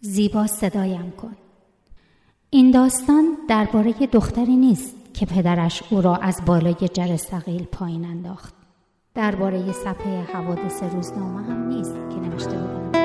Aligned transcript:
زیبا 0.00 0.46
صدایم 0.46 1.10
کن. 1.10 1.36
این 2.50 2.70
داستان 2.70 3.24
درباره 3.48 3.92
دختری 3.92 4.56
نیست 4.56 4.94
که 5.14 5.26
پدرش 5.26 5.82
او 5.90 6.00
را 6.00 6.16
از 6.16 6.40
بالای 6.46 6.88
جرثقیل 6.92 7.64
پایین 7.64 8.04
انداخت. 8.04 8.54
درباره 9.14 9.72
صفحه 9.72 10.22
حوادث 10.22 10.82
روزنامه 10.82 11.42
هم 11.42 11.68
نیست 11.68 11.94
که 11.94 12.16
نوشته 12.16 12.50
بودند 12.50 12.96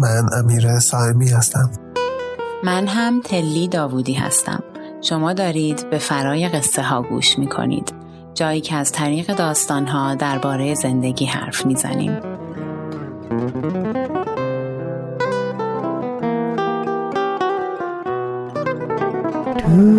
من 0.00 0.26
امیر 0.38 0.78
سایمی 0.78 1.28
هستم. 1.28 1.70
من 2.64 2.86
هم 2.86 3.20
تلی 3.20 3.68
داوودی 3.68 4.14
هستم. 4.14 4.62
شما 5.02 5.32
دارید 5.32 5.90
به 5.90 5.98
فرای 5.98 6.48
قصه 6.48 6.82
ها 6.82 7.02
گوش 7.02 7.38
می 7.38 7.48
کنید 7.48 8.05
جایی 8.36 8.60
که 8.60 8.74
از 8.74 8.92
طریق 8.92 9.34
داستان 9.34 9.86
ها 9.86 10.14
درباره 10.14 10.74
زندگی 10.74 11.24
حرف 11.24 11.66
می‌زنیم. 11.66 12.20
تو 19.58 19.96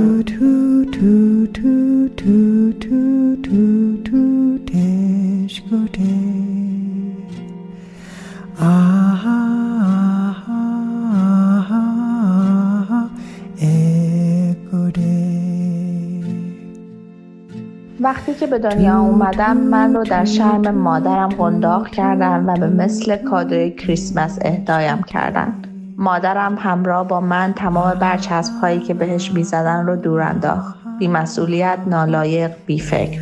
وقتی 18.07 18.33
که 18.33 18.47
به 18.47 18.59
دنیا 18.59 18.99
اومدم 18.99 19.57
من 19.57 19.93
رو 19.93 20.03
در 20.03 20.25
شرم 20.25 20.71
مادرم 20.75 21.29
قنداق 21.29 21.87
کردن 21.87 22.49
و 22.49 22.59
به 22.59 22.67
مثل 22.67 23.15
کادوی 23.15 23.71
کریسمس 23.71 24.39
اهدایم 24.41 25.03
کردن. 25.03 25.53
مادرم 25.97 26.55
همراه 26.59 27.07
با 27.07 27.19
من 27.19 27.53
تمام 27.53 27.93
برچسب 27.93 28.53
هایی 28.61 28.79
که 28.79 28.93
بهش 28.93 29.31
می‌زدن 29.31 29.85
رو 29.85 29.95
دور 29.95 30.21
انداخت. 30.21 30.75
بیمسئولیت 30.99 31.77
نالایق 31.87 32.51
بیفکر 32.65 33.21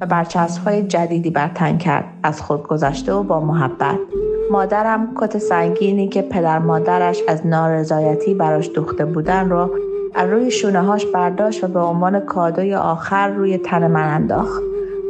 و 0.00 0.06
برچسب 0.06 0.64
های 0.64 0.82
جدیدی 0.82 1.30
بر 1.30 1.48
تن 1.48 1.78
کرد. 1.78 2.04
از 2.22 2.42
خود 2.42 2.62
گذشته 2.62 3.12
و 3.12 3.22
با 3.22 3.40
محبت. 3.40 3.98
مادرم 4.50 5.08
کت 5.16 5.38
سنگینی 5.38 6.08
که 6.08 6.22
پدر 6.22 6.58
مادرش 6.58 7.18
از 7.28 7.46
نارضایتی 7.46 8.34
براش 8.34 8.70
دوخته 8.74 9.04
بودن 9.04 9.50
رو 9.50 9.70
از 10.14 10.30
روی 10.30 10.50
شونه 10.50 10.80
هاش 10.80 11.06
برداشت 11.06 11.64
و 11.64 11.66
به 11.66 11.80
عنوان 11.80 12.20
کادوی 12.20 12.74
آخر 12.74 13.28
روی 13.28 13.58
تن 13.58 13.86
من 13.86 14.14
انداخت. 14.14 14.62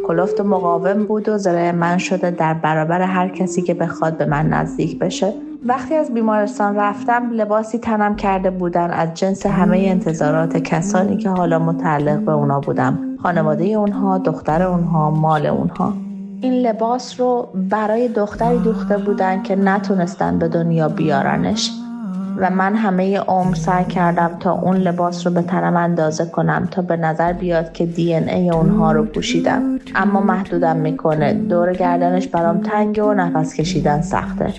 کلفت 0.07 0.41
و 0.41 0.45
مقاوم 0.45 1.05
بود 1.05 1.29
و 1.29 1.39
زره 1.39 1.73
من 1.73 1.99
شده 1.99 2.31
در 2.31 2.55
برابر 2.55 3.03
هر 3.03 3.29
کسی 3.29 3.63
که 3.63 3.75
بخواد 3.75 4.17
به 4.17 4.25
من 4.25 4.49
نزدیک 4.49 4.99
بشه. 4.99 5.35
وقتی 5.67 5.95
از 5.95 6.15
بیمارستان 6.15 6.77
رفتم 6.77 7.31
لباسی 7.31 7.79
تنم 7.79 8.17
کرده 8.17 8.51
بودن 8.51 8.91
از 8.91 9.15
جنس 9.15 9.47
همه 9.47 9.79
انتظارات 9.79 10.57
کسانی 10.57 11.17
که 11.17 11.29
حالا 11.29 11.59
متعلق 11.59 12.19
به 12.19 12.33
اونا 12.33 12.61
بودم. 12.61 12.99
خانواده 13.23 13.65
اونها، 13.65 14.19
دختر 14.19 14.63
اونها، 14.63 15.11
مال 15.11 15.47
اونها. 15.47 15.93
این 16.41 16.53
لباس 16.53 17.21
رو 17.21 17.49
برای 17.71 18.09
دختری 18.09 18.59
دوخته 18.59 18.99
بودن 18.99 19.43
که 19.43 19.57
نتونستن 19.57 20.39
به 20.39 20.49
دنیا 20.49 20.89
بیارنش 20.89 21.73
و 22.37 22.51
من 22.51 22.75
همه 22.75 23.19
عمر 23.19 23.55
سعی 23.55 23.85
کردم 23.85 24.31
تا 24.41 24.53
اون 24.53 24.77
لباس 24.77 25.27
رو 25.27 25.33
به 25.33 25.43
تنم 25.43 25.77
اندازه 25.77 26.27
کنم 26.27 26.69
تا 26.71 26.83
به 26.83 26.97
نظر 26.97 27.33
بیاد 27.33 27.73
که 27.73 27.87
دی 27.87 28.15
ای 28.15 28.51
اونها 28.51 28.93
رو 28.93 29.05
پوشیدم. 29.05 29.79
اما 29.95 30.21
محدودم 30.21 30.77
می‌کنه. 30.77 31.33
دور 31.33 31.73
گردنش 31.73 32.29
برام 32.29 32.61
تنگه 32.61 33.03
و 33.03 33.15
نفس 33.15 33.55
کشیدن 33.55 34.01
سخته. 34.01 34.53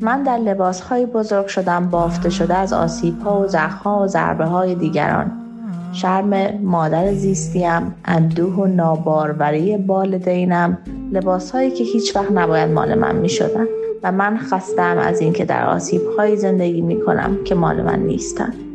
من 0.00 0.22
در 0.22 0.38
لباس 0.38 0.80
های 0.80 1.06
بزرگ 1.06 1.46
شدم 1.46 1.88
بافته 1.90 2.30
شده 2.30 2.54
از 2.54 2.72
آسیب 2.72 3.20
ها 3.20 3.40
و 3.40 3.46
زخم 3.46 3.78
ها 3.84 4.02
و 4.02 4.06
ضربه 4.06 4.44
های 4.44 4.74
دیگران. 4.74 5.32
شرم 5.92 6.58
مادر 6.62 7.12
زیستیم 7.12 7.94
اندوه 8.04 8.54
و 8.54 8.66
ناباروری 8.66 9.76
بالدینم 9.76 10.78
لباس 11.12 11.50
هایی 11.50 11.70
که 11.70 11.84
هیچ 11.84 12.16
وقت 12.16 12.32
نباید 12.32 12.70
مال 12.70 12.94
من 12.94 13.16
می 13.16 13.28
شدن. 13.28 13.66
و 14.02 14.12
من 14.12 14.38
خستم 14.38 14.98
از 14.98 15.20
اینکه 15.20 15.44
در 15.44 15.66
آسیب 15.66 16.02
های 16.18 16.36
زندگی 16.36 16.80
می 16.80 17.00
کنم 17.00 17.38
که 17.44 17.54
مال 17.54 17.82
من 17.82 17.98
نیستند. 17.98 18.65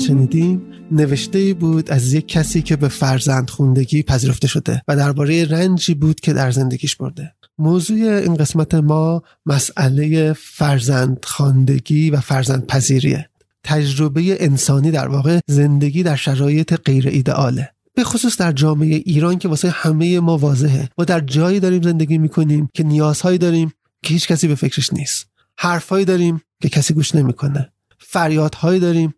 شنیدیم 0.00 0.62
نوشته 0.90 1.54
بود 1.54 1.90
از 1.90 2.12
یک 2.12 2.28
کسی 2.28 2.62
که 2.62 2.76
به 2.76 2.88
فرزند 2.88 3.50
خوندگی 3.50 4.02
پذیرفته 4.02 4.48
شده 4.48 4.82
و 4.88 4.96
درباره 4.96 5.44
رنجی 5.44 5.94
بود 5.94 6.20
که 6.20 6.32
در 6.32 6.50
زندگیش 6.50 6.96
برده. 6.96 7.34
موضوع 7.58 7.96
این 7.96 8.34
قسمت 8.34 8.74
ما 8.74 9.22
مسئله 9.46 10.32
فرزند 10.32 11.24
خواندگی 11.24 12.10
و 12.10 12.20
فرزند 12.20 12.66
پذیریه. 12.66 13.28
تجربه 13.64 14.44
انسانی 14.44 14.90
در 14.90 15.08
واقع 15.08 15.40
زندگی 15.46 16.02
در 16.02 16.16
شرایط 16.16 16.74
غیر 16.74 17.08
ایدئاله. 17.08 17.70
به 17.94 18.04
خصوص 18.04 18.36
در 18.36 18.52
جامعه 18.52 19.02
ایران 19.04 19.38
که 19.38 19.48
واسه 19.48 19.70
همه 19.70 20.20
ما 20.20 20.38
واضحه. 20.38 20.88
ما 20.98 21.04
در 21.04 21.20
جایی 21.20 21.60
داریم 21.60 21.82
زندگی 21.82 22.18
می‌کنیم 22.18 22.68
که 22.74 22.82
نیازهایی 22.82 23.38
داریم 23.38 23.72
که 24.02 24.14
هیچ 24.14 24.28
کسی 24.28 24.48
به 24.48 24.54
فکرش 24.54 24.92
نیست. 24.92 25.26
حرفهایی 25.58 26.04
داریم 26.04 26.40
که 26.62 26.68
کسی 26.68 26.94
گوش 26.94 27.14
نمی‌کنه. 27.14 27.72
فریادهایی 27.98 28.80
داریم 28.80 29.14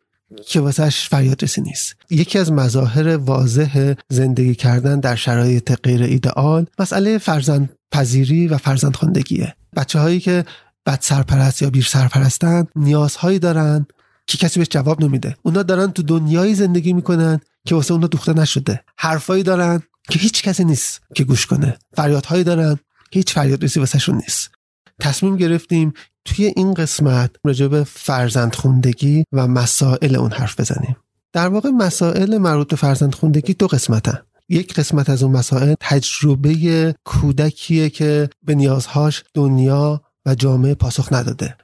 که 0.47 0.61
واسهش 0.61 1.09
فریاد 1.09 1.45
رسی 1.45 1.61
نیست. 1.61 1.97
یکی 2.11 2.39
از 2.39 2.53
مظاهر 2.53 3.17
واضح 3.17 3.95
زندگی 4.09 4.55
کردن 4.55 5.01
در 5.01 5.17
شرایط 5.17 5.73
غیر 5.83 6.03
ایدئال 6.03 6.67
مسئله 6.79 7.19
فرزند 7.19 7.71
پذیری 7.93 8.49
و 8.49 8.59
فرزند 8.59 8.97
خواندگیه 8.97 9.55
بچه 9.77 9.99
هایی 9.99 10.21
که 10.21 10.45
بد 10.87 10.99
سرپرست 11.01 11.63
یا 11.63 11.71
بیر 11.71 11.85
سرپرستن 11.85 12.67
نیازهایی 12.77 13.39
دارن 13.39 13.87
که 14.27 14.39
کسی 14.39 14.61
بهش 14.61 14.69
جواب 14.71 15.05
نمیده. 15.05 15.37
اونا 15.43 15.63
دارن 15.63 15.91
تو 15.91 16.03
دنیایی 16.03 16.55
زندگی 16.55 16.93
می‌کنن 16.93 17.41
که 17.67 17.75
واسه 17.75 17.93
اونا 17.93 18.07
دوخته 18.07 18.33
نشده. 18.33 18.81
حرفایی 18.97 19.43
دارن 19.43 19.83
که 20.11 20.19
هیچ 20.19 20.43
کسی 20.43 20.65
نیست 20.65 21.01
که 21.15 21.25
گوش 21.25 21.47
کنه. 21.47 21.79
فریادهایی 21.95 22.45
دارن 22.45 22.75
که 23.11 23.19
هیچ 23.19 23.33
فریاد 23.33 23.65
رسی 23.65 23.81
واسهشون 23.81 24.15
نیست. 24.15 24.51
تصمیم 25.01 25.37
گرفتیم 25.37 25.93
توی 26.25 26.53
این 26.57 26.75
قسمت 26.75 27.31
راجع 27.45 27.67
به 27.67 27.85
فرزند 27.85 28.55
خوندگی 28.55 29.25
و 29.33 29.47
مسائل 29.47 30.17
اون 30.17 30.33
حرف 30.33 30.61
بزنیم. 30.61 30.97
در 31.33 31.49
واقع 31.49 31.71
مسائل 31.71 32.39
مربوط 32.39 32.69
به 32.69 32.77
فرزند 32.77 33.15
خوندگی 33.15 33.55
دو 33.55 33.67
قسمتن. 33.67 34.19
یک 34.49 34.75
قسمت 34.75 35.11
از 35.11 35.23
اون 35.23 35.33
مسائل 35.37 35.75
تجربه 35.81 36.95
کودکیه 37.05 37.91
که 37.91 38.31
به 38.43 38.55
نیازهاش 38.55 39.25
دنیا 39.35 40.03
و 40.27 40.35
جامعه 40.35 40.75
پاسخ 40.75 41.13
نداده 41.13 41.57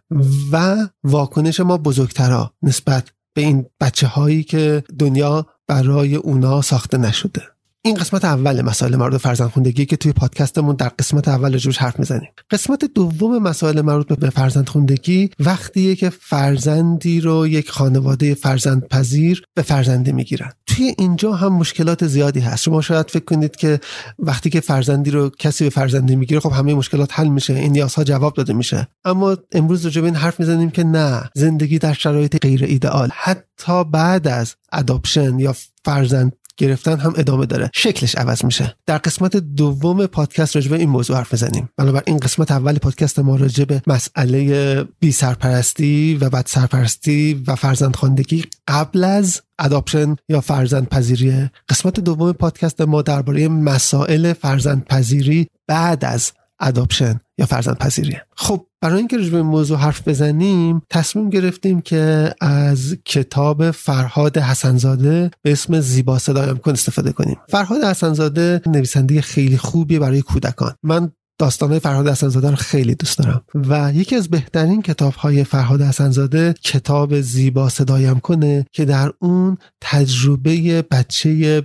و 0.52 0.86
واکنش 1.04 1.60
ما 1.60 1.78
بزرگترا 1.78 2.52
نسبت 2.62 3.10
به 3.34 3.42
این 3.42 3.66
بچه 3.80 4.06
هایی 4.06 4.44
که 4.44 4.84
دنیا 4.98 5.46
برای 5.66 6.14
اونا 6.14 6.62
ساخته 6.62 6.98
نشده. 6.98 7.42
این 7.88 7.96
قسمت 7.96 8.24
اول 8.24 8.62
مسائل 8.62 8.96
مربوط 8.96 9.12
به 9.12 9.18
فرزندخوندگی 9.18 9.86
که 9.86 9.96
توی 9.96 10.12
پادکستمون 10.12 10.76
در 10.76 10.88
قسمت 10.88 11.28
اول 11.28 11.52
راجبش 11.52 11.78
حرف 11.78 11.98
می‌زنیم. 11.98 12.28
قسمت 12.50 12.84
دوم 12.84 13.38
مسائل 13.38 13.80
مربوط 13.80 14.18
به 14.18 14.30
فرزندخوندگی 14.30 15.30
وقتیه 15.40 15.96
که 15.96 16.10
فرزندی 16.10 17.20
رو 17.20 17.46
یک 17.46 17.70
خانواده 17.70 18.34
فرزند 18.34 18.88
پذیر 18.88 19.42
به 19.54 19.62
فرزندی 19.62 20.12
می‌گیرن. 20.12 20.52
توی 20.66 20.94
اینجا 20.98 21.32
هم 21.32 21.52
مشکلات 21.52 22.06
زیادی 22.06 22.40
هست. 22.40 22.62
شما 22.62 22.80
شاید 22.80 23.10
فکر 23.10 23.24
کنید 23.24 23.56
که 23.56 23.80
وقتی 24.18 24.50
که 24.50 24.60
فرزندی 24.60 25.10
رو 25.10 25.30
کسی 25.38 25.64
به 25.64 25.70
فرزندی 25.70 26.16
می‌گیره 26.16 26.40
خب 26.40 26.52
همه 26.52 26.74
مشکلات 26.74 27.10
حل 27.12 27.28
میشه. 27.28 27.54
این 27.54 27.72
نیازها 27.72 28.04
جواب 28.04 28.34
داده 28.34 28.52
میشه. 28.52 28.88
اما 29.04 29.36
امروز 29.52 29.84
راجع 29.84 30.04
این 30.04 30.14
حرف 30.14 30.40
می‌زنیم 30.40 30.70
که 30.70 30.84
نه 30.84 31.22
زندگی 31.34 31.78
در 31.78 31.92
شرایط 31.92 32.36
غیر 32.42 32.64
ایدئال 32.64 33.10
حتی 33.14 33.84
بعد 33.84 34.28
از 34.28 34.54
اداپشن 34.72 35.38
یا 35.38 35.54
فرزند 35.84 36.32
گرفتن 36.58 36.98
هم 36.98 37.12
ادامه 37.16 37.46
داره. 37.46 37.70
شکلش 37.74 38.14
عوض 38.14 38.44
میشه. 38.44 38.74
در 38.86 38.98
قسمت 38.98 39.36
دوم 39.36 40.06
پادکست 40.06 40.56
راجع 40.56 40.70
به 40.70 40.76
این 40.76 40.88
موضوع 40.88 41.16
حرف 41.16 41.34
بزنیم. 41.34 41.68
بنابراین 41.76 42.02
این 42.06 42.16
قسمت 42.16 42.50
اول 42.50 42.78
پادکست 42.78 43.18
ما 43.18 43.36
راجع 43.36 43.64
به 43.64 43.82
مسئله 43.86 44.84
بی 45.00 45.12
سرپرستی 45.12 46.18
و 46.20 46.30
بعد 46.30 46.46
سرپرستی 46.46 47.44
و 47.46 47.54
فرزندخواندگی 47.54 48.44
قبل 48.68 49.04
از 49.04 49.42
اداپشن 49.58 50.16
یا 50.28 50.40
فرزند 50.40 50.88
پذیری. 50.88 51.50
قسمت 51.68 52.00
دوم 52.00 52.32
پادکست 52.32 52.80
ما 52.80 53.02
درباره 53.02 53.48
مسائل 53.48 54.32
فرزند 54.32 54.84
پذیری 54.84 55.48
بعد 55.66 56.04
از 56.04 56.32
اداپشن 56.60 57.20
یا 57.38 57.46
فرزند 57.46 57.78
پذیریه 57.78 58.22
خب 58.36 58.66
برای 58.80 58.98
اینکه 58.98 59.18
به 59.18 59.42
موضوع 59.42 59.78
حرف 59.78 60.08
بزنیم 60.08 60.82
تصمیم 60.90 61.30
گرفتیم 61.30 61.80
که 61.80 62.34
از 62.40 62.96
کتاب 63.04 63.70
فرهاد 63.70 64.38
حسنزاده 64.38 65.30
به 65.42 65.52
اسم 65.52 65.80
زیبا 65.80 66.18
صدایم 66.18 66.56
کن 66.56 66.72
استفاده 66.72 67.12
کنیم. 67.12 67.36
فرهاد 67.48 67.84
حسنزاده 67.84 68.60
نویسنده 68.66 69.20
خیلی 69.20 69.56
خوبی 69.56 69.98
برای 69.98 70.22
کودکان. 70.22 70.74
من 70.82 71.12
داستانهای 71.38 71.80
فرهاد 71.80 72.08
حسنزاده 72.08 72.50
رو 72.50 72.56
خیلی 72.56 72.94
دوست 72.94 73.18
دارم. 73.18 73.42
و 73.54 73.92
یکی 73.94 74.16
از 74.16 74.28
بهترین 74.28 74.82
کتاب 74.82 75.14
های 75.14 75.44
فرهاد 75.44 75.82
حسنزاده 75.82 76.54
کتاب 76.64 77.20
زیبا 77.20 77.68
صدایم 77.68 78.20
کنه 78.20 78.66
که 78.72 78.84
در 78.84 79.12
اون 79.18 79.58
تجربه 79.80 80.82
بچه 80.90 81.62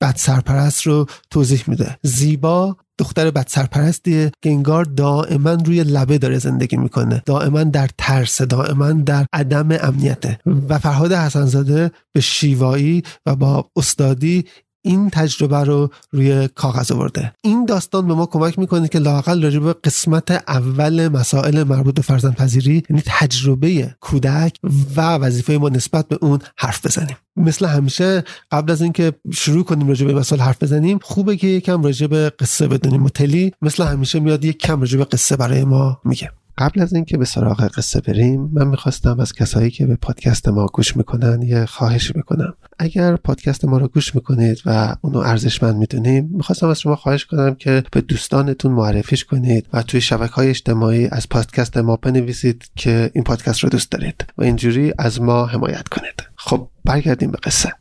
بد 0.00 0.14
سرپرست 0.16 0.82
رو 0.82 1.06
توضیح 1.30 1.64
میده. 1.66 1.98
زیبا 2.02 2.76
دختر 2.98 3.30
بد 3.30 3.46
سرپرستیه 3.48 4.32
که 4.42 4.50
انگار 4.50 4.84
دائما 4.84 5.52
روی 5.52 5.84
لبه 5.84 6.18
داره 6.18 6.38
زندگی 6.38 6.76
می‌کنه. 6.76 7.22
دائما 7.26 7.64
در 7.64 7.88
ترس 7.98 8.42
دائما 8.42 8.92
در 8.92 9.26
عدم 9.32 9.68
امنیته. 9.80 10.38
و 10.68 10.78
فرهاد 10.78 11.12
حسنزاده 11.12 11.90
به 12.12 12.20
شیوایی 12.20 13.02
و 13.26 13.36
با 13.36 13.70
استادی 13.76 14.44
این 14.82 15.10
تجربه 15.10 15.64
رو 15.64 15.90
روی 16.12 16.48
کاغذ 16.54 16.92
آورده. 16.92 17.32
این 17.42 17.64
داستان 17.64 18.08
به 18.08 18.14
ما 18.14 18.26
کمک 18.26 18.58
می‌کنه 18.58 18.88
که 18.88 18.98
لاقل 18.98 19.42
راجع 19.42 19.58
به 19.58 19.72
قسمت 19.72 20.30
اول 20.30 21.08
مسائل 21.08 21.62
مربوط 21.62 21.94
به 21.94 22.02
فرزند 22.02 22.34
پذیری 22.34 22.82
یعنی 22.90 23.02
تجربه 23.06 23.94
کودک 24.00 24.56
و 24.96 25.14
وظیفه 25.14 25.52
ما 25.52 25.68
نسبت 25.68 26.08
به 26.08 26.18
اون 26.22 26.38
حرف 26.56 26.86
بزنیم. 26.86 27.16
مثل 27.36 27.66
همیشه 27.66 28.24
قبل 28.50 28.72
از 28.72 28.82
اینکه 28.82 29.12
شروع 29.32 29.64
کنیم 29.64 29.88
راجع 29.88 30.06
به 30.06 30.14
مسائل 30.14 30.42
حرف 30.42 30.62
بزنیم 30.62 30.98
خوبه 31.02 31.36
که 31.36 31.46
یکم 31.46 31.82
راجع 31.82 32.06
به 32.06 32.32
قصه 32.38 32.68
بدونیم. 32.68 33.02
متلی 33.02 33.52
مثل 33.62 33.82
همیشه 33.86 34.20
میاد 34.20 34.44
یک 34.44 34.58
کم 34.58 34.80
راجع 34.80 34.98
به 34.98 35.04
قصه 35.04 35.36
برای 35.36 35.64
ما 35.64 36.00
میگه. 36.04 36.30
قبل 36.58 36.80
از 36.80 36.94
اینکه 36.94 37.16
به 37.16 37.24
سراغ 37.24 37.66
قصه 37.66 38.00
بریم 38.00 38.50
من 38.52 38.66
می‌خواستم 38.68 39.20
از 39.20 39.32
کسایی 39.32 39.70
که 39.70 39.86
به 39.86 39.96
پادکست 39.96 40.48
ما 40.48 40.66
گوش 40.66 40.96
می‌کنن 40.96 41.42
یه 41.42 41.64
خواهشی 41.64 42.12
بکنم. 42.12 42.54
اگر 42.78 43.16
پادکست 43.16 43.64
ما 43.64 43.78
رو 43.78 43.88
گوش 43.88 44.14
می‌کنید 44.14 44.62
و 44.66 44.96
اونو 45.00 45.18
ارزشمند 45.18 45.76
می‌دونیم 45.76 46.30
می‌خواستم 46.32 46.68
از 46.68 46.80
شما 46.80 46.96
خواهش 46.96 47.24
کنم 47.24 47.54
که 47.54 47.84
به 47.92 48.00
دوستانتون 48.00 48.72
معرفیش 48.72 49.24
کنید 49.24 49.66
و 49.72 49.82
توی 49.82 50.00
شبکه 50.00 50.32
های 50.32 50.48
اجتماعی 50.48 51.08
از 51.12 51.28
پادکست 51.28 51.76
ما 51.76 51.96
بنویسید 51.96 52.64
که 52.76 53.10
این 53.14 53.24
پادکست 53.24 53.60
رو 53.60 53.68
دوست 53.68 53.90
دارید 53.90 54.24
و 54.38 54.42
اینجوری 54.42 54.92
از 54.98 55.20
ما 55.20 55.46
حمایت 55.46 55.88
کنید. 55.88 56.22
خب 56.36 56.68
برگردیم 56.84 57.30
به 57.30 57.38
قصه. 57.42 57.72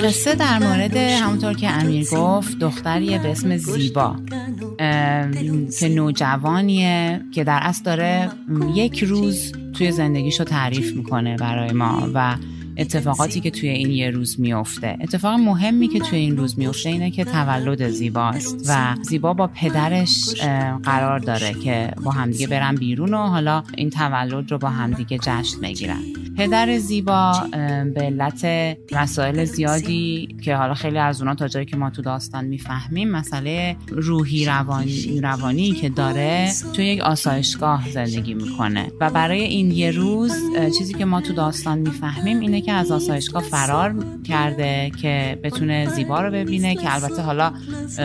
قصه 0.00 0.34
در 0.34 0.58
مورد 0.58 0.96
همونطور 0.96 1.52
که 1.52 1.70
امیر 1.70 2.06
گفت 2.12 2.58
دختریه 2.58 3.18
به 3.18 3.30
اسم 3.30 3.56
زیبا 3.56 4.16
که 5.80 5.88
نوجوانیه 5.88 7.24
که 7.32 7.44
در 7.44 7.58
اصل 7.62 7.82
داره 7.84 8.30
یک 8.74 9.04
روز 9.04 9.52
توی 9.74 9.92
زندگیشو 9.92 10.44
تعریف 10.44 10.96
می‌کنه 10.96 11.36
برای 11.36 11.72
ما 11.72 12.10
و 12.14 12.36
اتفاقاتی 12.76 13.40
که 13.40 13.50
توی 13.50 13.68
این 13.68 13.90
یه 13.90 14.10
روز 14.10 14.40
میفته 14.40 14.96
اتفاق 15.00 15.40
مهمی 15.40 15.88
که 15.88 15.98
توی 15.98 16.18
این 16.18 16.36
روز 16.36 16.58
میفته 16.58 16.88
اینه 16.88 17.10
که 17.10 17.24
تولد 17.24 17.88
زیباست 17.88 18.66
و 18.68 18.96
زیبا 19.02 19.34
با 19.34 19.46
پدرش 19.46 20.34
قرار 20.82 21.18
داره 21.18 21.52
که 21.52 21.90
با 22.04 22.10
همدیگه 22.10 22.46
برن 22.46 22.74
بیرون 22.74 23.14
و 23.14 23.26
حالا 23.26 23.62
این 23.76 23.90
تولد 23.90 24.52
رو 24.52 24.58
با 24.58 24.68
همدیگه 24.68 25.18
جشن 25.18 25.60
بگیرن. 25.60 26.25
پدر 26.36 26.78
زیبا 26.78 27.32
به 27.94 28.00
علت 28.00 28.46
مسائل 28.92 29.44
زیادی 29.44 30.36
که 30.42 30.56
حالا 30.56 30.74
خیلی 30.74 30.98
از 30.98 31.20
اونا 31.20 31.34
تا 31.34 31.48
جایی 31.48 31.66
که 31.66 31.76
ما 31.76 31.90
تو 31.90 32.02
داستان 32.02 32.44
می‌فهمیم 32.44 33.10
مسئله 33.10 33.76
روحی 33.88 34.44
روانی, 34.44 35.20
روانی 35.20 35.72
که 35.72 35.88
داره 35.88 36.52
توی 36.72 36.86
یک 36.86 37.00
آسایشگاه 37.00 37.90
زندگی 37.90 38.34
می‌کنه. 38.34 38.92
و 39.00 39.10
برای 39.10 39.40
این 39.40 39.70
یه 39.70 39.90
روز 39.90 40.32
چیزی 40.78 40.94
که 40.94 41.04
ما 41.04 41.20
تو 41.20 41.32
داستان 41.32 41.78
می‌فهمیم 41.78 42.40
اینه 42.40 42.60
که 42.60 42.72
از 42.72 42.90
آسایشگاه 42.90 43.42
فرار 43.42 43.94
کرده 44.24 44.90
که 45.02 45.38
بتونه 45.42 45.86
زیبا 45.86 46.20
رو 46.20 46.30
ببینه 46.30 46.74
که 46.74 46.94
البته 46.94 47.22
حالا 47.22 47.52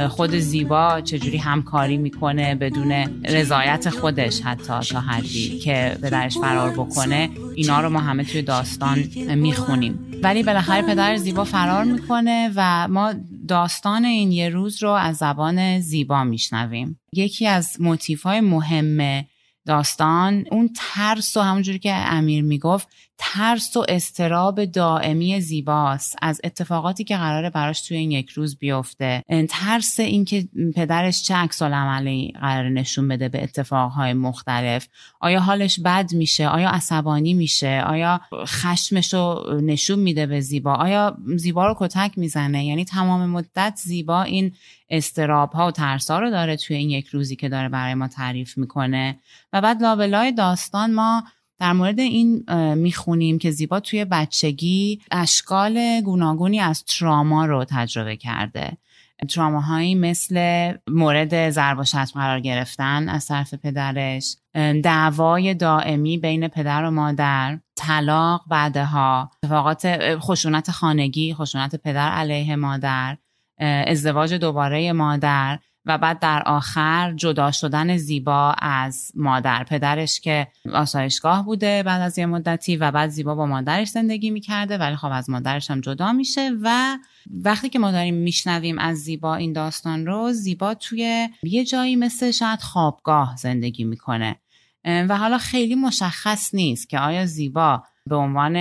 خود 0.09 0.35
زیبا 0.35 1.01
چجوری 1.01 1.37
همکاری 1.37 1.97
می‌کنه 1.97 2.55
بدون 2.55 2.91
رضایت 3.25 3.89
خودش 3.89 4.41
حتی 4.41 4.79
تا 4.89 4.99
حدی 4.99 5.59
که 5.59 5.97
به 6.01 6.09
درش 6.09 6.37
فرار 6.37 6.69
بکنه 6.69 7.29
اینا 7.55 7.81
رو 7.81 7.89
ما 7.89 7.99
همه 7.99 8.20
توی 8.23 8.41
داستان 8.41 8.99
می‌خونیم. 9.35 10.19
ولی 10.23 10.43
بالاخره 10.43 10.81
پدر 10.81 11.17
زیبا 11.17 11.43
فرار 11.43 11.83
می‌کنه 11.83 12.51
و 12.55 12.87
ما 12.87 13.13
داستان 13.47 14.05
این 14.05 14.31
یه 14.31 14.49
روز 14.49 14.83
رو 14.83 14.89
از 14.89 15.17
زبان 15.17 15.79
زیبا 15.79 16.23
میشنویم. 16.23 16.99
یکی 17.13 17.47
از 17.47 17.77
موتیف 17.79 18.23
های 18.23 18.41
مهم 18.41 19.23
داستان 19.65 20.45
اون 20.51 20.69
ترس 20.75 21.37
و 21.37 21.41
همونجوری 21.41 21.79
که 21.79 21.93
امیر 21.93 22.43
می‌گفت 22.43 22.87
ترس 23.23 23.77
و 23.77 23.85
استراب 23.89 24.65
دائمی 24.65 25.41
زیباست 25.41 26.15
از 26.21 26.41
اتفاقاتی 26.43 27.03
که 27.03 27.17
قراره 27.17 27.49
براش 27.49 27.81
توی 27.81 27.97
این 27.97 28.11
یک 28.11 28.29
روز 28.29 28.57
بیفته. 28.57 29.23
ترس 29.49 29.99
اینکه 29.99 30.47
پدرش 30.75 31.23
چه 31.23 31.35
عکس 31.35 31.61
عملی 31.61 32.33
قرار 32.41 32.69
نشون 32.69 33.07
بده 33.07 33.29
به 33.29 33.43
اتفاقهای 33.43 34.13
مختلف. 34.13 34.87
آیا 35.19 35.39
حالش 35.39 35.79
بد 35.79 36.13
میشه؟ 36.13 36.47
آیا 36.47 36.69
عصبانی 36.69 37.33
میشه؟ 37.33 37.83
آیا 37.87 38.21
خشمش 38.45 39.13
رو 39.13 39.59
نشون 39.63 39.99
میده 39.99 40.25
به 40.25 40.39
زیبا؟ 40.39 40.73
آیا 40.73 41.17
زیبا 41.35 41.67
رو 41.67 41.75
کتک 41.77 42.17
می‌زنه؟ 42.17 42.65
یعنی 42.65 42.85
تمام 42.85 43.29
مدت 43.29 43.73
زیبا 43.83 44.23
این 44.23 44.53
استراب 44.89 45.51
ها 45.51 45.67
و 45.67 45.71
ترس 45.71 46.11
ها 46.11 46.19
رو 46.19 46.29
داره 46.29 46.55
توی 46.55 46.75
این 46.75 46.89
یک 46.89 47.07
روزی 47.07 47.35
که 47.35 47.49
داره 47.49 47.69
برای 47.69 47.93
ما 47.93 48.07
تعریف 48.07 48.57
می‌کنه. 48.57 49.19
و 49.53 49.61
بعد 49.61 49.81
لابلای 49.81 50.31
داستان 50.31 50.93
ما 50.93 51.23
در 51.61 51.73
مورد 51.73 51.99
این 51.99 52.43
می‌خونیم 52.75 53.37
که 53.37 53.51
زیبا 53.51 53.79
توی 53.79 54.05
بچگی 54.05 55.01
اشکال 55.11 56.01
گوناگونی 56.01 56.59
از 56.59 56.85
تراما 56.85 57.45
رو 57.45 57.65
تجربه 57.69 58.17
کرده. 58.17 58.77
تراماهایی 59.29 59.95
مثل 59.95 60.73
مورد 60.87 61.49
ضرب 61.49 61.79
و 61.79 61.83
شتم 61.83 62.19
قرار 62.19 62.39
گرفتن 62.39 63.09
از 63.09 63.27
طرف 63.27 63.53
پدرش 63.53 64.37
دعوای 64.83 65.53
دائمی 65.53 66.17
بین 66.17 66.47
پدر 66.47 66.83
و 66.83 66.91
مادر 66.91 67.59
طلاق 67.75 68.43
بعدها 68.47 69.31
اتفاقات 69.43 69.99
خشونت 70.19 70.71
خانگی 70.71 71.33
خشونت 71.33 71.75
پدر 71.75 72.09
علیه 72.09 72.55
مادر 72.55 73.17
ازدواج 73.87 74.33
دوباره 74.33 74.91
مادر. 74.91 75.59
و 75.85 75.97
بعد 75.97 76.19
در 76.19 76.43
آخر 76.45 77.13
جدا 77.15 77.51
شدن 77.51 77.97
زیبا 77.97 78.55
از 78.59 79.11
مادر 79.15 79.63
پدرش 79.63 80.19
که 80.19 80.47
آسایشگاه 80.73 81.45
بوده 81.45 81.83
بعد 81.83 82.01
از 82.01 82.17
یه 82.17 82.25
مدتی 82.25 82.75
و 82.75 82.91
بعد 82.91 83.09
زیبا 83.09 83.35
با 83.35 83.45
مادرش 83.45 83.87
زندگی 83.87 84.29
می‌کرده 84.29 84.77
ولی 84.77 84.95
خب 84.95 85.09
از 85.11 85.29
مادرش 85.29 85.71
هم 85.71 85.81
جدا 85.81 86.11
میشه 86.11 86.51
و 86.61 86.97
وقتی 87.43 87.69
که 87.69 87.79
ما 87.79 87.91
داریم 87.91 88.15
میشنویم 88.15 88.79
از 88.79 88.97
زیبا 88.97 89.35
این 89.35 89.53
داستان 89.53 90.05
رو 90.05 90.31
زیبا 90.31 90.73
توی 90.73 91.29
یه 91.43 91.65
جایی 91.65 91.95
مثل 91.95 92.31
شاید 92.31 92.59
خوابگاه 92.59 93.35
زندگی 93.37 93.83
می‌کنه. 93.83 94.35
و 94.85 95.17
حالا 95.17 95.37
خیلی 95.37 95.75
مشخص 95.75 96.53
نیست 96.53 96.89
که 96.89 96.99
آیا 96.99 97.25
زیبا 97.25 97.83
به 98.05 98.15
عنوان 98.15 98.57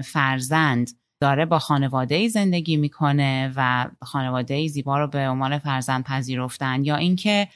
فرزند 0.00 0.90
داره 1.24 1.44
با 1.46 1.58
خانواده 1.58 2.28
زندگی 2.28 2.76
می‌کنه 2.76 3.52
و 3.56 3.86
خانواده 4.02 4.68
زیبا 4.68 4.98
رو 4.98 5.06
به 5.06 5.28
عنوان 5.28 5.58
فرزند 5.58 6.04
پذیرفتن 6.04 6.84
یا 6.84 6.96
اینکه 6.96 7.48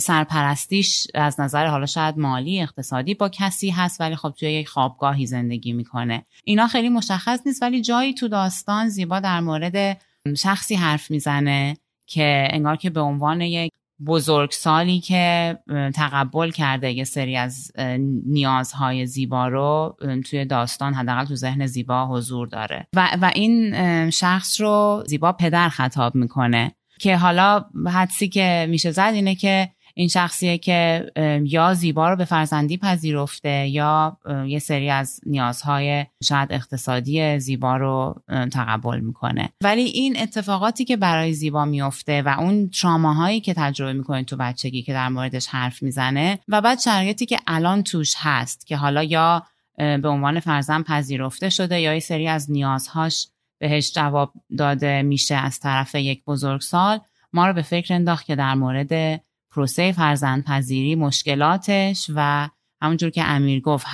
سرپرستیش 0.00 1.06
از 1.14 1.40
نظر 1.40 1.66
حالا 1.66 1.86
شاید 1.86 2.18
مالی 2.18 2.62
اقتصادی 2.62 3.14
با 3.14 3.28
کسی 3.28 3.70
هست 3.70 4.00
ولی 4.00 4.16
خب 4.16 4.34
توی 4.38 4.52
یک 4.52 4.68
خوابگاهی 4.68 5.26
زندگی 5.26 5.72
می‌کنه. 5.72 6.24
اینا 6.44 6.66
خیلی 6.66 6.88
مشخص 6.88 7.40
نیست 7.46 7.62
ولی 7.62 7.80
جایی 7.80 8.14
تو 8.14 8.28
داستان 8.28 8.88
زیبا 8.88 9.20
در 9.20 9.40
مورد 9.40 10.00
شخصی 10.36 10.74
حرف 10.74 11.10
می‌زنه 11.10 11.76
که 12.06 12.48
انگار 12.50 12.76
که 12.76 12.90
به 12.90 13.00
عنوان 13.00 13.40
یک 13.40 13.72
بزرگسالی 14.06 15.00
که 15.00 15.58
تقبل 15.94 16.50
کرده 16.50 16.92
یه 16.92 17.04
سری 17.04 17.36
از 17.36 17.72
نیازهای 18.26 19.06
زیبا 19.06 19.48
رو 19.48 19.96
توی 20.30 20.44
داستان 20.44 20.94
حداقل 20.94 21.24
تو 21.24 21.34
ذهن 21.34 21.66
زیبا 21.66 22.06
حضور 22.06 22.48
داره. 22.48 22.86
و, 22.96 23.08
و 23.22 23.30
این 23.34 24.10
شخص 24.10 24.60
رو 24.60 25.04
زیبا 25.06 25.32
پدر 25.32 25.68
خطاب 25.68 26.14
می‌کنه 26.14 26.74
که 27.00 27.16
حالا 27.16 27.64
حدسی 27.86 28.28
که 28.28 28.66
میشه 28.70 28.90
زد 28.90 29.10
اینه 29.14 29.34
که 29.34 29.68
این 29.94 30.08
شخصیه 30.08 30.58
که 30.58 31.06
یا 31.44 31.74
زیبا 31.74 32.08
رو 32.08 32.16
به 32.16 32.24
فرزندی 32.24 32.76
پذیرفته 32.76 33.68
یا 33.68 34.16
یه 34.46 34.58
سری 34.58 34.90
از 34.90 35.20
نیازهای 35.26 36.06
شاید 36.24 36.52
اقتصادی 36.52 37.38
زیبا 37.38 37.76
رو 37.76 38.22
تقبل 38.28 39.00
می‌کنه. 39.00 39.48
ولی 39.60 39.82
این 39.82 40.20
اتفاقاتی 40.20 40.84
که 40.84 40.96
برای 40.96 41.32
زیبا 41.32 41.64
میفته 41.64 42.22
و 42.22 42.28
اون 42.38 42.68
تراماهایی 42.68 43.40
که 43.40 43.54
تجربه 43.54 43.92
می‌کنه 43.92 44.24
تو 44.24 44.36
بچگی 44.36 44.82
که 44.82 44.92
در 44.92 45.08
موردش 45.08 45.46
حرف 45.46 45.82
می‌زنه 45.82 46.38
و 46.48 46.60
بعد 46.60 46.80
شرایطی 46.80 47.26
که 47.26 47.38
الان 47.46 47.82
توش 47.82 48.14
هست 48.18 48.66
که 48.66 48.76
حالا 48.76 49.02
یا 49.02 49.42
به 49.76 50.08
عنوان 50.08 50.40
فرزند 50.40 50.84
پذیرفته 50.84 51.50
شده 51.50 51.80
یا 51.80 51.94
یه 51.94 52.00
سری 52.00 52.28
از 52.28 52.50
نیازهاش 52.50 53.28
بهش 53.58 53.92
جواب 53.92 54.32
داده 54.58 55.02
میشه 55.02 55.34
از 55.34 55.60
طرف 55.60 55.94
یک 55.94 56.24
بزرگسال 56.24 57.00
ما 57.32 57.46
رو 57.46 57.52
به 57.52 57.62
فکر 57.62 57.94
انداخت 57.94 58.26
که 58.26 58.36
در 58.36 58.54
مورد 58.54 59.22
پروسه 59.52 59.92
فرزند 59.92 60.44
پذیری 60.44 60.94
مشکلاتش 60.94 62.10
و 62.14 62.48
همونجور 62.82 63.10
که 63.10 63.24
امیر 63.24 63.60
گفت 63.60 63.86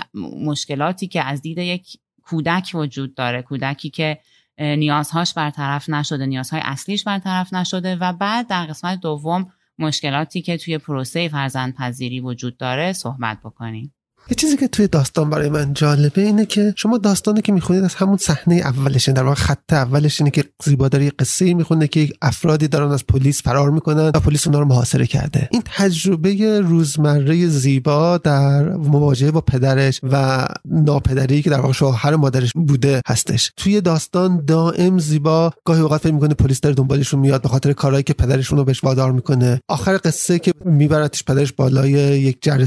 مشکلاتی 0.44 1.08
که 1.08 1.24
از 1.24 1.42
دید 1.42 1.58
یک 1.58 1.98
کودک 2.22 2.70
وجود 2.74 3.14
داره 3.14 3.42
کودکی 3.42 3.90
که 3.90 4.18
نیازهاش 4.58 5.34
برطرف 5.34 5.88
نشده 5.88 6.26
نیازهای 6.26 6.60
اصلیش 6.64 7.04
برطرف 7.04 7.52
نشده 7.52 7.96
و 7.96 8.12
بعد 8.12 8.46
در 8.46 8.66
قسمت 8.66 9.00
دوم 9.00 9.52
مشکلاتی 9.78 10.42
که 10.42 10.56
توی 10.56 10.78
پروسه 10.78 11.28
فرزند 11.28 11.74
پذیری 11.74 12.20
وجود 12.20 12.56
داره 12.56 12.92
صحبت 12.92 13.38
بکنیم. 13.44 13.94
یه 14.30 14.35
چیزی 14.35 14.56
که 14.56 14.68
توی 14.68 14.87
داستان 14.88 15.30
برای 15.30 15.49
من 15.49 15.75
جالبه 15.75 16.23
اینه 16.23 16.47
که 16.47 16.75
شما 16.76 16.99
داستانی 16.99 17.42
که 17.42 17.52
می‌خونید 17.52 17.85
از 17.85 17.94
همون 17.94 18.16
صحنه 18.16 18.54
اولش 18.54 19.08
در 19.08 19.23
واقع 19.23 19.35
خط 19.35 19.73
اولش 19.73 20.20
اینه 20.20 20.30
که 20.30 20.44
زیبا 20.64 20.88
داره 20.88 21.11
قصه 21.11 21.54
می‌خونه 21.54 21.88
که 21.88 22.08
افرادی 22.23 22.68
دارن 22.68 22.90
از 22.90 23.06
پلیس 23.06 23.42
فرار 23.42 23.70
می‌کنن 23.70 24.06
و 24.06 24.20
پلیس 24.20 24.47
اونا 24.47 24.58
رو 24.58 24.64
محاصره 24.64 25.06
کرده. 25.06 25.49
این 25.52 25.62
تجربه 25.64 26.61
روزمره 26.61 27.47
زیبا 27.47 28.18
در 28.18 28.68
مواجهه 28.68 29.30
با 29.30 29.40
پدرش 29.40 30.00
و 30.02 30.47
ناپدری 30.64 31.42
که 31.42 31.50
در 31.50 31.61
واقع 31.61 31.73
شوهر 31.73 32.16
مادرش 32.16 32.52
بوده 32.54 33.02
هستش. 33.06 33.52
توی 33.56 33.80
داستان 33.80 34.44
دائم 34.44 34.99
زیبا 34.99 35.50
گاهی 35.64 35.80
اوقات 35.80 36.00
فکر 36.00 36.12
می‌کنه 36.12 36.35
پلیس 36.35 36.61
داره 36.61 36.75
دنبالشون 36.75 37.20
میاد 37.20 37.42
به 37.42 37.49
خاطر 37.49 37.73
کارهایی 37.73 38.02
که 38.02 38.12
پدرشون 38.12 38.58
رو 38.58 38.64
بهش 38.64 38.85
وادار 38.85 39.12
می‌کنه. 39.12 39.61
آخر 39.68 40.00
قصه 40.04 40.38
که 40.38 40.52
میبرتش 40.64 41.25
پدرش 41.25 41.52
بالای 41.52 41.90
یک 41.90 42.38
جره 42.42 42.66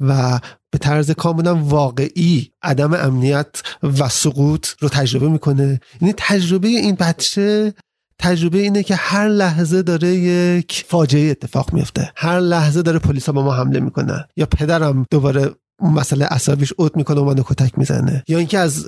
و 0.00 0.40
به 0.70 0.78
طرز 0.78 1.10
کاملا 1.10 1.56
واقعی 1.56 2.50
عدم 2.62 2.94
امنیت 2.94 3.62
و 3.82 4.08
سقوط 4.08 4.68
رو 4.80 4.88
تجربه 4.88 5.28
می‌کنه. 5.28 5.80
یعنی 6.00 6.14
تجربه 6.16 6.68
این 6.68 6.94
بچه 6.94 7.74
تجربه 8.18 8.58
اینه 8.58 8.82
که 8.82 8.94
هر 8.94 9.28
لحظه 9.28 9.82
داره 9.82 10.08
یک 10.08 10.84
فاجعه 10.88 11.30
اتفاق 11.30 11.72
میفته 11.72 12.12
هر 12.16 12.40
لحظه 12.40 12.82
داره 12.82 12.98
پلیسا 12.98 13.32
با 13.32 13.42
ما 13.42 13.54
حمله 13.54 13.80
می‌کنن 13.80 14.24
یا 14.36 14.46
پدرم 14.46 15.06
دوباره 15.10 15.50
مسئله 15.82 16.24
عصبیش 16.24 16.72
اوت 16.76 16.96
می‌کنه 16.96 17.20
و 17.20 17.24
منو 17.24 17.42
کتک 17.42 17.78
می‌زنه. 17.78 18.24
یا 18.28 18.38
اینکه 18.38 18.58
از 18.58 18.86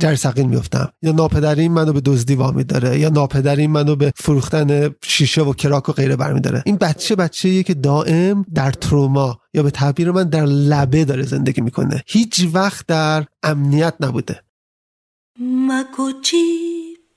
جری 0.00 0.16
سقیل 0.16 0.46
میفتم 0.46 0.92
یا 1.02 1.12
ناپدری 1.12 1.68
منو 1.68 1.92
به 1.92 2.00
دزدی 2.00 2.34
وامی 2.34 2.64
داره 2.64 2.98
یا 2.98 3.08
ناپدری 3.08 3.66
منو 3.66 3.96
به 3.96 4.12
فروختن 4.16 4.94
شیشه 5.02 5.42
و 5.42 5.52
کراک 5.52 5.88
و 5.88 5.92
غیره 5.92 6.16
برمیداره 6.16 6.62
این 6.66 6.76
بچه 6.76 7.16
بچه 7.16 7.62
که 7.62 7.74
دائم 7.74 8.46
در 8.54 8.70
تروما 8.70 9.40
یا 9.54 9.62
به 9.62 9.70
تعبیر 9.70 10.10
من 10.10 10.28
در 10.28 10.44
لبه 10.44 11.04
داره 11.04 11.22
زندگی 11.22 11.60
می‌کنه. 11.60 12.02
هیچ 12.06 12.46
وقت 12.52 12.86
در 12.86 13.24
امنیت 13.42 13.94
نبوده. 14.00 14.40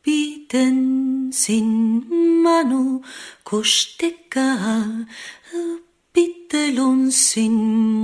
بیتن 0.03 1.31
سین 1.31 2.03
منو 2.43 2.99
کشته 3.45 4.11
بیتلون 6.13 7.09
سین 7.09 7.55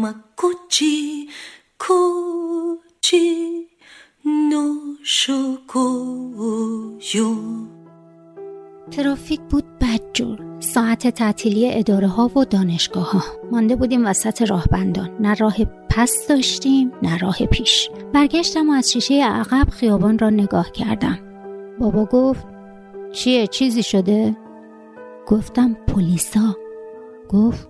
مکوچی 0.06 1.30
کوچی 1.80 3.68
ترافیک 8.92 9.40
بود 9.50 9.64
بدجور 9.82 10.60
ساعت 10.60 11.08
تعطیلی 11.08 11.74
اداره 11.74 12.08
ها 12.08 12.32
و 12.36 12.46
دانشگاه 12.46 13.12
ها 13.12 13.22
مانده 13.52 13.76
بودیم 13.76 14.06
وسط 14.06 14.42
راهبندان. 14.42 15.10
نه 15.20 15.34
راه 15.34 15.56
پس 15.90 16.28
داشتیم 16.30 16.92
نه 17.02 17.18
راه 17.18 17.38
پیش. 17.38 17.90
برگشتم 18.14 18.70
و 18.70 18.72
از 18.72 18.92
شیشه 18.92 19.24
عقب 19.24 19.70
خیابان 19.70 20.20
را 20.20 20.30
نگاه 20.30 20.72
کردم. 20.72 21.20
بابا 21.80 22.06
گفت 22.06 22.48
چیه؟ 23.12 23.48
چیزی 23.48 23.84
شده؟ 23.84 24.38
گفتم 25.28 25.74
پلیسا. 25.74 26.56
گفت 27.30 27.70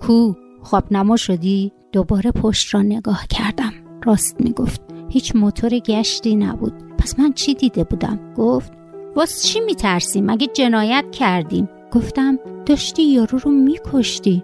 کو؟ 0.00 0.34
خواب 0.62 0.84
نما 0.90 1.16
شدی؟ 1.16 1.72
دوباره 1.92 2.30
پشت 2.30 2.74
را 2.74 2.82
نگاه 2.82 3.26
کردم. 3.26 3.72
راست 4.04 4.40
می‌گفت. 4.40 4.91
هیچ 5.12 5.36
موتور 5.36 5.70
گشتی 5.78 6.36
نبود. 6.36 6.72
پس 6.98 7.18
من 7.18 7.32
چی 7.32 7.54
دیده 7.54 7.84
بودم؟ 7.84 8.34
گفت 8.36 8.72
واس 9.16 9.42
چی 9.42 9.60
میترسی 9.60 10.20
مگه 10.20 10.46
جنایت 10.46 11.04
کردیم؟ 11.12 11.68
گفتم 11.92 12.38
داشتی 12.66 13.02
یارو 13.02 13.38
رو 13.38 13.50
میکشتی. 13.50 14.42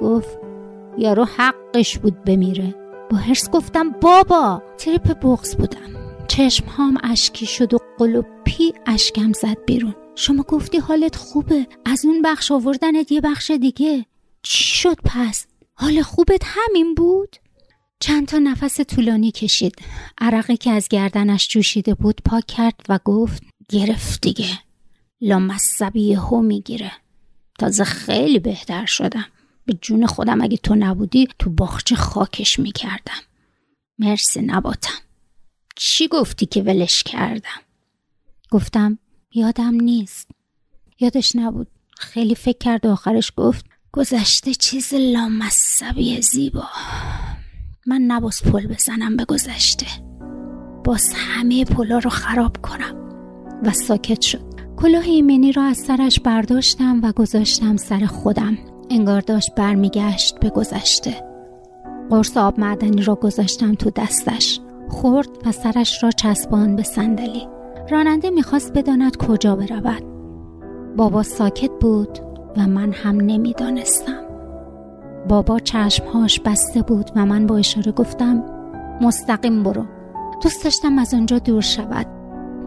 گفت 0.00 0.38
یارو 0.98 1.24
حقش 1.24 1.98
بود 1.98 2.24
بمیره. 2.24 2.74
با 3.10 3.16
هرس 3.16 3.50
گفتم 3.50 3.90
بابا 3.90 4.62
تریپ 4.78 5.20
بغز 5.22 5.56
بودم. 5.56 6.16
چشم 6.28 6.66
هام 6.66 6.98
اشکی 7.02 7.46
شد 7.46 7.74
و 7.74 7.78
قلوپی 7.98 8.72
اشکم 8.86 9.32
زد 9.32 9.64
بیرون. 9.66 9.94
شما 10.14 10.42
گفتی 10.42 10.78
حالت 10.78 11.16
خوبه 11.16 11.66
از 11.84 12.04
اون 12.04 12.22
بخش 12.22 12.52
آوردنت 12.52 13.12
یه 13.12 13.20
بخش 13.20 13.50
دیگه. 13.50 14.06
چی 14.42 14.64
شد 14.64 14.96
پس؟ 15.04 15.46
حال 15.74 16.02
خوبت 16.02 16.42
همین 16.44 16.94
بود؟ 16.94 17.36
چند 18.00 18.28
تا 18.28 18.38
نفس 18.38 18.80
طولانی 18.80 19.30
کشید. 19.30 19.74
عرقی 20.18 20.56
که 20.56 20.70
از 20.70 20.88
گردنش 20.88 21.48
جوشیده 21.48 21.94
بود 21.94 22.20
پاک 22.24 22.46
کرد 22.46 22.80
و 22.88 22.98
گفت 23.04 23.42
گرفت 23.68 24.20
دیگه. 24.20 24.58
لامصبی 25.20 26.14
هو 26.14 26.42
می‌گیره. 26.42 26.92
تازه 27.58 27.84
خیلی 27.84 28.38
بهتر 28.38 28.86
شدم. 28.86 29.26
به 29.66 29.78
جون 29.80 30.06
خودم 30.06 30.42
اگه 30.42 30.56
تو 30.56 30.74
نبودی 30.74 31.28
تو 31.38 31.50
باخچه 31.50 31.96
خاکش 31.96 32.58
می‌کردم. 32.58 33.22
مرسی 33.98 34.42
نباتم. 34.42 34.98
چی 35.76 36.08
گفتی 36.08 36.46
که 36.46 36.62
ولش 36.62 37.02
کردم؟ 37.02 37.60
گفتم 38.50 38.98
یادم 39.34 39.74
نیست. 39.74 40.30
یادش 41.00 41.36
نبود. 41.36 41.66
خیلی 41.98 42.34
فکر 42.34 42.58
کرد 42.58 42.86
و 42.86 42.90
آخرش 42.90 43.32
گفت 43.36 43.66
گذشته 43.92 44.54
چیز 44.54 44.94
لامصبی 44.94 46.22
زیبا. 46.22 46.68
من 47.88 48.02
نباز 48.02 48.42
پل 48.42 48.66
بزنم 48.66 49.16
به 49.16 49.24
گذشته. 49.24 49.86
باز 50.84 51.12
همه 51.16 51.64
پلا 51.64 51.98
رو 51.98 52.10
خراب 52.10 52.56
کنم. 52.62 52.96
و 53.62 53.70
ساکت 53.70 54.20
شد. 54.20 54.40
کلاه 54.76 55.04
ایمنی 55.04 55.52
را 55.52 55.62
از 55.62 55.76
سرش 55.76 56.20
برداشتم 56.20 57.00
و 57.02 57.12
گذاشتم 57.12 57.76
سر 57.76 58.06
خودم. 58.06 58.58
انگار 58.90 59.20
داشت 59.20 59.54
برمیگشت 59.54 60.40
به 60.40 60.50
گذشته. 60.50 61.24
قرص 62.10 62.36
آب 62.36 62.60
معدنی 62.60 63.02
را 63.02 63.14
گذاشتم 63.14 63.74
تو 63.74 63.90
دستش. 63.90 64.60
خورد 64.88 65.28
و 65.46 65.52
سرش 65.52 66.02
را 66.02 66.10
چسبان 66.10 66.76
به 66.76 66.82
صندلی. 66.82 67.48
راننده 67.90 68.30
می‌خواست 68.30 68.72
بداند 68.72 69.16
کجا 69.16 69.56
برود. 69.56 70.02
بابا 70.96 71.22
ساکت 71.22 71.70
بود 71.80 72.18
و 72.56 72.66
من 72.66 72.92
هم 72.92 73.16
نمی‌دانستم. 73.16 74.17
بابا 75.28 75.58
چشمهاش 75.58 76.40
بسته 76.40 76.82
بود 76.82 77.10
و 77.16 77.26
من 77.26 77.46
با 77.46 77.56
اشاره 77.56 77.92
گفتم 77.92 78.44
مستقیم 79.00 79.62
برو 79.62 79.84
دوست 80.42 80.64
داشتم 80.64 80.98
از 80.98 81.14
آنجا 81.14 81.38
دور 81.38 81.62
شود. 81.62 82.06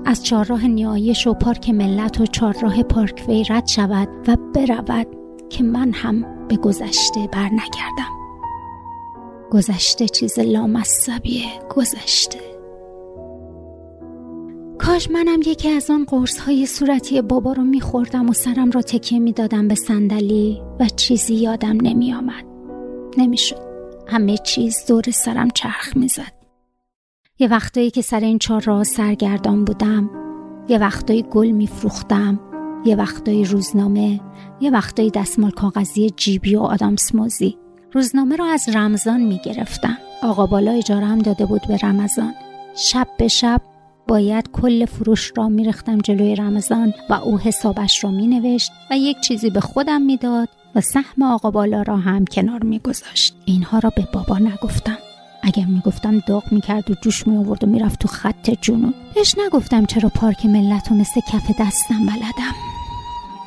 از 0.06 0.24
چهارراه 0.24 0.68
نیایش 0.68 1.28
و 1.28 1.34
پارک 1.34 1.70
ملت 1.70 2.22
و 2.22 2.26
چهارراه 2.26 2.84
پارک 2.84 3.26
وی 3.28 3.44
رد 3.50 3.68
شود 3.68 4.08
و 4.28 4.38
برود 4.56 5.08
که 5.50 5.64
من 5.64 5.92
هم 5.94 6.48
به 6.48 6.58
گذشته 6.58 7.28
بر 7.32 7.50
نگردم 7.50 8.12
گذشته 9.52 10.08
چیز 10.08 10.40
لامصبیه 10.40 11.50
گذشته. 11.76 12.51
کاش 14.82 15.12
منم 15.12 15.40
یکی 15.46 15.70
از 15.70 15.90
آن 15.90 16.06
قرص 16.06 16.40
های 16.40 16.66
صورتی 16.66 17.22
بابا 17.22 17.54
رو 17.54 17.64
میخوردم 17.64 18.30
و 18.30 18.34
سرم 18.34 18.72
را 18.72 18.82
تکیه 18.82 19.20
می‌دادم 19.20 19.68
به 19.68 19.76
صندلی 19.76 20.62
و 20.80 20.86
چیزی 20.86 21.36
یادم 21.36 21.78
نمی 21.82 22.14
آمد. 22.14 22.46
نمی‌شد. 23.18 23.62
همه 24.08 24.38
چیز 24.38 24.86
دور 24.88 25.04
سرم 25.04 25.50
چرخ 25.50 25.98
می‌زد. 25.98 26.32
یه 27.40 27.48
وقتایی 27.48 27.92
که 27.92 28.02
سر 28.02 28.20
این 28.20 28.40
چهار 28.40 28.64
راه 28.64 28.84
سرگردان 28.84 29.66
بودم 29.66 30.10
یه 30.70 30.78
وقتایی 30.78 31.26
گل 31.32 31.52
میفروختم 31.52 32.40
یه 32.86 32.96
وقتایی 32.96 33.46
روزنامه 33.46 34.22
یه 34.62 34.72
وقتایی 34.72 35.10
دستمال 35.10 35.52
کاغذی 35.52 36.10
جیبی 36.10 36.56
و 36.56 36.62
آدامس 36.62 37.16
موزی 37.16 37.58
روزنامه 37.94 38.36
رو 38.36 38.46
از 38.46 38.70
رمضان 38.74 39.22
می‌گرفتم 39.22 39.98
آقا 40.24 40.46
بالا 40.46 40.72
اجاره 40.72 41.06
هم 41.06 41.20
داده 41.20 41.46
بود 41.46 41.62
به 41.68 41.78
رمضان 41.78 42.34
شب 42.76 43.08
به 43.18 43.28
شب 43.28 43.62
باید 44.12 44.52
کل 44.52 44.86
فروش 44.86 45.32
را 45.36 45.50
میرختم 45.50 45.98
جلوی 45.98 46.36
رمضان 46.36 46.94
و 47.10 47.14
او 47.14 47.40
حسابش 47.40 48.04
را 48.04 48.12
مینوشت 48.12 48.72
و 48.92 48.98
یک 48.98 49.20
چیزی 49.20 49.50
به 49.50 49.60
خودم 49.60 50.02
می‌داد 50.02 50.50
و 50.76 50.82
سهم 50.82 51.24
آقا 51.24 51.52
بالا 51.52 51.82
را 51.82 51.98
هم 51.98 52.26
کنار 52.26 52.64
میگذاشت. 52.64 53.36
اینها 53.46 53.80
را 53.80 53.90
به 53.96 54.08
بابا 54.14 54.38
نگفتم. 54.38 54.98
اگر 55.44 55.66
می‌گفتم 55.66 56.20
داغ 56.20 56.44
می‌کرد 56.52 56.92
و 56.92 56.94
جوش 57.02 57.28
می 57.28 57.38
آورد 57.38 57.64
و 57.64 57.68
می‌رفت 57.68 58.00
تو 58.00 58.08
خط 58.08 58.50
جنون 58.62 58.94
بهش 59.16 59.36
نگفتم 59.46 59.86
چرا 59.86 60.10
پارک 60.10 60.46
ملت 60.46 60.92
و 60.92 60.96
مثل 60.96 61.22
کف 61.22 61.52
دستم 61.60 62.06
بلدم. 62.06 62.56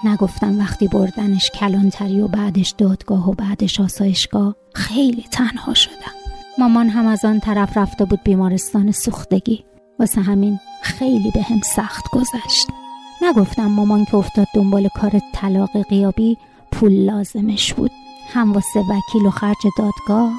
نگفتم 0.05 0.59
وقتی 0.59 0.89
بردنش 0.89 1.51
کلانتری 1.51 2.21
و 2.21 2.29
بعدش 2.29 2.75
دادگاه 2.79 3.31
و 3.31 3.33
بعدش 3.33 3.81
آسایشگاه 3.81 4.57
خیلی 4.75 5.25
تنها 5.31 5.75
شدم. 5.75 6.15
مامان 6.59 6.89
هم 6.89 7.07
از 7.07 7.25
آن 7.25 7.41
طرف 7.41 7.77
رفته 7.77 8.05
بود 8.05 8.21
بیمارستان 8.25 8.93
سوختگی. 8.93 9.65
واسه 9.99 10.21
همین 10.21 10.61
خیلی 10.83 11.31
به 11.31 11.43
هم 11.43 11.61
سخت 11.61 12.11
گذشت. 12.13 12.69
نگفتم 13.23 13.67
مامان 13.67 14.05
که 14.05 14.15
افتاد 14.15 14.47
دنبال 14.55 14.89
کار 14.89 15.21
طلاق 15.33 15.83
قیابی 15.89 16.39
پول 16.73 16.93
لازمش 16.93 17.75
بود. 17.75 17.91
هم 18.29 18.53
واسه 18.53 18.81
وکیل 18.81 19.27
و 19.27 19.31
خرج 19.31 19.57
دادگاه 19.79 20.33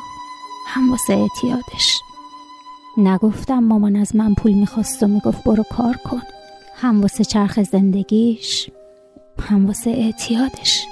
هم 0.67 0.91
واسه 0.91 1.13
اعتیادش. 1.13 1.99
نگفتم 2.97 3.59
مامان 3.59 3.95
از 3.95 4.15
من 4.15 4.33
پول 4.33 4.53
می‌خواست 4.53 5.03
و 5.03 5.07
می‌گفت 5.07 5.43
برو 5.43 5.63
کار 5.71 5.97
کن. 5.97 6.21
هم 6.75 7.01
واسه 7.01 7.23
چرخ 7.23 7.63
زندگیش 7.63 8.69
هم 9.39 9.65
واسه 9.65 9.89
اعتیادش. 9.89 10.85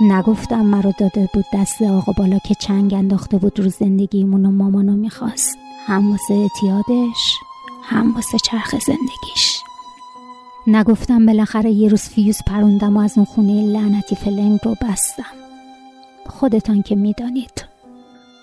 نگفتم 0.00 0.60
مرا 0.60 0.92
داده 0.98 1.28
بود 1.34 1.44
دست 1.54 1.82
آقا 1.82 2.12
بالا 2.12 2.38
که 2.38 2.54
چنگ 2.54 2.94
انداخته 2.94 3.38
بود 3.38 3.60
رو 3.60 3.68
زندگیمون 3.68 4.46
و 4.46 4.50
مامانو 4.50 4.96
می‌خواست. 4.96 5.58
هم 5.86 6.10
واسه 6.10 6.34
اعتیادش 6.34 7.38
هم 7.82 8.14
واسه 8.14 8.38
چرخ 8.38 8.70
زندگیش. 8.70 9.62
نگفتم 10.66 11.26
بالاخره 11.26 11.70
یه 11.70 11.88
روز 11.88 12.02
فیوز 12.02 12.38
پروندم 12.46 12.96
و 12.96 13.00
از 13.00 13.12
اون 13.16 13.26
خونه 13.26 13.66
لعنتی 13.66 14.16
فلنگ 14.16 14.60
رو 14.64 14.74
بستم. 14.82 15.34
خودتان 16.26 16.82
که 16.82 16.94
می‌دانید. 16.94 17.64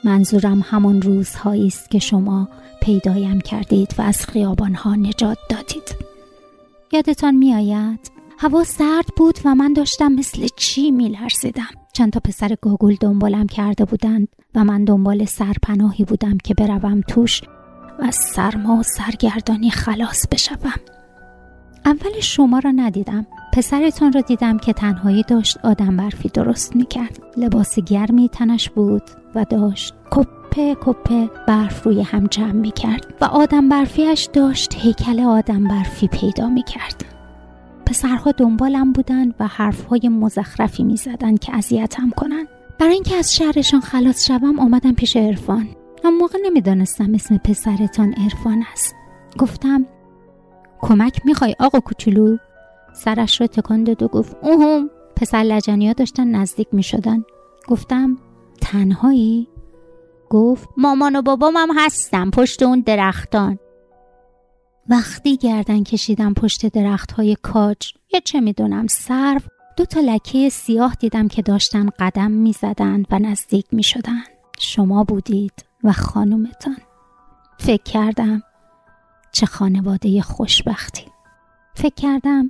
منظورم 0.04 0.66
همون 0.70 1.02
روزهایی 1.02 1.68
است 1.68 1.92
که 1.92 2.00
شما 2.00 2.50
پیدایم 2.82 3.42
کردید 3.42 3.96
و 3.98 4.02
از 4.02 4.26
خیابانها 4.26 4.96
نجات 4.96 5.38
دادید. 5.50 5.96
یادتان 6.92 7.36
میآید؟ 7.36 8.12
هوا 8.38 8.64
سرد 8.64 9.06
بود 9.18 9.40
و 9.46 9.56
من 9.56 9.74
داشتم 9.74 10.12
مثل 10.12 10.48
چی 10.56 10.92
میلرزیدم. 10.92 11.81
چند 11.94 12.12
تا 12.14 12.20
پسر 12.20 12.56
گاگول 12.62 12.96
دنبالم 13.02 13.48
کرده 13.48 13.86
بودند 13.86 14.28
و 14.56 14.64
من 14.64 14.86
دنبال 14.86 15.26
سرپناهی 15.26 16.04
بودم 16.04 16.38
که 16.38 16.54
بروم 16.54 17.02
توش 17.02 17.42
و 18.00 18.04
از 18.04 18.16
سرما 18.16 18.76
و 18.76 18.84
سرگردانی 18.84 19.70
خلاص 19.70 20.28
بشوم. 20.32 20.80
اول 21.86 22.20
شما 22.22 22.60
را 22.60 22.72
ندیدم. 22.72 23.26
پسرتان 23.54 24.14
را 24.14 24.22
دیدم 24.22 24.58
که 24.58 24.74
تنهایی 24.74 25.24
داشت 25.24 25.58
آدم 25.64 25.98
برفی 25.98 26.30
درست 26.30 26.76
می‌کرد. 26.76 27.20
لباس 27.38 27.80
گرمی 27.80 28.30
تنش 28.30 28.70
بود 28.70 29.04
و 29.36 29.46
داشت 29.50 29.94
کپه 30.12 30.76
کپه 30.82 31.30
برف 31.48 31.84
روی 31.84 32.02
هم 32.02 32.28
جمع 32.28 32.52
می‌کرد 32.52 33.14
و 33.22 33.26
آدم 33.26 33.70
برفیش 33.70 34.30
داشت 34.34 34.74
هیکل 34.76 35.20
آدم 35.20 35.68
برفی 35.68 36.08
پیدا 36.08 36.50
می‌کرد. 36.50 37.06
پسرها 37.92 38.32
دنبالم 38.32 38.92
بودن 38.92 39.34
و 39.40 39.48
حرفهای 39.48 40.10
مزخرفی 40.10 40.84
می‌زدند 40.84 41.40
که 41.40 41.56
اذیتم 41.56 42.10
کنند 42.10 42.48
برای 42.80 42.94
اینکه 42.94 43.16
از 43.16 43.36
شهرشان 43.36 43.80
خلاص 43.80 44.28
شوم 44.28 44.60
آمدم 44.60 44.94
پیش 44.94 45.18
عرفان. 45.18 45.68
اما 46.04 46.18
موقع 46.18 46.40
نمی‌دانستم 46.46 47.14
اسم 47.14 47.38
پسرتان 47.38 48.14
عرفان 48.14 48.64
است. 48.72 48.96
گفتم 49.38 49.86
کمک 50.82 51.26
می‌خوای 51.26 51.56
آقا 51.60 51.80
کوچولو؟ 51.80 52.38
سرش 52.94 53.42
را 53.42 53.48
تکان 53.48 53.84
داد 53.84 54.04
و 54.04 54.08
گفت 54.08 54.36
اوهم 54.42 54.90
پسر 55.16 55.44
لجنی 55.44 55.88
ها 55.88 55.94
داشتن 55.94 56.28
نزدیک 56.28 56.68
می‌شدن. 56.72 57.24
گفتم 57.68 58.18
تنهایی؟ 58.62 59.48
گفت 60.30 60.70
مامان 60.78 61.16
و 61.16 61.22
بابام 61.22 61.54
هم 61.58 61.70
هستم 61.78 62.32
پشت 62.32 62.64
اون 62.64 62.80
درختان. 62.80 63.60
وقتی 64.92 65.38
گردن 65.38 65.84
کشیدم 65.84 66.34
پشت 66.34 66.66
درخت 66.66 67.12
های 67.12 67.38
کاج 67.42 67.78
یا 68.14 68.20
چه 68.20 68.40
می‌دونم 68.40 68.88
سرو 68.88 69.40
دو 69.78 69.86
تا 69.86 70.00
لکه 70.00 70.50
سیاه 70.50 70.96
دیدم 71.00 71.28
که 71.28 71.42
داشتن 71.42 71.90
قدم 72.00 72.32
می‌زدند 72.32 73.08
و 73.12 73.20
نزدیک 73.20 73.66
می‌شدن. 73.72 74.24
شما 74.60 75.04
بودید 75.04 75.54
و 75.84 75.92
خانومتان. 75.92 76.78
فکر 77.60 77.84
کردم 77.84 78.44
چه 79.32 79.46
خانواده 79.46 80.22
خوشبختی. 80.22 81.06
فکر 81.76 81.96
کردم 81.96 82.50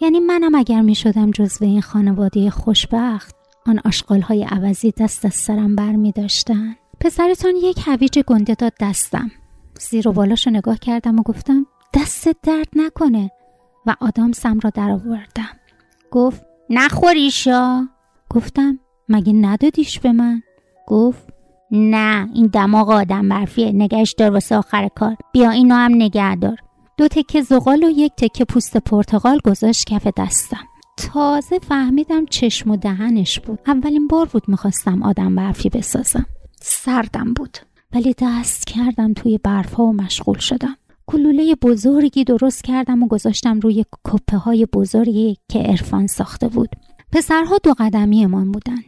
یعنی 0.00 0.20
منم 0.20 0.54
اگر 0.54 0.80
می 0.80 0.94
شدم 0.94 1.30
جزو 1.30 1.64
این 1.64 1.82
خانواده 1.82 2.50
خوشبخت 2.50 3.36
آن 3.66 3.80
آشقال 3.84 4.20
های 4.20 4.44
عوضی 4.44 4.90
دست 4.90 5.24
از 5.24 5.34
سرم 5.34 5.76
بر 5.76 5.92
می 5.92 6.12
داشتن. 6.12 6.76
پسرتان 7.00 7.56
یک 7.56 7.78
هویج 7.86 8.18
گنده 8.18 8.54
داد 8.54 8.72
دستم. 8.80 9.30
زیر 9.90 10.08
و 10.08 10.12
بالاشو 10.12 10.50
نگاه 10.50 10.78
کردم 10.78 11.18
و 11.18 11.22
گفتم 11.22 11.66
دست 11.94 12.28
درد 12.42 12.68
نکنه. 12.76 13.30
و 13.86 13.96
آدام 14.00 14.32
سم 14.32 14.60
را 14.60 14.70
در 14.70 14.90
آوردم. 14.90 15.48
گفت 16.10 16.42
نخوریشا 16.70 17.88
گفتم 18.30 18.78
مگه 19.08 19.32
ندادیش 19.32 20.00
به 20.00 20.12
من؟ 20.12 20.42
گفت 20.86 21.28
نه 21.70 22.28
این 22.34 22.46
دماغ 22.46 22.90
آدم 22.90 23.28
برفیه. 23.28 23.72
نگهش 23.72 24.14
دار 24.18 24.30
واسه 24.30 24.56
آخر 24.56 24.88
کار. 24.88 25.16
بیا 25.32 25.50
اینو 25.50 25.74
هم 25.74 25.94
نگه 25.94 26.36
دار. 26.36 26.56
دو 26.96 27.08
تکه 27.08 27.42
زغال 27.42 27.84
و 27.84 27.90
یک 27.90 28.12
تکه 28.16 28.44
پوست 28.44 28.76
پرتغال 28.76 29.40
گذاشت 29.44 29.86
کف 29.86 30.06
دستم. 30.16 30.66
تازه 30.96 31.58
فهمیدم 31.58 32.26
چشم 32.26 32.70
و 32.70 32.76
دهنش 32.76 33.40
بود. 33.40 33.58
اولین 33.66 34.08
بار 34.08 34.26
بود 34.26 34.48
می‌خواستم 34.48 35.02
آدم 35.02 35.36
برفی 35.36 35.68
بسازم. 35.68 36.26
سردم 36.60 37.34
بود. 37.34 37.58
ولی 37.94 38.14
دست 38.18 38.66
کردم 38.66 39.12
توی 39.12 39.38
برفها 39.38 39.84
و 39.84 39.92
مشغول 39.92 40.38
شدم. 40.38 40.76
کلوله 41.06 41.54
بزرگی 41.54 42.24
درست 42.24 42.64
کردم 42.64 43.02
و 43.02 43.08
گذاشتم 43.08 43.60
روی 43.60 43.84
کپه 44.04 44.36
های 44.36 44.66
بزرگی 44.66 45.36
که 45.48 45.58
عرفان 45.58 46.06
ساخته 46.06 46.48
بود. 46.48 46.68
پسرها 47.12 47.58
دو 47.64 47.74
قدمی 47.78 48.24
امان 48.24 48.52
بودن. 48.52 48.82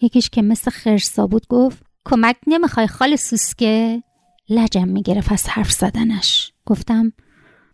یکیش 0.00 0.30
که 0.30 0.42
مثل 0.42 0.70
خرسا 0.70 1.26
بود 1.26 1.46
گفت 1.48 1.82
کمک 2.04 2.36
نمی‌خوای 2.46 2.86
خال 2.86 3.16
سوسکه؟ 3.16 4.02
لجم 4.48 4.88
می‌گرفت 4.88 5.32
از 5.32 5.48
حرف 5.48 5.72
زدنش. 5.72 6.52
گفتم 6.66 7.12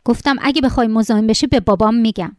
گفتم 0.05 0.37
اگه 0.43 0.61
بخوای 0.61 0.87
مزاحم 0.87 1.27
بشی 1.27 1.47
به 1.47 1.61
بابام 1.61 1.95
میگم. 1.95 2.37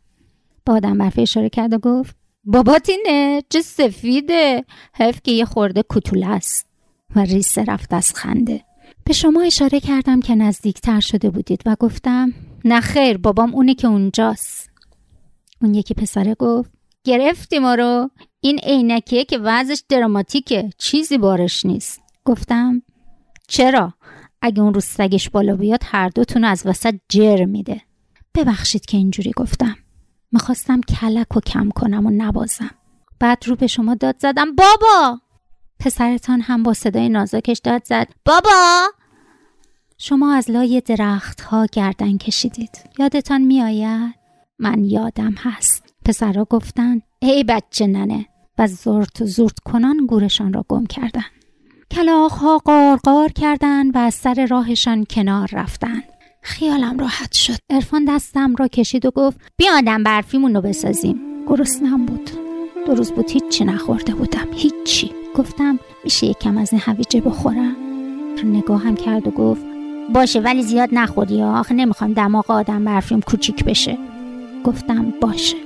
با 0.65 0.73
آدم 0.73 0.97
برفه 0.97 1.21
اشاره 1.21 1.49
کرد 1.49 1.73
و 1.73 1.77
گفت 1.77 2.15
بابات 2.43 2.89
اینه 2.89 3.43
چه 3.49 3.61
سفیده؟ 3.61 4.65
حیف 4.93 5.19
که 5.23 5.31
یه 5.31 5.45
خورده 5.45 5.83
کتوله 5.89 6.27
است. 6.27 6.68
و 7.15 7.19
ریسه 7.19 7.63
رفت 7.63 7.93
از 7.93 8.13
خنده. 8.13 8.63
به 9.03 9.13
شما 9.13 9.41
اشاره 9.41 9.79
کردم 9.79 10.19
که 10.19 10.35
نزدیکتر 10.35 10.99
شده 10.99 11.29
بودید 11.29 11.63
و 11.65 11.75
گفتم 11.79 12.33
نه 12.65 12.81
خیر 12.81 13.17
بابام 13.17 13.55
اونه 13.55 13.75
که 13.75 13.87
اونجاست. 13.87 14.69
اون 15.61 15.73
یکی 15.73 15.93
پسره 15.93 16.35
گفت 16.35 16.71
گرفتی 17.03 17.59
ما 17.59 17.75
رو. 17.75 18.09
این 18.41 18.59
عینکیه 18.59 19.25
که 19.25 19.37
وضعش 19.37 19.83
دراماتیکه 19.89 20.69
چیزی 20.77 21.17
بارش 21.17 21.65
نیست. 21.65 22.01
گفتم 22.25 22.81
چرا؟ 23.47 23.93
اگه 24.41 24.61
اون 24.61 24.73
رو 24.73 24.79
سگش 24.79 25.29
بالا 25.29 25.55
بیاد 25.55 25.81
هر 25.85 26.09
دوتون 26.09 26.43
از 26.43 26.61
وسط 26.65 26.95
جر 27.09 27.45
میده. 27.45 27.81
ببخشید 28.35 28.85
که 28.85 28.97
اینجوری 28.97 29.31
گفتم. 29.35 29.75
می‌خواستم 30.31 30.81
کلک 30.81 31.37
و 31.37 31.39
کم 31.39 31.69
کنم 31.69 32.05
و 32.05 32.09
نبازم. 32.09 32.71
بعد 33.19 33.43
رو 33.47 33.55
به 33.55 33.67
شما 33.67 33.95
داد 33.95 34.15
زدم 34.19 34.55
بابا! 34.55 35.19
پسرتان 35.79 36.41
هم 36.41 36.63
با 36.63 36.73
صدای 36.73 37.09
نازکش 37.09 37.61
داد 37.63 37.81
زد. 37.85 38.07
بابا! 38.25 38.87
شما 39.97 40.33
از 40.33 40.51
لای 40.51 40.81
درخت 40.85 41.41
ها 41.41 41.65
گردن 41.71 42.17
کشیدید. 42.17 42.79
یادتان 42.99 43.41
میآید؟ 43.41 44.15
من 44.59 44.83
یادم 44.83 45.35
هست. 45.37 45.93
پسرها 46.05 46.43
گفتن 46.43 47.01
ای 47.19 47.43
بچه 47.43 47.87
ننه! 47.87 48.25
و 48.57 48.67
زرت 48.67 49.25
زورت 49.25 49.59
کنان 49.59 50.05
گورشان 50.05 50.53
را 50.53 50.65
گم 50.69 50.85
کردن. 50.85 51.25
کلاخ 51.91 52.31
ها 52.31 52.57
قارقار 52.57 53.29
کردند 53.29 53.95
و 53.95 53.99
از 53.99 54.13
سر 54.13 54.45
راهشان 54.49 55.05
کنار 55.09 55.49
رفتن. 55.53 56.03
خیالم 56.41 56.97
راحت 56.99 57.31
شد. 57.31 57.57
ارفان 57.69 58.05
دستم 58.05 58.55
را 58.55 58.67
کشید 58.67 59.05
و 59.05 59.11
گفت 59.11 59.37
بیا 59.57 59.77
آدم 59.77 60.03
برفیمون 60.03 60.55
رو 60.55 60.61
بسازیم. 60.61 61.45
گرسنم 61.47 62.05
بود. 62.05 62.31
دو 62.85 62.95
روز 62.95 63.11
بود 63.11 63.31
هیچی 63.31 63.65
نخورده 63.65 64.15
بودم. 64.15 64.47
هیچی. 64.53 65.18
گفتم 65.35 65.79
میشه 66.03 66.27
یکم 66.27 66.57
از 66.57 66.73
این 66.73 66.81
هویجه 66.85 67.21
بخورم؟ 67.21 67.75
نگاهم 68.43 68.95
کرد 68.95 69.27
و 69.27 69.31
گفت 69.31 69.61
باشه 70.13 70.39
ولی 70.39 70.63
زیاد 70.63 70.89
نخوری 70.91 71.43
آخه 71.43 71.73
نمی‌خوام 71.73 72.13
دماغ 72.13 72.51
آدم 72.51 72.85
برفیم 72.85 73.21
کوچیک 73.21 73.65
بشه. 73.65 73.97
گفتم 74.63 75.13
باشه. 75.21 75.57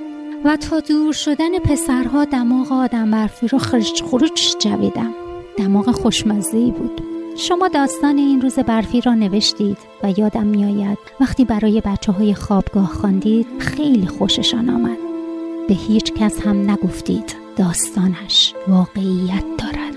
و 0.45 0.57
تا 0.57 0.79
دور 0.79 1.13
شدن 1.13 1.59
پسرها 1.59 2.25
دماغ 2.25 2.71
آدم 2.71 3.11
برفی 3.11 3.47
رو 3.47 3.57
خرج 3.57 4.03
خروج 4.03 4.55
جویدم. 4.59 5.13
دماغ 5.57 5.91
خوشمزه 5.91 6.71
بود. 6.71 7.01
شما 7.37 7.67
داستان 7.67 8.17
این 8.17 8.41
روز 8.41 8.59
برفی 8.59 9.01
را 9.01 9.13
نوشتید 9.13 9.77
و 10.03 10.13
یادم 10.17 10.45
میآید. 10.45 10.97
وقتی 11.19 11.45
برای 11.45 11.81
بچه 11.81 12.11
های 12.11 12.33
خوابگاه 12.33 12.87
خواندید 12.87 13.47
خیلی 13.59 14.07
خوششان 14.07 14.69
آمد. 14.69 14.97
به 15.67 15.73
هیچ 15.73 16.13
کس 16.13 16.41
هم 16.41 16.71
نگفتید. 16.71 17.42
داستانش 17.57 18.53
واقعیت 18.67 19.43
دارد. 19.57 19.93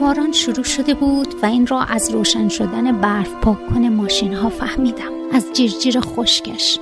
باران 0.00 0.32
شروع 0.32 0.64
شده 0.64 0.94
بود 0.94 1.34
و 1.42 1.46
این 1.46 1.66
را 1.66 1.80
از 1.80 2.10
روشن 2.10 2.48
شدن 2.48 3.00
برف 3.00 3.34
پاک 3.34 3.66
کن 3.66 3.88
ماشین 3.88 4.34
ها 4.34 4.48
فهمیدم. 4.48 5.12
از 5.32 5.52
جیرجیر 5.52 6.00
خشکش. 6.00 6.78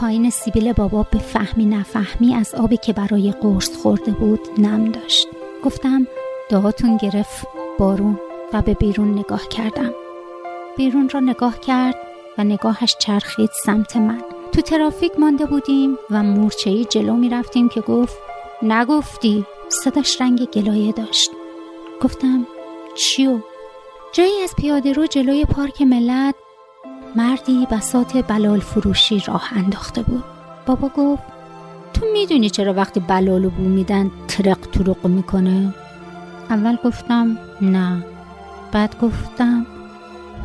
پایین 0.00 0.30
سیبیل 0.30 0.72
بابا 0.72 1.06
به 1.10 1.18
فهمی 1.18 1.66
نفهمی 1.66 2.34
از 2.34 2.54
آبی 2.54 2.76
که 2.76 2.92
برای 2.92 3.32
قرص 3.32 3.76
خورده 3.76 4.12
بود 4.12 4.40
نم 4.58 4.92
داشت. 4.92 5.28
گفتم 5.64 6.06
دعاتون 6.50 6.96
گرفت 6.96 7.46
بارون 7.78 8.18
و 8.52 8.62
به 8.62 8.74
بیرون 8.74 9.18
نگاه 9.18 9.48
کردم. 9.48 10.01
بیرون 10.76 11.08
را 11.08 11.20
نگاه 11.20 11.60
کرد 11.60 11.94
و 12.38 12.44
نگاهش 12.44 12.96
چرخید 12.98 13.50
سمت 13.64 13.96
من. 13.96 14.22
تو 14.52 14.60
ترافیک 14.60 15.12
مانده 15.18 15.46
بودیم 15.46 15.98
و 16.10 16.22
مورچهی 16.22 16.84
جلو 16.84 17.16
می 17.16 17.28
رفتیم 17.28 17.68
که 17.68 17.80
گفت 17.80 18.16
نگفتی. 18.62 19.46
صداش 19.68 20.20
رنگ 20.20 20.44
گلایه 20.44 20.92
داشت. 20.92 21.30
گفتم 22.00 22.46
چیو؟ 22.94 23.38
جایی 24.12 24.42
از 24.44 24.54
پیاده 24.56 24.92
رو 24.92 25.06
جلوی 25.06 25.44
پارک 25.44 25.82
ملت 25.82 26.34
مردی 27.16 27.66
بسات 27.70 28.16
بلال 28.16 28.60
فروشی 28.60 29.22
راه 29.26 29.50
انداخته 29.56 30.02
بود. 30.02 30.24
بابا 30.66 30.88
گفت 30.88 31.22
تو 31.94 32.06
می‌دونی 32.12 32.50
چرا 32.50 32.72
وقتی 32.72 33.00
بلالو 33.00 33.50
بو 33.50 33.62
میدن 33.62 34.10
ترق 34.28 34.58
ترق 34.58 35.06
می‌کنه؟ 35.06 35.74
اول 36.50 36.76
گفتم 36.84 37.38
نه. 37.60 38.04
بعد 38.72 39.00
گفتم 39.02 39.66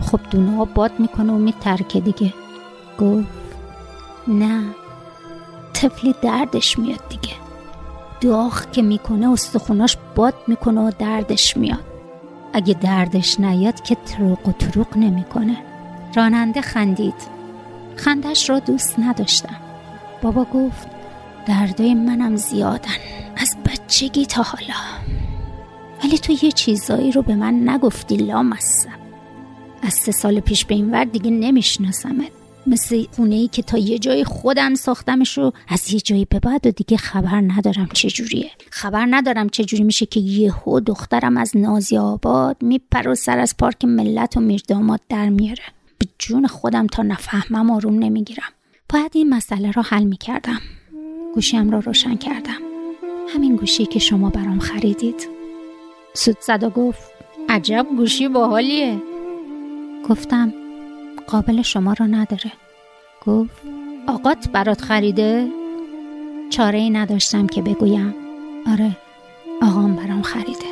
خب 0.02 0.20
دونه 0.32 0.58
ها 0.58 0.66
باد 0.66 0.92
می‌کنه 1.00 1.34
و 1.34 1.38
میترکه 1.38 2.00
دیگه. 2.00 2.34
گفت 3.00 3.28
نه 4.28 4.64
طفلی 5.74 6.16
دردش 6.22 6.80
میاد 6.80 7.10
دیگه. 7.10 7.34
داغ 8.22 8.72
که 8.72 8.82
می‌کنه 8.82 9.30
استخوناش 9.30 9.98
باد 10.16 10.34
می‌کنه 10.48 10.82
و 10.82 10.92
دردش 11.00 11.58
میاد. 11.58 11.86
اگه 12.54 12.74
دردش 12.74 13.40
نیاد 13.40 13.82
که 13.82 13.96
تروق 13.96 14.48
و 14.48 14.52
تروق 14.52 14.98
نمی‌کنه. 14.98 15.58
راننده 16.16 16.62
خندید. 16.62 17.38
خندش 17.96 18.50
را 18.50 18.60
دوست 18.60 19.00
نداشتم. 19.00 19.56
بابا 20.22 20.44
گفت 20.44 20.88
دردای 21.46 21.94
منم 21.94 22.36
زیادن. 22.36 22.98
از 23.38 23.56
بچگی 23.66 24.26
تا 24.26 24.44
حالا. 24.44 24.74
ولی 26.04 26.18
تو 26.18 26.46
یه 26.46 26.52
چیزایی 26.52 27.12
رو 27.12 27.22
به 27.22 27.36
من 27.36 27.70
نگفتی 27.70 28.16
لامصب. 28.16 29.07
از 29.82 29.94
سه 29.94 30.12
سال 30.12 30.40
پیش 30.40 30.66
به 30.66 30.76
این 30.76 30.92
ور 30.92 31.04
دیگه 31.04 31.32
نمیشناسمت. 31.32 32.32
مثل 32.68 33.06
اونه 33.18 33.36
ای 33.36 33.48
که 33.48 33.62
تا 33.62 33.78
یه 33.78 34.00
جای 34.00 34.24
خودم 34.24 34.76
ساختمش 34.76 35.38
رو 35.38 35.54
از 35.68 35.94
یه 35.94 36.00
جایی 36.00 36.26
به 36.26 36.40
بعد 36.40 36.68
و 36.68 36.72
دیگه 36.72 36.98
خبر 36.98 37.42
ندارم 37.48 37.90
چجوریه. 37.94 38.52
خبر 38.70 39.08
ندارم 39.10 39.50
چجوری 39.50 39.84
میشه 39.84 40.06
که 40.06 40.20
یهو 40.20 40.80
دخترم 40.80 41.38
از 41.38 41.58
نازی 41.58 41.98
آباد 41.98 42.58
میپر 42.62 43.08
و 43.08 43.16
سر 43.16 43.40
از 43.40 43.58
پارک 43.58 43.86
ملت 43.86 44.38
و 44.38 44.40
میرداماد 44.40 45.02
در 45.10 45.30
میاره. 45.30 45.64
به 45.98 46.08
جون 46.20 46.48
خودم 46.48 46.88
تا 46.88 47.04
نفهمم 47.04 47.72
آروم 47.72 48.00
نمی‌گیرم. 48.00 48.50
باید 48.90 49.12
این 49.14 49.30
مسئله 49.30 49.72
رو 49.72 49.82
حل 49.82 50.04
می‌کردم. 50.04 50.60
گوشیم 51.34 51.70
رو 51.70 51.82
روشن 51.82 52.16
کردم. 52.16 52.62
همین 53.36 53.56
گوشی 53.56 53.86
که 53.86 54.00
شما 54.00 54.30
برام 54.30 54.60
خریدید. 54.60 55.28
سود 56.14 56.38
و 56.48 56.70
گفت 56.70 57.12
عجب 57.50 57.88
گوشی 57.98 58.28
باحالیه. 58.28 59.02
گفتم 60.10 60.54
قابل 61.28 61.62
شما 61.62 61.94
رو 61.94 62.08
نداره. 62.08 62.52
گفت 63.26 63.62
آقات 64.08 64.50
برات 64.50 64.82
خریده؟ 64.82 65.48
چاره 66.50 66.80
ای 66.80 66.90
نداشتم 66.90 67.48
که 67.48 67.62
بگویم. 67.62 68.16
آره 68.72 68.98
آقام 69.62 69.96
برام 69.96 70.22
خریده. 70.22 70.68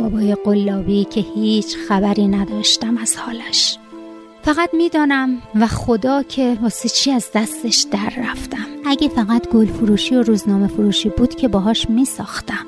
بابای 0.00 0.34
قلابی 0.34 1.04
که 1.04 1.20
هیچ 1.20 1.76
خبری 1.88 2.28
نداشتم 2.28 2.98
از 2.98 3.16
حالش. 3.16 3.78
فقط 4.42 4.70
می‌دانم 4.72 5.42
و 5.54 5.66
خدا 5.66 6.22
که 6.22 6.58
واسه 6.62 6.88
چی 6.88 7.10
از 7.10 7.30
دستش 7.34 7.86
در 7.90 8.12
رفتم. 8.16 8.66
اگه 8.86 9.08
فقط 9.08 9.48
گل 9.48 9.66
فروشی 9.66 10.14
و 10.14 10.22
روزنامه 10.22 10.66
فروشی 10.66 11.08
بود 11.08 11.34
که 11.34 11.48
باهاش 11.48 11.90
می 11.90 12.04
ساختم 12.04 12.66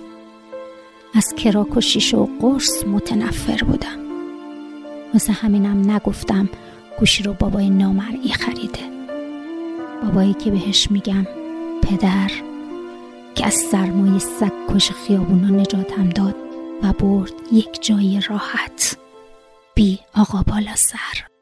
از 1.14 1.34
کراک 1.36 1.76
و 1.76 2.26
قرص 2.40 2.84
متنفر 2.84 3.64
بودم. 3.64 4.11
واسه 5.14 5.32
همینم 5.32 5.90
نگفتم 5.90 6.48
گوشی 6.98 7.22
رو 7.22 7.32
بابای 7.32 7.70
نامرئی 7.70 8.32
خریده. 8.32 8.92
بابایی 10.02 10.34
که 10.34 10.50
بهش 10.50 10.90
میگم 10.90 11.26
پدر 11.82 12.30
که 13.34 13.46
از 13.46 13.54
سرمایه 13.54 14.18
سگ 14.18 14.52
کش 14.68 14.90
خیابونا 14.90 15.48
نجاتم 15.48 16.08
داد 16.08 16.36
و 16.82 16.92
برد 16.92 17.32
یک 17.52 17.82
جای 17.82 18.20
راحت. 18.28 18.96
بی 19.74 20.00
آقا 20.14 20.42
بالا 20.42 20.74
سر. 20.74 21.32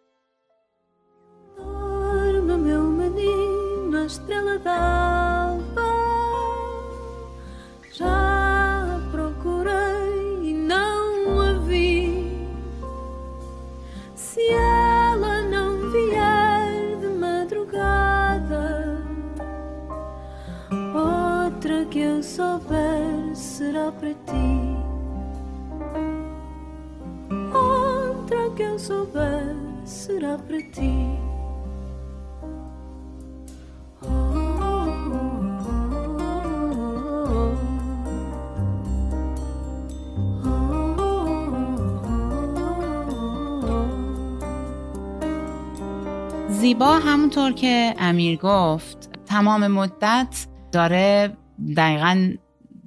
Será 23.61 23.93
para 23.93 24.15
ti. 24.29 24.49
Outra 27.53 28.43
que 28.57 28.63
eu 28.63 28.79
souber 28.79 29.55
será 29.85 30.39
para 30.39 30.63
ti. 30.77 30.97
زیبا 46.49 46.99
همونطور 46.99 47.53
که 47.53 47.95
امیر 47.99 48.39
گفت 48.43 49.11
تمام 49.27 49.67
مدت 49.67 50.47
داره 50.73 51.37
دقیقا 51.77 52.33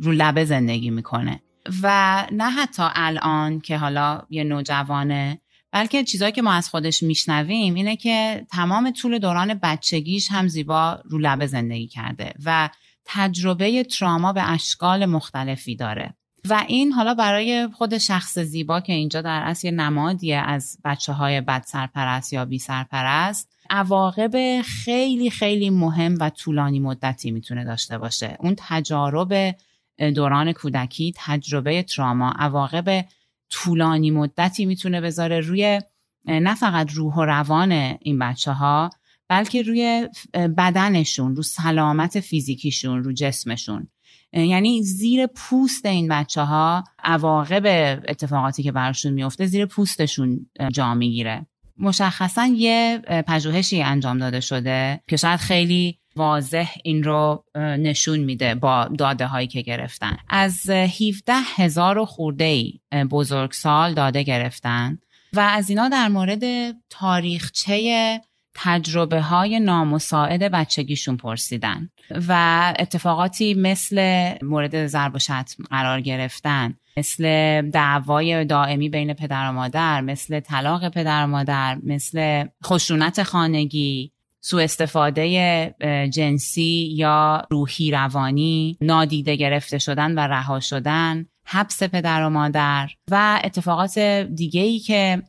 رو 0.02 0.12
لبه 0.12 0.46
زندگی 0.46 0.90
می‌کنه. 0.90 1.42
و 1.84 2.28
نه 2.32 2.50
حتی 2.50 2.84
الان 2.96 3.60
که 3.60 3.78
حالا 3.78 4.22
یه 4.30 4.44
نوجوانه 4.44 5.42
بلکه 5.72 6.04
چیزهایی 6.04 6.32
که 6.32 6.42
ما 6.42 6.54
از 6.54 6.70
خودش 6.70 7.04
میشنویم 7.04 7.74
اینه 7.74 7.96
که 7.96 8.46
تمام 8.52 8.92
طول 8.92 9.20
دوران 9.20 9.54
بچگیش 9.54 10.32
هم 10.32 10.48
زیبا 10.48 11.00
رو 11.06 11.18
لبه 11.18 11.48
زندگی 11.48 11.88
کرده 11.88 12.34
و 12.46 12.70
تجربه 13.06 13.84
تراما 13.84 14.34
به 14.34 14.52
اشکال 14.52 15.06
مختلفی 15.06 15.76
داره. 15.76 16.14
و 16.50 16.64
این 16.68 16.92
حالا 16.92 17.14
برای 17.14 17.68
خود 17.74 17.98
شخص 17.98 18.40
زیبا 18.40 18.80
که 18.80 18.94
اینجا 18.94 19.22
در 19.22 19.42
اصل 19.46 19.72
نمادیه 19.72 20.38
از 20.38 20.78
بچه 20.86 21.14
های 21.14 21.42
بد 21.42 21.64
سرپرست 21.66 22.34
یا 22.34 22.46
بی 22.46 22.60
سرپرست 22.60 23.50
عواقب 23.70 24.62
خیلی 24.62 25.30
خیلی 25.30 25.70
مهم 25.70 26.18
و 26.20 26.30
طولانی 26.30 26.80
مدتی 26.80 27.32
می‌تونه 27.32 27.64
داشته 27.66 27.98
باشه. 27.98 28.38
اون 28.40 28.56
تجارب 28.58 29.56
دوران 29.98 30.52
کودکی 30.52 31.14
تجربه 31.16 31.84
تراما 31.84 32.30
عواقب 32.30 33.06
طولانی 33.50 34.12
مدتی 34.12 34.66
می‌تونه 34.66 35.02
بذاره 35.02 35.40
روی 35.40 35.82
نه 36.26 36.56
فقط 36.56 36.92
روح 36.92 37.16
و 37.16 37.22
روان 37.26 37.72
این 38.02 38.20
بچه 38.20 38.52
ها 38.52 38.90
بلکه 39.30 39.62
روی 39.62 40.10
بدنشون 40.34 41.36
رو 41.36 41.44
سلامت 41.44 42.20
فیزیکیشون 42.20 43.04
رو 43.04 43.14
جسمشون. 43.14 43.88
یعنی 44.34 44.84
زیر 44.84 45.28
پوست 45.28 45.86
این 45.86 46.08
بچه 46.08 46.42
ها 46.42 46.84
عواقب 47.04 47.64
اتفاقاتی 48.08 48.64
که 48.64 48.72
براشون 48.72 49.14
میفته 49.14 49.46
زیر 49.46 49.66
پوستشون 49.66 50.50
جا 50.74 50.94
می‌گیره. 50.94 51.48
مشخصا 51.78 52.46
یه 52.46 53.02
پژوهشی 53.28 53.82
انجام 53.82 54.18
داده 54.18 54.40
شده 54.40 55.02
که 55.10 55.18
شاید 55.18 55.40
خیلی 55.40 56.00
واضح 56.16 56.70
این 56.84 57.04
رو 57.04 57.44
نشون 57.56 58.20
میده 58.20 58.56
با 58.56 58.90
داده 58.98 59.28
هایی 59.28 59.48
که 59.48 59.62
گرفتن. 59.62 60.18
از 60.30 60.70
17 60.70 61.34
هزار 61.56 62.06
خورده 62.06 62.44
ای 62.44 62.80
بزرگسال 63.12 63.94
داده 63.94 64.24
گرفتن 64.24 64.98
و 65.34 65.40
از 65.40 65.70
اینا 65.70 65.90
در 65.90 66.08
مورد 66.08 66.44
تاریخچه 66.90 68.22
تجربه 68.56 69.22
های 69.22 69.60
نامساعد 69.60 70.44
بچگیشون 70.44 71.18
پرسیدن 71.18 71.90
و 72.28 72.74
اتفاقاتی 72.80 73.54
مثل 73.54 74.30
مورد 74.42 74.88
ضرب 74.88 75.16
و 75.16 75.20
شتم 75.20 75.64
قرار 75.70 76.02
گرفتن 76.02 76.74
مثل 76.98 77.62
دعوای 77.62 78.46
دائمی 78.46 78.90
بین 78.90 79.14
پدر 79.14 79.50
و 79.50 79.52
مادر 79.52 80.02
مثل 80.02 80.40
طلاق 80.40 80.90
پدر 80.90 81.24
و 81.24 81.28
مادر 81.28 81.78
مثل 81.84 82.46
خشونت 82.66 83.24
خانگی 83.24 84.13
سوء 84.46 84.64
استفاده 84.64 85.76
جنسی 86.14 86.90
یا 86.96 87.48
روحی 87.50 87.92
روانی 87.92 88.78
نادیده 88.82 89.36
گرفته 89.36 89.78
شدن 89.78 90.16
و 90.16 90.20
رها 90.20 90.60
شدن 90.60 91.26
حبس 91.46 91.84
پدر 91.84 92.24
و 92.24 92.30
مادر 92.30 92.90
و 93.12 93.42
اتفاقات 93.44 94.00
دیگه 94.36 94.62
ای 94.62 94.80
که 94.80 95.24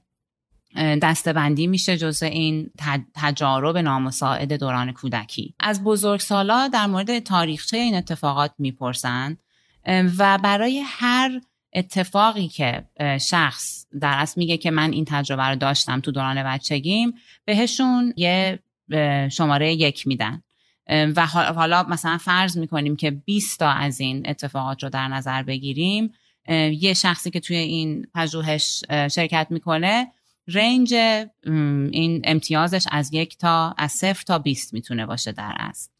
دستبندی 0.76 1.66
میشه 1.66 1.96
جز 1.96 2.22
این 2.22 2.70
تجارب 3.14 3.78
نامساعد 3.78 4.52
دوران 4.52 4.92
کودکی. 4.92 5.54
از 5.60 5.84
بزرگسالا 5.84 6.68
در 6.68 6.86
مورد 6.86 7.18
تاریخچه 7.18 7.76
این 7.76 7.94
اتفاقات 7.94 8.54
می‌پرسن 8.58 9.36
و 10.18 10.38
برای 10.38 10.82
هر 10.86 11.40
اتفاقی 11.72 12.48
که 12.48 12.84
شخص 13.20 13.86
در 14.00 14.14
اصل 14.18 14.34
میگه 14.36 14.56
که 14.56 14.70
من 14.70 14.92
این 14.92 15.04
تجربه 15.04 15.42
رو 15.42 15.56
داشتم 15.56 16.00
تو 16.00 16.12
دوران 16.12 16.42
بچگیم 16.42 17.14
بهشون 17.44 18.14
یه 18.16 18.58
شماره 19.32 19.74
یک 19.74 20.06
میدن. 20.06 20.42
و 20.88 21.26
حالا 21.26 21.82
مثلا 21.82 22.18
فرض 22.18 22.58
می‌کنیم 22.58 22.96
که 22.96 23.10
20 23.10 23.58
تا 23.58 23.68
از 23.68 24.00
این 24.00 24.28
اتفاقات 24.28 24.82
رو 24.82 24.90
در 24.90 25.08
نظر 25.08 25.42
بگیریم 25.42 26.12
یه 26.80 26.94
شخصی 26.94 27.30
که 27.30 27.40
توی 27.40 27.56
این 27.56 28.06
پژوهش 28.14 28.82
شرکت 28.90 29.46
می‌کنه 29.50 30.06
رنج 30.48 30.94
این 31.92 32.22
امتیازش 32.24 32.86
از 32.90 33.14
یک 33.14 33.38
تا 33.38 33.74
از 33.78 33.92
صفر 33.92 34.22
تا 34.22 34.38
20 34.38 34.74
می‌تونه 34.74 35.06
باشه 35.06 35.32
در 35.32 35.54
اصل. 35.56 35.90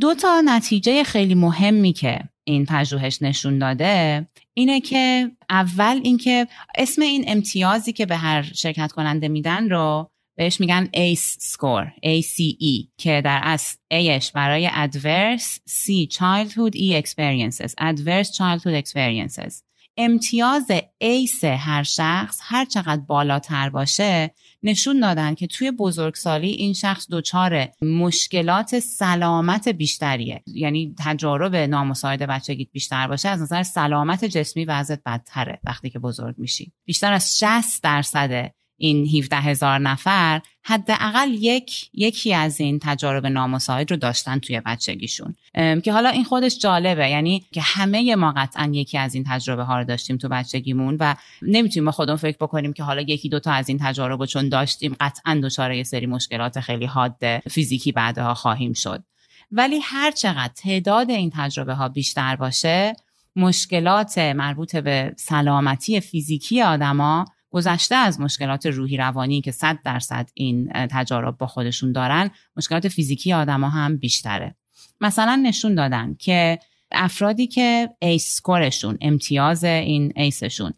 دو 0.00 0.14
تا 0.14 0.42
نتیجه 0.44 1.04
خیلی 1.04 1.34
مهمی 1.34 1.92
که 1.92 2.20
این 2.44 2.66
پژوهش 2.66 3.22
نشون 3.22 3.58
داده 3.58 4.26
اینه 4.54 4.80
که 4.80 5.30
اول 5.50 6.00
اینکه 6.04 6.46
اسم 6.74 7.02
این 7.02 7.24
امتیازی 7.26 7.92
که 7.92 8.06
به 8.06 8.16
هر 8.16 8.42
شرکت 8.42 8.92
کننده 8.92 9.28
میدن 9.28 9.70
رو 9.70 10.10
بهش 10.36 10.60
میگن 10.60 10.88
ACE 10.94 11.38
score. 11.52 11.88
ACE 12.04 12.88
که 12.96 13.22
در 13.24 13.40
اصل 13.42 13.76
Aش 13.92 14.32
برای 14.32 14.68
Adverse 14.68 15.58
C 15.68 16.14
Childhood 16.14 16.76
E 16.76 17.02
Experiences. 17.02 17.72
Adverse 17.80 18.30
Childhood 18.36 18.82
Experiences. 18.82 19.62
امتیاز 19.96 20.70
ایس 20.98 21.44
هر 21.44 21.82
شخص 21.82 22.38
هر 22.42 22.64
چقدر 22.64 23.02
بالاتر 23.02 23.70
باشه 23.70 24.34
نشون 24.62 25.00
دادن 25.00 25.34
که 25.34 25.46
توی 25.46 25.70
بزرگسالی 25.70 26.48
این 26.50 26.72
شخص 26.72 27.06
دچار 27.10 27.68
مشکلات 27.82 28.78
سلامت 28.78 29.68
بیشتریه. 29.68 30.42
یعنی 30.46 30.94
تجارب 30.98 31.56
نامساعد 31.56 32.22
بچگیت 32.22 32.68
بیشتر 32.72 33.08
باشه 33.08 33.28
از 33.28 33.42
نظر 33.42 33.62
سلامت 33.62 34.24
جسمی 34.24 34.64
وضعت 34.64 35.00
بدتره 35.06 35.60
وقتی 35.64 35.90
که 35.90 35.98
بزرگ 35.98 36.34
میشی. 36.38 36.72
بیشتر 36.84 37.12
از 37.12 37.38
60 37.38 37.82
درصد 37.82 38.50
این 38.76 39.06
17 39.06 39.36
هزار 39.36 39.78
نفر 39.78 40.40
حداقل 40.62 41.28
یک 41.30 41.90
یکی 41.94 42.34
از 42.34 42.60
این 42.60 42.78
تجارب 42.82 43.26
نامساعد 43.26 43.90
رو 43.90 43.96
داشتن 43.96 44.38
توی 44.38 44.60
بچگیشون. 44.60 45.34
که 45.54 45.92
حالا 45.92 46.08
این 46.08 46.24
خودش 46.24 46.58
جالبه. 46.58 47.08
یعنی 47.08 47.44
که 47.52 47.60
همه 47.60 48.14
ما 48.14 48.32
قطعا 48.36 48.70
یکی 48.72 48.98
از 48.98 49.14
این 49.14 49.24
تجربه 49.28 49.62
ها 49.62 49.78
رو 49.78 49.84
داشتیم 49.84 50.16
تو 50.16 50.28
بچگیمون 50.28 50.96
و 51.00 51.14
نمی‌تونیم 51.42 51.84
ما 51.84 51.90
خودمون 51.90 52.16
فکر 52.16 52.36
بکنیم 52.40 52.72
که 52.72 52.82
حالا 52.82 53.00
یکی 53.00 53.28
دوتا 53.28 53.52
از 53.52 53.68
این 53.68 53.78
تجارب 53.80 54.20
رو 54.20 54.26
چون 54.26 54.48
داشتیم 54.48 54.96
قطعا 55.00 55.40
دچار 55.44 55.72
یه 55.72 55.82
سری 55.82 56.06
مشکلات 56.06 56.60
خیلی 56.60 56.86
حاد 56.86 57.16
فیزیکی 57.50 57.92
بعدها 57.92 58.34
خواهیم 58.34 58.72
شد. 58.72 59.04
ولی 59.52 59.78
هر 59.82 60.10
چقدر 60.10 60.52
تعداد 60.56 61.10
این 61.10 61.32
تجربه 61.34 61.74
ها 61.74 61.88
بیشتر 61.88 62.36
باشه 62.36 62.96
مشکلات 63.36 64.18
مربوط 64.18 64.76
به 64.76 65.14
سلامتی 65.16 66.00
فیزیکی 66.00 66.62
آدما 66.62 67.24
گذشته 67.54 67.94
از 67.94 68.20
مشکلات 68.20 68.66
روحی 68.66 68.96
روانی 68.96 69.40
که 69.40 69.50
صد 69.50 69.78
درصد 69.84 70.30
این 70.34 70.72
تجارب 70.72 71.38
با 71.38 71.46
خودشون 71.46 71.92
دارن 71.92 72.30
مشکلات 72.56 72.88
فیزیکی 72.88 73.32
آدما 73.32 73.68
هم 73.68 73.96
بیشتره. 73.96 74.54
مثلا 75.00 75.36
نشون 75.36 75.74
دادن 75.74 76.14
که 76.18 76.58
افرادی 76.92 77.46
که 77.46 77.90
ایس 77.98 78.36
سکورشون 78.36 78.98
امتیاز 79.00 79.64
این 79.64 80.12
ایسشون 80.16 80.72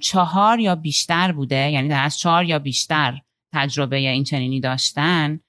چهار 0.00 0.60
یا 0.60 0.74
بیشتر 0.74 1.32
بوده 1.32 1.70
یعنی 1.70 1.88
در 1.88 2.04
از 2.04 2.18
چهار 2.18 2.44
یا 2.44 2.58
بیشتر 2.58 3.20
تجربه 3.52 3.96
این 3.96 4.24
چنینی 4.24 4.60
داشتن 4.60 5.40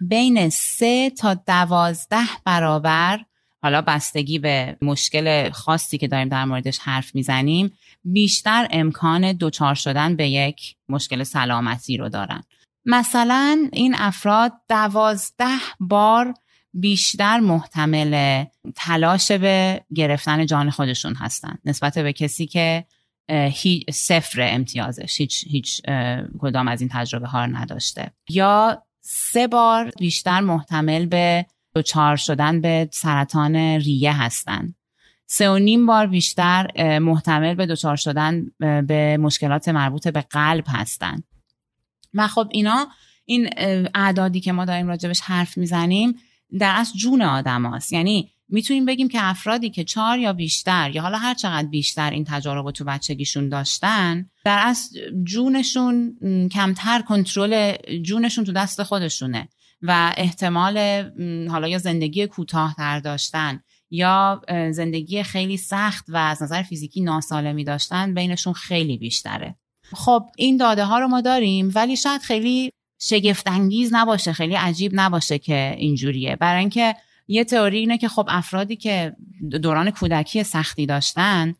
بین 0.00 0.48
سه 0.48 1.10
تا 1.10 1.34
دوازده 1.34 2.26
برابر 2.44 3.20
حالا 3.62 3.82
بستگی 3.82 4.38
به 4.38 4.76
مشکل 4.82 5.50
خاصی 5.50 5.98
که 5.98 6.08
داریم 6.08 6.28
در 6.28 6.44
موردش 6.44 6.78
حرف 6.78 7.14
می‌زنیم 7.14 7.72
بیشتر 8.04 8.68
امکان 8.70 9.32
دچار 9.32 9.74
شدن 9.74 10.16
به 10.16 10.28
یک 10.28 10.76
مشکل 10.88 11.22
سلامتی 11.22 11.96
رو 11.96 12.08
دارن. 12.08 12.42
مثلا 12.84 13.68
این 13.72 13.94
افراد 13.98 14.52
دوازده 14.68 15.58
بار 15.80 16.34
بیشتر 16.74 17.40
محتمل 17.40 18.44
تلاش 18.76 19.32
به 19.32 19.84
گرفتن 19.94 20.46
جان 20.46 20.70
خودشون 20.70 21.14
هستن 21.14 21.58
نسبت 21.64 21.98
به 21.98 22.12
کسی 22.12 22.46
که 22.46 22.86
هیچ 23.30 23.90
صفر 23.90 24.40
امتیازش 24.40 25.20
هیچ, 25.20 25.44
هیچ 25.46 25.80
کدام 26.38 26.68
از 26.68 26.80
این 26.80 26.90
تجربه 26.92 27.26
ها 27.28 27.46
نداشته. 27.46 28.10
یا 28.28 28.82
سه 29.00 29.46
بار 29.46 29.90
بیشتر 29.98 30.40
محتمل 30.40 31.06
به 31.06 31.46
دچار 31.74 32.16
شدن 32.16 32.60
به 32.60 32.88
سرطان 32.92 33.56
ریه 33.56 34.22
هستند 34.22 34.74
سه 35.32 35.50
و 35.50 35.58
نیم 35.58 35.86
بار 35.86 36.06
بیشتر 36.06 36.98
محتمل 36.98 37.54
به 37.54 37.66
دچار 37.66 37.96
شدن 37.96 38.46
به 38.86 39.16
مشکلات 39.20 39.68
مربوط 39.68 40.08
به 40.08 40.20
قلب 40.20 40.64
هستند 40.68 41.24
و 42.14 42.26
خب 42.26 42.48
اینا 42.50 42.88
این 43.24 43.50
اعدادی 43.94 44.40
که 44.40 44.52
ما 44.52 44.64
داریم 44.64 44.88
راجبش 44.88 45.20
حرف 45.20 45.58
می‌زنیم 45.58 46.14
در 46.58 46.74
از 46.76 46.92
جون 46.96 47.22
آدم 47.22 47.74
هست. 47.74 47.92
یعنی 47.92 48.30
می‌تونیم 48.48 48.86
بگیم 48.86 49.08
که 49.08 49.18
افرادی 49.22 49.70
که 49.70 49.84
چهار 49.84 50.18
یا 50.18 50.32
بیشتر 50.32 50.90
یا 50.94 51.02
حالا 51.02 51.18
هر 51.18 51.34
چقدر 51.34 51.68
بیشتر 51.68 52.10
این 52.10 52.24
تجارب 52.24 52.70
تو 52.70 52.84
بچگیشون 52.84 53.48
داشتن 53.48 54.26
در 54.44 54.60
از 54.64 54.90
جونشون 55.24 56.18
کمتر 56.52 57.02
کنترل 57.02 57.76
جونشون 58.02 58.44
تو 58.44 58.52
دست 58.52 58.82
خودشونه 58.82 59.48
و 59.82 60.14
احتمال 60.16 60.78
حالا 61.50 61.68
یا 61.68 61.78
زندگی 61.78 62.26
کوتاهتر 62.26 63.00
داشتن 63.00 63.60
یا 63.90 64.42
زندگی 64.72 65.22
خیلی 65.22 65.56
سخت 65.56 66.04
و 66.08 66.16
از 66.16 66.42
نظر 66.42 66.62
فیزیکی 66.62 67.00
ناسالمی 67.00 67.64
داشتن 67.64 68.14
بینشون 68.14 68.52
خیلی 68.52 68.98
بیشتره. 68.98 69.54
خب 69.92 70.26
این 70.36 70.56
داده 70.56 70.84
ها 70.84 70.98
رو 70.98 71.08
ما 71.08 71.20
داریم 71.20 71.72
ولی 71.74 71.96
شاید 71.96 72.20
خیلی 72.20 72.72
شگفت 73.00 73.48
انگیز 73.48 73.90
نباشه 73.92 74.32
خیلی 74.32 74.54
عجیب 74.54 74.92
نباشه 74.94 75.38
که 75.38 75.74
اینجوریه 75.78 76.36
برای 76.36 76.60
اینکه 76.60 76.94
یه 77.28 77.44
تئوری 77.44 77.78
اینه 77.78 77.98
که 77.98 78.08
خب 78.08 78.26
افرادی 78.28 78.76
که 78.76 79.16
دوران 79.62 79.90
کودکی 79.90 80.42
سختی 80.42 80.86
داشتن 80.86 81.54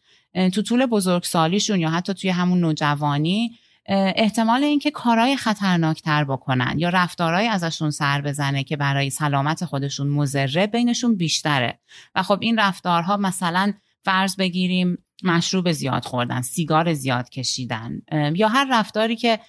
تو 0.53 0.63
طول 0.63 0.87
بزرگسالیشون 0.87 1.81
یا 1.81 1.91
حتی 1.91 2.15
توی 2.15 2.31
همون 2.31 2.61
نوجوانی 2.61 3.59
احتمال 3.87 4.65
اینکه 4.65 4.91
کارهای 4.91 5.37
خطرناکتر 5.37 6.25
بکنن 6.25 6.79
یا 6.79 6.89
رفتارهای 6.89 7.47
ازشون 7.47 7.91
سر 7.91 8.21
بزنه 8.21 8.65
که 8.65 8.77
برای 8.77 9.11
سلامت 9.11 9.65
خودشون 9.65 10.09
مزره 10.09 10.67
بینشون 10.67 11.17
بیشتره. 11.17 11.79
و 12.15 12.23
خب 12.23 12.39
این 12.41 12.59
رفتارها 12.59 13.17
مثلا 13.17 13.73
فرض 14.03 14.37
بگیریم 14.37 14.99
مشروب 15.25 15.73
زیاد 15.73 16.05
خوردن 16.05 16.41
سیگار 16.41 16.95
زیاد 16.95 17.31
کشیدن 17.31 18.03
یا 18.35 18.49
هر 18.49 18.67
رفتاری 18.71 19.17
که 19.17 19.41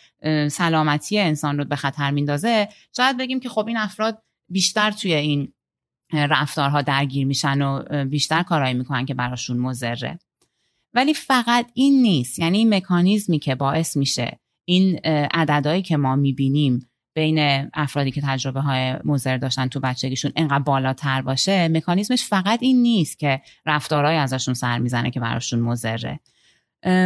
سلامتی 0.50 1.20
انسان 1.20 1.58
رو 1.58 1.66
به 1.66 1.76
خطر 1.76 2.12
میندازه 2.12 2.70
شاید 2.98 3.18
بگیم 3.18 3.40
که 3.40 3.50
خب 3.50 3.68
این 3.68 3.78
افراد 3.78 4.24
بیشتر 4.50 4.92
توی 4.92 5.14
این 5.14 5.54
رفتارها 6.14 6.82
درگیر 6.82 7.28
میشن 7.28 7.62
و 7.62 7.84
بیشتر 8.06 8.44
کارهایی 8.44 8.74
می‌کنن 8.74 9.06
که 9.06 9.14
براشون 9.14 9.58
مزره 9.58 10.20
ولی 10.94 11.14
فقط 11.14 11.72
این 11.74 12.02
نیست. 12.02 12.40
یعنی 12.40 12.58
این 12.58 12.74
مکانیزمی 12.74 13.40
که 13.40 13.56
باعث 13.56 13.98
میشه 13.98 14.40
این 14.66 15.00
عددهایی 15.34 15.82
که 15.82 15.98
ما 15.98 16.16
می‌بینیم 16.16 16.88
بین 17.16 17.70
افرادی 17.74 18.12
که 18.12 18.22
تجربه 18.22 18.62
های 18.62 18.96
مضر 19.06 19.38
داشتن 19.38 19.68
تو 19.68 19.80
بچگیشون 19.80 20.32
انقدر 20.36 20.64
بالاتر 20.64 21.22
باشه 21.22 21.68
مکانیزمش 21.68 22.24
فقط 22.24 22.64
این 22.64 22.82
نیست 22.82 23.20
که 23.20 23.42
رفتارهای 23.66 24.16
ازشون 24.16 24.54
سر 24.54 24.80
می‌زنه 24.80 25.12
که 25.12 25.20
براشون 25.20 25.60
مضره. 25.60 26.20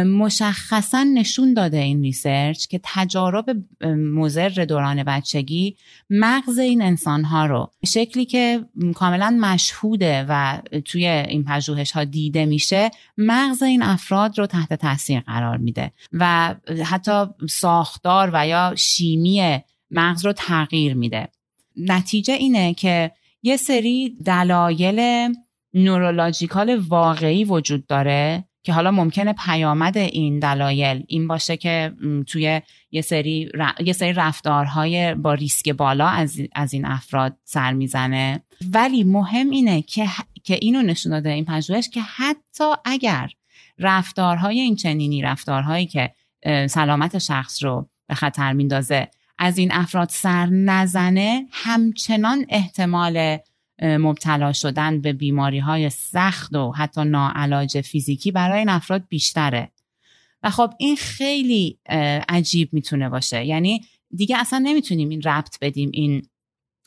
مشخصا 0.04 1.02
نشون 1.02 1.54
داده 1.54 1.78
این 1.78 2.02
ریسرچ 2.02 2.66
که 2.66 2.80
تجارب 2.82 3.56
مزر 3.86 4.48
دوران 4.68 5.04
بچگی 5.04 5.76
مغز 6.10 6.58
این 6.58 6.82
انسان 6.82 7.24
ها 7.24 7.46
رو 7.46 7.70
شکلی 7.86 8.24
که 8.24 8.64
کاملا 8.94 9.38
مشهوده 9.40 10.26
و 10.28 10.60
توی 10.84 11.06
این 11.06 11.44
پژوهش 11.44 11.92
ها 11.92 12.04
دیده 12.04 12.46
میشه 12.46 12.90
مغز 13.18 13.62
این 13.62 13.82
افراد 13.82 14.38
رو 14.38 14.46
تحت 14.46 14.74
تاثیر 14.74 15.20
قرار 15.20 15.56
میده 15.56 15.92
و 16.12 16.54
حتی 16.84 17.24
ساختار 17.48 18.30
و 18.32 18.46
یا 18.46 18.74
شیمی 18.76 19.58
مغز 19.90 20.26
رو 20.26 20.32
تغییر 20.32 20.94
میده. 20.94 21.28
نتیجه 21.76 22.34
اینه 22.34 22.74
که 22.74 23.10
یه 23.42 23.56
سری 23.56 24.16
دلایل 24.24 25.28
نورولوژیکال 25.74 26.76
واقعی 26.88 27.44
وجود 27.44 27.86
داره 27.86 28.44
که 28.66 28.72
حالا 28.72 28.90
ممکنه 28.90 29.32
پیامد 29.32 29.98
این 29.98 30.38
دلایل 30.38 31.04
این 31.08 31.28
باشه 31.28 31.56
که 31.56 31.92
توی 32.26 32.62
یه 32.90 33.00
سری, 33.00 33.50
یه 33.84 33.92
سری 33.92 34.12
رفتارهای 34.12 35.14
با 35.14 35.34
ریسک 35.34 35.68
بالا 35.68 36.06
از, 36.06 36.40
از 36.54 36.72
این 36.72 36.86
افراد 36.86 37.36
سر 37.44 37.72
می‌زنه. 37.72 38.42
ولی 38.72 39.04
مهم 39.04 39.50
اینه 39.50 39.82
که, 39.82 40.08
که 40.44 40.58
اینو 40.60 40.82
نشون 40.82 41.12
داده 41.12 41.30
این 41.30 41.44
پژوهش 41.44 41.88
که 41.88 42.00
حتی 42.00 42.64
اگر 42.84 43.30
رفتارهای 43.78 44.60
این 44.60 44.76
چنینی 44.76 45.22
رفتارهایی 45.22 45.86
که 45.86 46.14
سلامت 46.68 47.18
شخص 47.18 47.64
رو 47.64 47.88
به 48.08 48.14
خطر 48.14 48.52
میندازه 48.52 49.08
از 49.38 49.58
این 49.58 49.72
افراد 49.72 50.08
سر 50.08 50.46
نزنه 50.46 51.46
همچنان 51.52 52.46
احتمال 52.48 53.38
مبتلا 53.82 54.52
شدن 54.52 55.00
به 55.00 55.12
بیماری 55.12 55.58
های 55.58 55.90
سخت 55.90 56.54
و 56.54 56.72
حتی 56.72 57.04
ناعلاج 57.04 57.80
فیزیکی 57.80 58.30
برای 58.30 58.58
این 58.58 58.68
افراد 58.68 59.04
بیشتره. 59.08 59.70
و 60.42 60.50
خب 60.50 60.70
این 60.78 60.96
خیلی 60.96 61.78
عجیب 62.28 62.68
می‌تونه 62.72 63.08
باشه. 63.08 63.44
یعنی 63.44 63.84
دیگه 64.16 64.38
اصلا 64.38 64.58
نمی‌تونیم 64.58 65.08
این 65.08 65.22
ربط 65.22 65.58
بدیم 65.60 65.90
این 65.92 66.22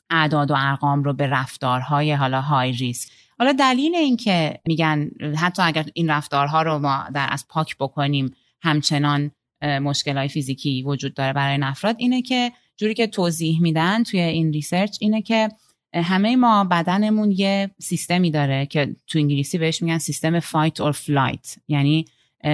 اعداد 0.10 0.52
و 0.52 0.56
ارقام 0.58 1.04
رو 1.04 1.14
به 1.14 1.28
رفتارهای 1.28 2.12
حالا 2.12 2.42
های 2.42 2.72
ریسک 2.72 3.12
حالا 3.40 3.52
دلیل 3.52 3.96
این 3.96 4.18
که 4.18 4.60
میگن 4.66 5.10
حتی 5.38 5.62
اگر 5.62 5.86
این 5.94 6.10
رفتارها 6.10 6.62
رو 6.62 6.80
ما 6.80 7.06
در 7.14 7.28
از 7.32 7.46
پاک 7.48 7.76
بکنیم 7.78 8.36
همچنان 8.62 9.32
مشکل 9.62 10.18
های 10.18 10.28
فیزیکی 10.28 10.84
وجود 10.84 11.14
داره 11.14 11.34
برای 11.34 11.52
این 11.52 11.64
افراد 11.64 11.96
اینه 12.00 12.22
که 12.22 12.52
جوری 12.78 12.94
که 12.94 13.08
توضیح 13.08 13.62
میدن 13.62 14.04
توی 14.04 14.20
این 14.20 14.54
research 14.54 14.98
اینه 15.02 15.22
که 15.22 15.50
همه 15.94 16.36
ما 16.36 16.64
بدنمون 16.64 17.32
یه 17.32 17.72
سیستمی 17.80 18.32
داره 18.32 18.66
که 18.66 18.96
تو 19.08 19.20
انگلیسی 19.20 19.58
بهش 19.58 19.82
میگن 19.82 19.98
سیستم 19.98 20.40
fight 20.40 20.82
or 20.82 20.92
flight 20.92 21.56
یعنی 21.68 22.06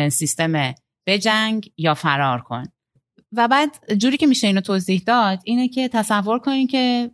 سیستم 0.10 0.74
بجنگ 1.08 1.72
یا 1.78 1.94
فرار 1.94 2.42
کن. 2.42 2.64
و 3.38 3.48
بعد 3.48 3.94
جوری 3.98 4.18
که 4.18 4.28
میشه 4.28 4.48
اینو 4.48 4.62
توضیح 4.62 5.02
داد 5.06 5.40
اینه 5.44 5.68
که 5.68 5.88
تصور 5.88 6.40
کنین 6.40 6.68
که 6.68 7.12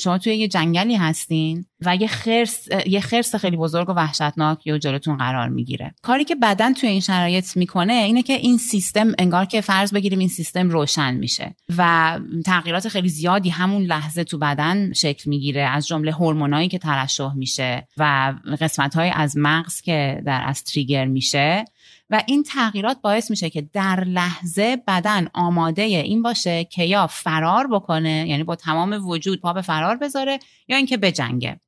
شما 0.00 0.18
توی 0.18 0.36
یه 0.36 0.48
جنگلی 0.48 0.94
هستین 0.94 1.64
و 1.80 1.96
یه 1.96 2.06
خرس 2.06 2.68
یه 2.86 3.00
خرس 3.00 3.34
خیلی 3.34 3.56
بزرگ 3.56 3.88
و 3.88 3.92
وحشتناک 3.92 4.66
یا 4.66 4.78
جلوتون 4.78 5.16
قرار 5.16 5.48
می‌گیره. 5.48 5.94
کاری 6.02 6.24
که 6.24 6.34
بدن 6.34 6.74
توی 6.74 6.88
این 6.88 7.00
شرایط 7.00 7.56
می‌کنه 7.56 7.92
اینه 7.92 8.22
که 8.22 8.32
این 8.32 8.58
سیستم 8.58 9.12
انگار 9.18 9.44
که 9.44 9.60
فرض 9.60 9.92
بگیریم 9.94 10.18
این 10.18 10.28
سیستم 10.28 10.70
روشن 10.70 11.14
میشه 11.14 11.54
و 11.78 12.20
تغییرات 12.44 12.88
خیلی 12.88 13.08
زیادی 13.08 13.50
همون 13.50 13.82
لحظه 13.82 14.24
تو 14.24 14.38
بدن 14.38 14.92
شکل 14.92 15.30
می‌گیره 15.30 15.62
از 15.62 15.86
جمله 15.86 16.12
هورمونایی 16.12 16.68
که 16.68 16.78
ترشح 16.78 17.34
میشه 17.34 17.88
و 17.96 18.34
قسمت 18.60 18.94
های 18.94 19.10
از 19.10 19.36
مغز 19.36 19.80
که 19.80 20.22
در 20.26 20.42
از 20.46 20.64
تریگر 20.64 21.04
میشه. 21.04 21.64
و 22.10 22.22
این 22.26 22.42
تغییرات 22.42 23.00
باعث 23.00 23.30
میشه 23.30 23.50
که 23.50 23.62
در 23.62 24.04
لحظه 24.04 24.76
بدن 24.88 25.28
آماده 25.34 25.82
این 25.82 26.22
باشه 26.22 26.64
که 26.64 26.84
یا 26.84 27.06
فرار 27.06 27.66
بکنه 27.66 28.28
یعنی 28.28 28.44
با 28.44 28.56
تمام 28.56 29.08
وجود 29.08 29.40
پا 29.40 29.52
به 29.52 29.62
فرار 29.62 29.96
بذاره 29.96 30.38
یا 30.68 30.76
اینکه 30.76 30.96
بجنگه. 30.96 31.60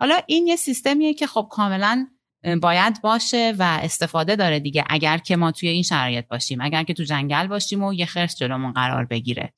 حالا 0.00 0.20
این 0.26 0.46
یه 0.46 0.56
سیستمیه 0.56 1.14
که 1.14 1.26
خب 1.26 1.48
کاملا 1.50 2.06
باید 2.62 3.02
باشه 3.02 3.54
و 3.58 3.62
استفاده 3.62 4.36
داره 4.36 4.60
دیگه 4.60 4.84
اگر 4.90 5.18
که 5.18 5.36
ما 5.36 5.52
توی 5.52 5.68
این 5.68 5.82
شرایط 5.82 6.28
باشیم 6.28 6.60
اگر 6.60 6.82
که 6.82 6.94
تو 6.94 7.02
جنگل 7.02 7.46
باشیم 7.46 7.82
و 7.82 7.94
یه 7.94 8.06
خرس 8.06 8.36
جلومون 8.36 8.72
قرار 8.72 9.04
بگیره. 9.04 9.52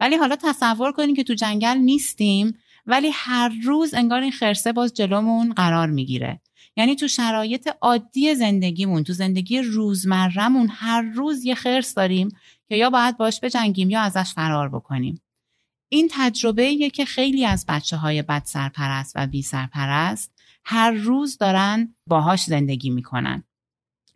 ولی 0.00 0.16
حالا 0.16 0.36
تصور 0.36 0.92
کنیم 0.92 1.14
که 1.14 1.24
تو 1.24 1.34
جنگل 1.34 1.76
نیستیم 1.76 2.58
ولی 2.86 3.10
هر 3.14 3.52
روز 3.64 3.94
انگار 3.94 4.20
این 4.20 4.32
خرسه 4.32 4.72
باز 4.72 4.94
جلومون 4.94 5.52
قرار 5.52 5.90
می‌گیره. 5.90 6.40
یعنی 6.76 6.96
تو 6.96 7.08
شرایط 7.08 7.68
عادی 7.80 8.34
زندگیمون 8.34 9.04
تو 9.04 9.12
زندگی 9.12 9.58
روزمرهمون 9.58 10.68
هر 10.70 11.02
روز 11.02 11.44
یه 11.44 11.54
خرس 11.54 11.94
داریم 11.94 12.28
که 12.68 12.76
یا 12.76 12.90
باید 12.90 13.16
باش 13.16 13.40
بجنگیم 13.42 13.90
یا 13.90 14.00
ازش 14.00 14.32
فرار 14.34 14.68
بکنیم. 14.68 15.22
این 15.88 16.08
تجربه 16.10 16.62
ایه 16.62 16.90
که 16.90 17.04
خیلی 17.04 17.46
از 17.46 17.64
بچه 17.68 17.96
های 17.96 18.22
بد 18.22 18.42
سرپرست 18.44 19.12
و 19.16 19.26
بی 19.26 19.42
سرپرست 19.42 20.32
هر 20.64 20.90
روز 20.90 21.38
دارن 21.38 21.94
باهاش 22.06 22.44
زندگی 22.44 22.90
می‌کنن 22.90 23.44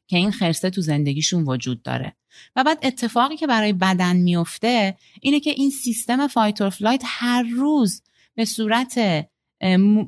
که 0.06 0.16
این 0.16 0.30
خرسه 0.30 0.70
تو 0.70 0.80
زندگیشون 0.80 1.44
وجود 1.44 1.82
داره. 1.82 2.16
و 2.56 2.64
بعد 2.64 2.78
اتفاقی 2.82 3.36
که 3.36 3.46
برای 3.46 3.72
بدن 3.72 4.16
میفته 4.16 4.96
اینه 5.20 5.40
که 5.40 5.50
این 5.50 5.70
سیستم 5.70 6.26
fight 6.26 6.57
or 6.57 6.70
flight 6.70 7.02
هر 7.04 7.42
روز 7.42 8.02
به 8.34 8.44
صورت 8.44 9.26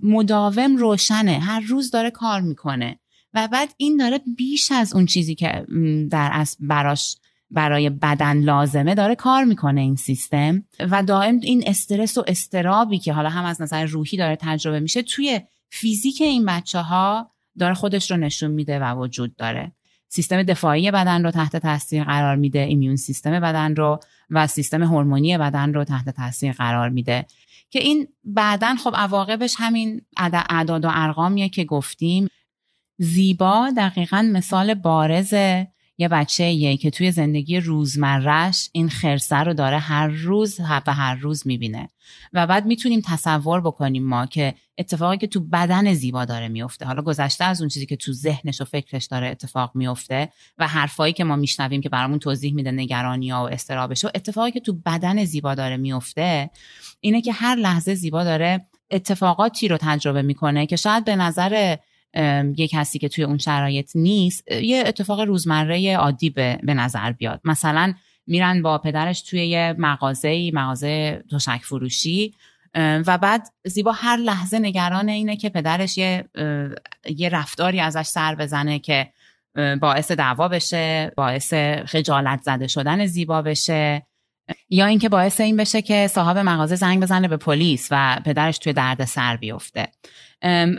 مداوم 0.02 0.76
روشنه. 0.76 1.38
هر 1.38 1.60
روز 1.60 1.90
داره 1.90 2.10
کار 2.10 2.40
می‌کنه. 2.40 2.98
و 3.34 3.48
بعد 3.48 3.68
این 3.76 3.96
داره 3.96 4.20
بیش 4.36 4.72
از 4.72 4.94
اون 4.94 5.06
چیزی 5.06 5.34
که 5.34 5.66
در 6.10 6.30
اصل 6.32 6.56
براش 6.60 7.16
برای 7.50 7.90
بدن 7.90 8.40
لازمه 8.40 8.94
داره 8.94 9.14
کار 9.14 9.44
می‌کنه 9.44 9.80
این 9.80 9.96
سیستم. 9.96 10.64
و 10.90 11.02
دائم 11.02 11.40
این 11.42 11.64
استرس 11.66 12.18
و 12.18 12.24
استرابی 12.26 12.98
که 12.98 13.12
حالا 13.12 13.28
هم 13.28 13.44
از 13.44 13.62
نظر 13.62 13.84
روحی 13.84 14.16
داره 14.16 14.36
تجربه 14.40 14.80
میشه 14.80 15.02
توی 15.02 15.40
فیزیک 15.70 16.20
این 16.20 16.44
بچه 16.44 16.78
ها 16.78 17.30
داره 17.58 17.74
خودش 17.74 18.10
رو 18.10 18.16
نشون 18.16 18.50
میده 18.50 18.78
و 18.78 18.94
وجود 18.94 19.36
داره. 19.36 19.72
سیستم 20.08 20.42
دفاعی 20.42 20.90
بدن 20.90 21.24
رو 21.24 21.30
تحت 21.30 21.56
تاثیر 21.56 22.04
قرار 22.04 22.36
میده 22.36 22.58
ایمیون 22.58 22.96
سیستم 22.96 23.40
بدن 23.40 23.76
رو 23.76 24.00
و 24.30 24.46
سیستم 24.46 24.82
هورمونی 24.82 25.38
بدن 25.38 25.74
رو 25.74 25.84
تحت 25.84 26.08
تاثیر 26.08 26.52
قرار 26.52 26.88
میده. 26.88 27.26
که 27.70 27.78
این 27.78 28.08
بعدا 28.24 28.76
خب 28.84 28.92
عواقبش 28.96 29.54
همین 29.58 30.00
اعداد 30.16 30.84
و 30.84 30.88
ارقامیه 30.92 31.48
که 31.48 31.64
گفتیم. 31.64 32.28
زیبا 32.98 33.72
دقیقا 33.76 34.30
مثال 34.32 34.74
بارز 34.74 35.34
یه 35.98 36.08
بچه 36.08 36.44
یه 36.44 36.76
که 36.76 36.90
توی 36.90 37.10
زندگی 37.10 37.60
روزمرش 37.60 38.68
این 38.72 38.88
خرسه 38.88 39.36
رو 39.36 39.54
داره 39.54 39.78
هر 39.78 40.06
روز 40.06 40.60
و 40.60 40.92
هر 40.92 41.14
روز 41.14 41.46
می‌بینه. 41.46 41.88
و 42.32 42.46
بعد 42.46 42.66
می‌تونیم 42.66 43.02
تصور 43.06 43.60
بکنیم 43.60 44.04
ما 44.04 44.26
که 44.26 44.54
اتفاقی 44.78 45.18
که 45.18 45.26
تو 45.26 45.40
بدن 45.40 45.94
زیبا 45.94 46.24
داره 46.24 46.48
میفته 46.48 46.86
حالا 46.86 47.02
گذشته 47.02 47.44
از 47.44 47.60
اون 47.60 47.68
چیزی 47.68 47.86
که 47.86 47.96
تو 47.96 48.12
ذهنش 48.12 48.60
و 48.60 48.64
فکرش 48.64 49.04
داره 49.04 49.28
اتفاق 49.28 49.70
میفته 49.74 50.28
و 50.58 50.68
حرفایی 50.68 51.12
که 51.12 51.24
ما 51.24 51.36
میشنویم 51.36 51.80
که 51.80 51.88
برامون 51.88 52.18
توضیح 52.18 52.54
میده 52.54 52.70
نگرانی 52.70 53.30
ها 53.30 53.44
و 53.44 53.48
استرابش 53.48 54.04
و 54.04 54.10
اتفاقی 54.14 54.50
که 54.50 54.60
تو 54.60 54.72
بدن 54.72 55.24
زیبا 55.24 55.54
داره 55.54 55.76
میفته 55.76 56.50
اینه 57.00 57.20
که 57.22 57.32
هر 57.32 57.56
لحظه 57.56 57.94
زیبا 57.94 58.24
داره 58.24 58.66
اتفاقاتی 58.90 59.68
رو 59.68 59.76
تجربه 59.80 60.22
می‌کنه 60.22 60.66
که 60.66 60.76
شاید 60.76 61.04
به 61.04 61.16
نظر 61.16 61.76
یه 62.56 62.68
کسی 62.68 62.98
که 62.98 63.08
توی 63.08 63.24
اون 63.24 63.38
شرایط 63.38 63.90
نیست 63.94 64.52
یه 64.52 64.84
اتفاق 64.86 65.20
روزمره 65.20 65.96
عادی 65.96 66.30
به, 66.30 66.58
به 66.62 66.74
نظر 66.74 67.12
بیاد. 67.12 67.40
مثلا 67.44 67.94
میرن 68.26 68.62
با 68.62 68.78
پدرش 68.78 69.22
توی 69.22 69.46
یه 69.46 69.74
مغازه 69.78 70.50
مغازه 70.54 71.24
تشک 71.32 71.60
فروشی 71.62 72.34
و 72.74 73.18
بعد 73.18 73.48
زیبا 73.64 73.92
هر 73.92 74.16
لحظه 74.16 74.58
نگران 74.58 75.08
اینه 75.08 75.36
که 75.36 75.48
پدرش 75.48 75.98
یه, 75.98 76.24
یه 77.16 77.28
رفتاری 77.28 77.80
ازش 77.80 78.06
سر 78.06 78.34
بزنه 78.34 78.78
که 78.78 79.12
باعث 79.80 80.12
دعوا 80.12 80.48
بشه 80.48 81.12
باعث 81.16 81.54
خجالت 81.86 82.42
زده 82.42 82.66
شدن 82.66 83.06
زیبا 83.06 83.42
بشه. 83.42 84.06
یا 84.70 84.86
اینکه 84.86 85.08
باعث 85.08 85.40
این 85.40 85.56
بشه 85.56 85.82
که 85.82 86.06
صاحب 86.06 86.38
مغازه 86.38 86.76
زنگ 86.76 87.02
بزنه 87.02 87.28
به 87.28 87.36
پلیس 87.36 87.88
و 87.90 88.20
پدرش 88.24 88.58
توی 88.58 88.72
درد 88.72 89.04
سر 89.04 89.36
بیفته. 89.36 89.88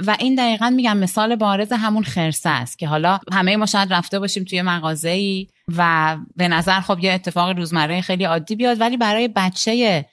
و 0.05 0.15
این 0.19 0.35
دقیقا 0.35 0.69
میگم 0.69 0.97
مثال 0.97 1.35
بارز 1.35 1.71
همون 1.71 2.03
خرسه 2.03 2.49
است 2.49 2.79
که 2.79 2.87
حالا 2.87 3.19
همه 3.31 3.57
ما 3.57 3.65
شاید 3.65 3.93
رفته 3.93 4.19
باشیم 4.19 4.43
توی 4.43 4.61
مغازه 4.61 5.09
ای 5.09 5.47
و 5.77 6.17
به 6.35 6.47
نظر 6.47 6.79
خب 6.79 6.99
یه 6.99 7.11
اتفاق 7.11 7.57
روزمره 7.57 8.01
خیلی 8.01 8.23
عادی 8.23 8.55
بیاد 8.55 8.81
ولی 8.81 8.97
برای 8.97 9.27
بچه 9.27 10.05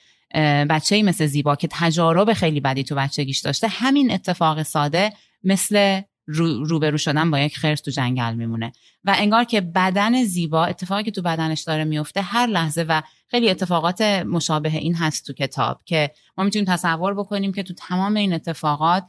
بچه 0.71 1.03
مثل 1.03 1.27
زیبا 1.27 1.57
که 1.57 1.69
تجارب 1.71 2.33
خیلی 2.33 2.61
بدی 2.61 2.85
تو 2.85 2.95
بچگیش 2.95 3.41
داشته 3.41 3.69
همین 3.69 4.13
اتفاق 4.13 4.63
ساده 4.63 5.13
مثل 5.45 6.01
رو 6.27 6.65
روبرو 6.65 6.99
شدن 6.99 7.31
با 7.31 7.39
یک 7.39 7.57
خرس 7.57 7.81
تو 7.81 7.91
جنگل 7.91 8.35
میمونه. 8.35 8.73
و 9.05 9.15
انگار 9.19 9.45
که 9.45 9.61
بدن 9.61 10.25
زیبا 10.25 10.65
اتفاقی 10.65 11.03
که 11.03 11.11
تو 11.11 11.23
بدنش 11.23 11.63
داره 11.63 11.85
میفته 11.85 12.23
هر 12.23 12.47
لحظه 12.47 12.87
و 12.89 13.03
خیلی 13.29 13.51
اتفاقات 13.51 14.01
مشابه 14.03 14.77
این 14.79 14.95
هست 14.95 15.27
تو 15.27 15.33
کتاب 15.33 15.81
که 15.85 16.11
ما 16.39 16.45
می‌تونیم 16.45 16.67
تصور 16.69 17.15
بکنیم 17.15 17.53
که 17.53 17.63
تو 17.63 17.75
تمام 17.75 18.15
این 18.15 18.33
اتفاقات 18.33 19.05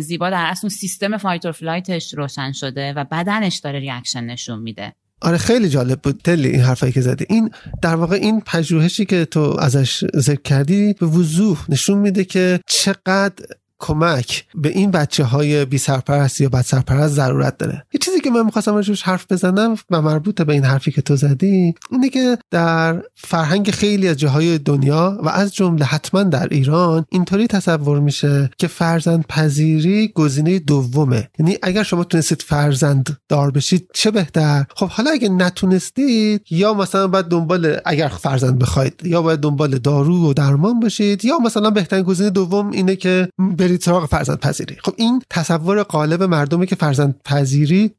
زیبا 0.00 0.30
در 0.30 0.44
اصل 0.50 0.68
سیستم 0.68 1.16
fight 1.16 1.42
or 1.42 1.52
flight 1.52 1.98
ش 1.98 2.14
روشن 2.14 2.52
شده 2.52 2.92
و 2.92 3.04
بدنش 3.04 3.56
داره 3.56 3.78
reaction 3.78 4.24
نشون 4.24 4.58
میده. 4.58 4.92
آره 5.22 5.38
خیلی 5.38 5.68
جالب 5.68 6.02
بود. 6.02 6.20
تلی 6.24 6.48
این 6.48 6.60
حرفایی 6.60 6.92
که 6.92 7.00
زدی. 7.00 7.26
این 7.28 7.50
در 7.82 7.94
واقع 7.94 8.16
این 8.16 8.40
پژوهشی 8.40 9.04
که 9.04 9.24
تو 9.24 9.56
ازش 9.60 10.04
ذکر 10.16 10.42
کردی 10.42 10.92
به 10.92 11.06
وضوح 11.06 11.64
نشون 11.68 11.98
میده 11.98 12.24
که 12.24 12.60
چقدر 12.66 13.46
کمک 13.78 14.44
به 14.54 14.68
این 14.68 14.90
بچه 14.90 15.24
های 15.24 15.64
بی 15.64 15.78
سرپرست 15.78 16.40
یا 16.40 16.48
بد 16.48 16.60
سرپرست 16.60 17.14
ضرورت 17.14 17.58
داره. 17.58 17.86
یه 17.92 17.98
چیزی 17.98 18.20
که 18.20 18.30
من 18.30 18.44
می‌خواستم 18.44 18.74
راجبش 18.74 19.02
حرف 19.02 19.32
بزنم 19.32 19.76
و 19.90 20.02
مربوط 20.02 20.42
به 20.42 20.52
این 20.52 20.64
حرفی 20.64 20.92
که 20.92 21.02
تو 21.02 21.16
زدی 21.16 21.74
اینه 21.90 22.08
که 22.08 22.38
در 22.50 23.02
فرهنگ 23.14 23.70
خیلی 23.70 24.08
از 24.08 24.16
جاهای 24.16 24.58
دنیا 24.58 25.18
و 25.22 25.28
از 25.28 25.54
جمله 25.54 25.84
حتما 25.84 26.22
در 26.22 26.48
ایران 26.50 27.04
اینطوری 27.10 27.46
تصور 27.46 28.00
میشه 28.00 28.50
که 28.58 28.66
فرزند 28.66 29.26
پذیری 29.26 30.08
گزینه 30.08 30.58
دومه. 30.58 31.28
یعنی 31.38 31.58
اگر 31.62 31.82
شما 31.82 32.04
تونستید 32.04 32.42
فرزند 32.42 33.18
دار 33.28 33.50
بشید 33.50 33.88
چه 33.94 34.10
بهتر؟ 34.10 34.64
خب 34.76 34.88
حالا 34.88 35.10
اگه 35.10 35.28
نتونستید 35.28 36.42
یا 36.50 36.74
مثلا 36.74 37.08
باید 37.08 37.26
دنبال 37.26 37.76
اگر 37.84 38.08
فرزند 38.08 38.58
بخواید 38.58 39.02
یا 39.04 39.22
باید 39.22 39.40
دنبال 39.40 39.78
دارو 39.78 40.30
و 40.30 40.32
درمان 40.32 40.80
باشید 40.80 41.24
یا 41.24 41.38
مثلا 41.38 41.70
بهترین 41.70 42.02
گزینه 42.02 42.30
دوم 42.30 42.70
اینه 42.70 42.96
که 42.96 43.28
برید 43.68 43.80
سراغ 43.80 44.06
فرزند 44.06 44.40
پذیری 44.40 44.76
خب 44.84 44.94
این 44.96 45.22
تصور 45.30 45.82
قالب 45.82 46.22
مردمه 46.22 46.66
که 46.66 46.76
فرزند 46.76 47.20
پذیری 47.24 47.94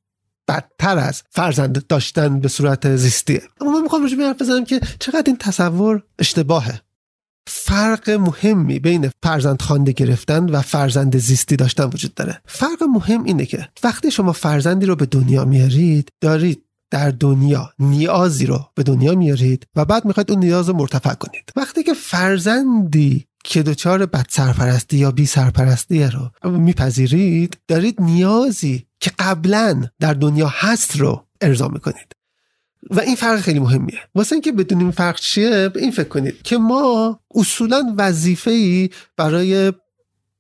بدتر 0.48 0.98
از 0.98 1.24
فرزند 1.30 1.88
داشتن 1.88 2.40
به 2.40 2.48
صورت 2.48 2.96
زیستیه. 2.96 3.42
اما 3.62 3.72
من 3.72 3.82
می‌خوام 3.82 4.02
روش 4.02 4.14
حرف 4.14 4.42
بزنم 4.42 4.66
که 4.66 4.82
چقدر 5.00 5.24
این 5.26 5.38
تصور 5.38 6.04
اشتباهه. 6.20 6.82
فرق 7.48 8.10
مهمی 8.10 8.80
بین 8.80 9.12
فرزند 9.24 9.62
خوانده 9.62 9.92
گرفتن 9.92 10.50
و 10.50 10.62
فرزند 10.62 11.18
زیستی 11.18 11.56
داشتن 11.56 11.84
وجود 11.84 12.14
داره. 12.14 12.42
فرق 12.46 12.84
مهم 12.84 13.24
اینه 13.24 13.46
که 13.46 13.68
وقتی 13.84 14.12
شما 14.12 14.32
فرزندی 14.32 14.86
رو 14.86 14.96
به 14.96 15.06
دنیا 15.06 15.46
میارید 15.46 16.10
دارید 16.22 16.64
در 16.92 17.12
دنیا 17.12 17.74
نیازی 17.80 18.46
رو 18.46 18.60
به 18.76 18.84
دنیا 18.84 19.16
میارید 19.16 19.68
و 19.76 19.86
بعد 19.86 20.06
می‌خواید 20.06 20.32
اون 20.32 20.40
نیاز 20.40 20.70
رو 20.70 20.76
مرتفع 20.76 21.14
کنید. 21.14 21.52
وقتی 21.56 21.84
که 21.84 21.94
فرزندی 21.94 23.28
که 23.50 23.64
دچار 23.64 24.06
بد 24.06 24.26
سرپرستی 24.30 24.98
یا 24.98 25.12
بی 25.12 25.26
سرپرستی 25.26 26.04
رو 26.04 26.32
میپذیرید 26.50 27.58
دارید 27.68 28.02
نیازی 28.02 28.86
که 29.00 29.12
قبلا 29.20 29.84
در 30.00 30.14
دنیا 30.14 30.48
هست 30.48 30.98
رو 30.98 31.28
ارضا 31.42 31.68
می‌کنید. 31.68 32.16
و 32.90 33.00
این 33.00 33.16
فرق 33.16 33.40
خیلی 33.40 33.60
مهمیه. 33.60 34.00
واسه 34.16 34.34
اینکه 34.34 34.52
بدونیم 34.52 34.92
فرق 34.92 35.20
چیه 35.20 35.72
این 35.76 35.92
فکر 35.92 36.08
کنید 36.08 36.42
که 36.42 36.58
ما 36.58 37.20
اصولا 37.36 37.94
وظیفه 37.98 38.52
ای 38.52 38.90
برای 39.18 39.74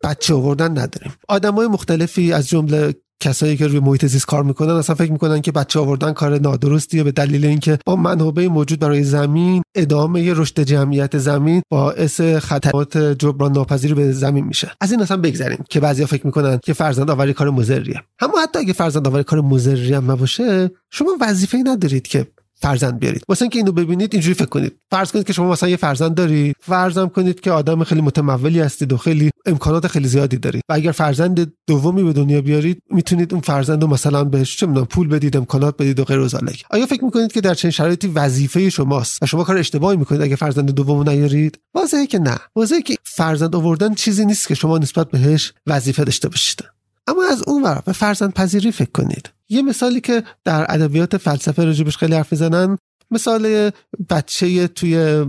بچه 0.03 0.33
آوردن 0.33 0.71
نداریم. 0.71 1.13
آدمای 1.27 1.67
مختلفی 1.67 2.33
از 2.33 2.49
جمله 2.49 2.95
کسایی 3.19 3.57
که 3.57 3.67
روی 3.67 3.79
محیط 3.79 4.05
زیست 4.05 4.25
کار 4.25 4.43
می‌کنن 4.43 4.69
اصلا 4.69 4.95
فکر 4.95 5.11
می‌کنن 5.11 5.41
که 5.41 5.51
بچه 5.51 5.79
آوردن 5.79 6.13
کار 6.13 6.39
نادرستیه 6.39 7.03
به 7.03 7.11
دلیل 7.11 7.45
اینکه 7.45 7.79
با 7.85 7.95
منابع 7.95 8.47
موجود 8.47 8.79
برای 8.79 9.03
زمین 9.03 9.63
ادامه 9.75 10.33
رشد 10.33 10.59
جمعیت 10.59 11.17
زمین 11.17 11.61
باعث 11.71 12.21
خطرات 12.21 12.97
جبران 12.97 13.51
ناپذیری 13.51 13.93
به 13.93 14.11
زمین 14.11 14.45
میشه. 14.45 14.71
از 14.81 14.91
این 14.91 15.01
اصلا 15.01 15.17
بگذریم 15.17 15.63
که 15.69 15.79
بعضیا 15.79 16.05
فکر 16.05 16.25
می‌کنن 16.25 16.59
که 16.63 16.73
فرزند 16.73 17.09
آوری 17.09 17.33
کار 17.33 17.49
مضریه. 17.49 18.01
اما 18.19 18.41
حتی 18.41 18.59
اگه 18.59 18.73
فرزند 18.73 19.07
آوری 19.07 19.23
کار 19.23 19.41
مضری 19.41 19.93
هم 19.93 20.11
نباشه 20.11 20.71
شما 20.91 21.17
وظیفه 21.21 21.57
ندارید 21.65 22.07
که 22.07 22.27
فرزند 22.59 22.99
بیارید. 22.99 23.23
واسه 23.29 23.41
اینکه 23.41 23.59
اینو 23.59 23.71
ببینید 23.71 24.13
اینجوری 24.13 24.33
فکر 24.33 24.45
کنید. 24.45 24.75
فرض 24.91 25.11
کنید 25.11 25.27
که 25.27 25.33
شما 25.33 25.51
مثلا 25.51 25.69
یه 25.69 25.77
فرزند 25.77 26.15
دارید 26.15 26.55
فرضم 26.59 27.07
کنید 27.07 27.39
که 27.39 27.51
آدم 27.51 27.83
خیلی 27.83 28.01
متمولی 28.01 28.59
هستید 28.59 28.93
و 28.93 28.97
خیلی 28.97 29.31
امکانات 29.45 29.87
خیلی 29.87 30.07
زیادی 30.07 30.37
دارید. 30.37 30.63
و 30.69 30.73
اگر 30.73 30.91
فرزند 30.91 31.53
دومی 31.67 32.03
به 32.03 32.13
دنیا 32.13 32.41
بیارید 32.41 32.81
می‌تونید 32.89 33.33
اون 33.33 33.41
فرزند 33.41 33.81
رو 33.81 33.87
مثلا 33.87 34.23
بهش 34.23 34.57
چه 34.57 34.67
پول 34.67 35.07
بدید 35.07 35.37
امکانات 35.37 35.77
بدید 35.77 35.99
و 35.99 36.03
غیر 36.03 36.19
و 36.19 36.29
آیا 36.69 36.85
فکر 36.85 37.05
می‌کنید 37.05 37.31
که 37.31 37.41
در 37.41 37.53
چنین 37.53 37.71
شرایطی 37.71 38.07
وظیفه 38.07 38.69
شماست 38.69 39.23
و 39.23 39.25
شما 39.25 39.43
کار 39.43 39.57
اشتباهی 39.57 39.97
می‌کنید 39.97 40.21
اگه 40.21 40.35
فرزند 40.35 40.71
دومو 40.71 41.03
نیارید؟ 41.03 41.59
واضحه 41.75 42.07
که 42.07 42.19
نه. 42.19 42.37
واضحه 42.55 42.81
که 42.81 42.95
فرزند 43.03 43.55
آوردن 43.55 43.93
چیزی 43.93 44.25
نیست 44.25 44.47
که 44.47 44.55
شما 44.55 44.77
نسبت 44.77 45.11
بهش 45.11 45.53
وظیفه 45.67 46.03
داشته 46.03 46.29
باشید. 46.29 46.76
اما 47.07 47.25
از 47.31 47.43
اون 47.47 47.63
ور 47.63 47.81
به 47.85 47.91
فرزند 47.91 48.33
پذیری 48.33 48.71
فکر 48.71 48.91
کنید. 48.91 49.29
یه 49.49 49.61
مثالی 49.61 50.01
که 50.01 50.23
در 50.45 50.65
ادبیات 50.69 51.17
فلسفه 51.17 51.65
راجبش 51.65 51.97
خیلی 51.97 52.15
حرف 52.15 52.31
می‌زنن 52.31 52.77
مثال 53.11 53.71
بچه 54.09 54.67
توی 54.67 55.25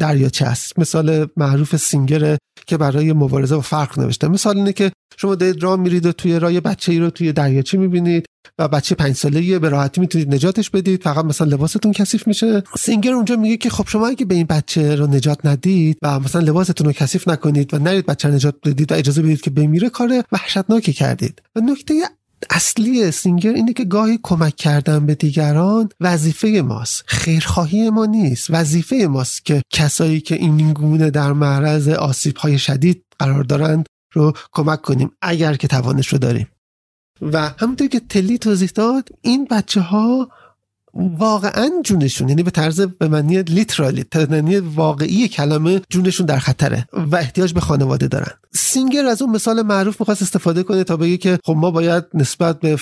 دریاچه 0.00 0.46
است. 0.46 0.78
مثال 0.78 1.26
معروف 1.36 1.76
سینگر 1.76 2.36
که 2.66 2.76
برای 2.76 3.12
مبارزه 3.12 3.54
با 3.54 3.60
فرق 3.60 3.98
نوشته. 3.98 4.28
مثال 4.28 4.56
اینه 4.56 4.72
که 4.72 4.92
شما 5.16 5.34
دارید 5.34 5.62
راه 5.62 5.76
میرید 5.76 6.06
و 6.06 6.12
توی 6.12 6.38
راه 6.38 6.60
بچه 6.60 6.92
ای 6.92 6.98
رو 6.98 7.10
توی 7.10 7.32
دریاچه 7.32 7.78
می‌بینید 7.78 8.26
و 8.58 8.68
بچه 8.68 8.94
پنج 8.94 9.16
ساله 9.16 9.58
به 9.58 9.68
راحتی 9.68 10.00
می‌تونید 10.00 10.34
نجاتش 10.34 10.70
بدید. 10.70 11.02
فقط 11.02 11.24
مثلا 11.24 11.46
لباستون 11.46 11.92
کثیف 11.92 12.26
میشه. 12.26 12.62
سینگر 12.78 13.12
اونجا 13.12 13.36
میگه 13.36 13.56
که 13.56 13.70
خب 13.70 13.88
شما 13.88 14.06
اگه 14.06 14.24
به 14.24 14.34
این 14.34 14.46
بچه 14.46 14.94
رو 14.96 15.06
نجات 15.06 15.46
ندید 15.46 15.98
و 16.02 16.20
مثلا 16.20 16.40
لباستون 16.40 16.86
رو 16.86 16.92
کثیف 16.92 17.28
نکنید 17.28 17.74
و 17.74 17.78
نرید 17.78 18.06
بچه 18.06 18.28
نجات 18.28 18.54
بدید 18.64 18.92
و 18.92 18.94
اجازه 18.94 19.22
بدید 19.22 19.40
که 19.40 19.50
بمیره 19.50 19.90
کار 19.90 20.24
وحشتناکی 20.32 20.92
کردید. 20.92 21.42
و 21.56 21.60
نکته 21.60 21.94
اصلی 22.50 23.10
سینگر 23.10 23.52
اینه 23.52 23.72
که 23.72 23.84
گاهی 23.84 24.18
کمک 24.22 24.56
کردن 24.56 25.06
به 25.06 25.14
دیگران 25.14 25.88
وظیفه 26.00 26.62
ماست. 26.64 27.04
خیرخواهی 27.06 27.90
ما 27.90 28.06
نیست. 28.06 28.46
وظیفه 28.50 29.06
ماست 29.10 29.44
که 29.44 29.62
کسایی 29.72 30.20
که 30.20 30.34
این 30.34 30.72
گونه 30.72 31.10
در 31.10 31.32
معرض 31.32 31.88
آسیب 31.88 32.36
های 32.36 32.58
شدید 32.58 33.04
قرار 33.18 33.44
دارند 33.44 33.86
رو 34.12 34.32
کمک 34.52 34.82
کنیم 34.82 35.10
اگر 35.22 35.54
که 35.54 35.68
توانش 35.68 36.08
رو 36.08 36.18
داریم. 36.18 36.48
و 37.22 37.50
همونطور 37.58 37.88
که 37.88 38.00
تلی 38.00 38.38
توضیح 38.38 38.70
داد 38.74 39.08
این 39.22 39.44
بچه 39.50 39.80
ها 39.80 40.28
واقعا 41.18 41.70
جونشون 41.84 42.28
یعنی 42.28 42.42
به 42.42 42.50
طرز 42.50 42.80
به 42.80 43.08
معنی 43.08 43.42
لیترالی 43.42 44.04
معنی 44.30 44.56
واقعی 44.56 45.28
کلمه 45.28 45.80
جونشون 45.90 46.26
در 46.26 46.38
خطره 46.38 46.88
و 46.92 47.16
احتیاج 47.16 47.52
به 47.52 47.60
خانواده 47.60 48.08
دارن. 48.08 48.32
سینگر 48.54 49.06
از 49.06 49.22
اون 49.22 49.30
مثال 49.30 49.62
معروف 49.62 50.00
می‌خواست 50.00 50.22
استفاده 50.22 50.62
کنه 50.62 50.84
تا 50.84 50.96
بگه 50.96 51.16
که 51.16 51.38
خب 51.44 51.54
ما 51.56 51.70
باید 51.70 52.04
نسبت 52.14 52.60
به 52.60 52.78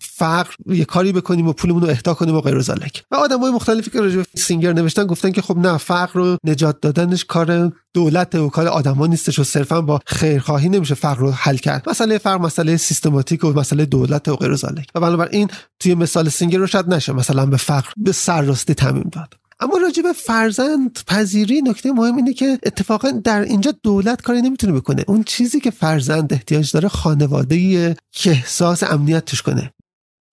فقر 0.00 0.54
یه 0.66 0.84
کاری 0.84 1.12
بکنیم 1.12 1.48
و 1.48 1.52
پولمون 1.52 1.82
رو 1.82 1.88
اهدا 1.88 2.14
کنیم 2.14 2.34
و 2.34 2.40
غیر 2.40 2.60
ذالک 2.60 3.04
و 3.10 3.16
آدمای 3.16 3.50
مختلفی 3.50 3.90
که 3.90 4.00
راجع 4.00 4.22
سینگر 4.36 4.72
نوشتن 4.72 5.06
گفتن 5.06 5.32
که 5.32 5.42
خب 5.42 5.58
نه 5.58 5.78
فقر 5.78 6.20
رو 6.20 6.36
نجات 6.44 6.80
دادنش 6.80 7.24
کار 7.24 7.72
دولت 7.94 8.34
و 8.34 8.48
کار 8.48 8.68
آدما 8.68 9.06
نیستش 9.06 9.38
و 9.38 9.44
صرفا 9.44 9.80
با 9.80 10.00
خیرخواهی 10.06 10.68
نمیشه 10.68 10.94
فقر 10.94 11.18
رو 11.18 11.30
حل 11.30 11.56
کرد. 11.56 11.88
مسئله 11.88 12.18
فقر 12.18 12.38
مسئله 12.38 12.76
سیستماتیک 12.76 13.44
و 13.44 13.52
مسئله 13.52 13.86
دولت 13.86 14.28
و 14.28 14.36
غیر 14.36 14.54
ذالک 14.54 14.90
و 14.94 15.00
بنابراین 15.00 15.48
توی 15.80 15.94
مثال 15.94 16.28
سینگر 16.28 16.58
رو 16.58 16.66
شاید 16.66 16.88
نشه 16.88 17.12
مثلا 17.12 17.46
به 17.46 17.56
فقر 17.56 17.90
به 17.96 18.12
سرراستی 18.12 18.74
تعمین 18.74 19.10
داد. 19.12 19.34
اما 19.60 19.78
راجع 19.78 20.02
به 20.02 20.12
فرزند 20.12 20.98
پذیری 21.06 21.62
نکته 21.62 21.92
مهم 21.92 22.16
اینه 22.16 22.32
که 22.32 22.58
اتفاقا 22.66 23.10
در 23.10 23.40
اینجا 23.40 23.74
دولت 23.82 24.22
کاری 24.22 24.42
نمی‌تونه 24.42 24.72
بکنه. 24.72 25.04
اون 25.08 25.24
چیزی 25.24 25.60
که 25.60 25.70
فرزند 25.70 26.32
احتیاج 26.32 26.72
داره 26.72 26.88
خانواده 26.88 27.96
که 28.12 28.30
احساس 28.30 28.82
امنیت 28.82 29.40
کنه. 29.40 29.72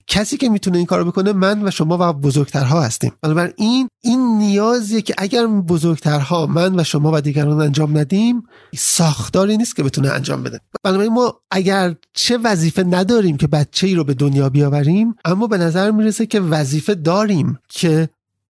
کسی 0.07 0.37
که 0.37 0.49
می‌تونه 0.49 0.77
این 0.77 0.85
کارو 0.85 1.05
بکنه 1.05 1.33
من 1.33 1.67
و 1.67 1.71
شما 1.71 1.97
و 1.99 2.13
بزرگترها 2.13 2.81
هستیم. 2.81 3.11
بنابراین 3.21 3.53
این 3.57 3.87
این 4.03 4.37
نیازیه 4.37 5.01
که 5.01 5.13
اگر 5.17 5.47
بزرگترها 5.47 6.45
من 6.45 6.79
و 6.79 6.83
شما 6.83 7.11
و 7.13 7.21
دیگران 7.21 7.61
انجام 7.61 7.97
ندیم 7.97 8.43
ساختاری 8.75 9.57
نیست 9.57 9.75
که 9.75 9.83
بتونه 9.83 10.09
انجام 10.09 10.43
بده. 10.43 10.59
بنابراین 10.83 11.13
ما 11.13 11.39
اگر 11.51 11.95
چه 12.13 12.37
وظیفه 12.37 12.83
نداریم 12.83 13.37
که 13.37 13.47
بچه 13.47 13.87
ای 13.87 13.95
رو 13.95 14.03
به 14.03 14.13
دنیا 14.13 14.49
بیاوریم 14.49 15.15
اما 15.25 15.47
به 15.47 15.57
نظر 15.57 15.91
می‌رسه 15.91 16.25
که 16.25 16.39
وظیفه 16.39 16.95
داریم 16.95 17.59
که 17.69 18.09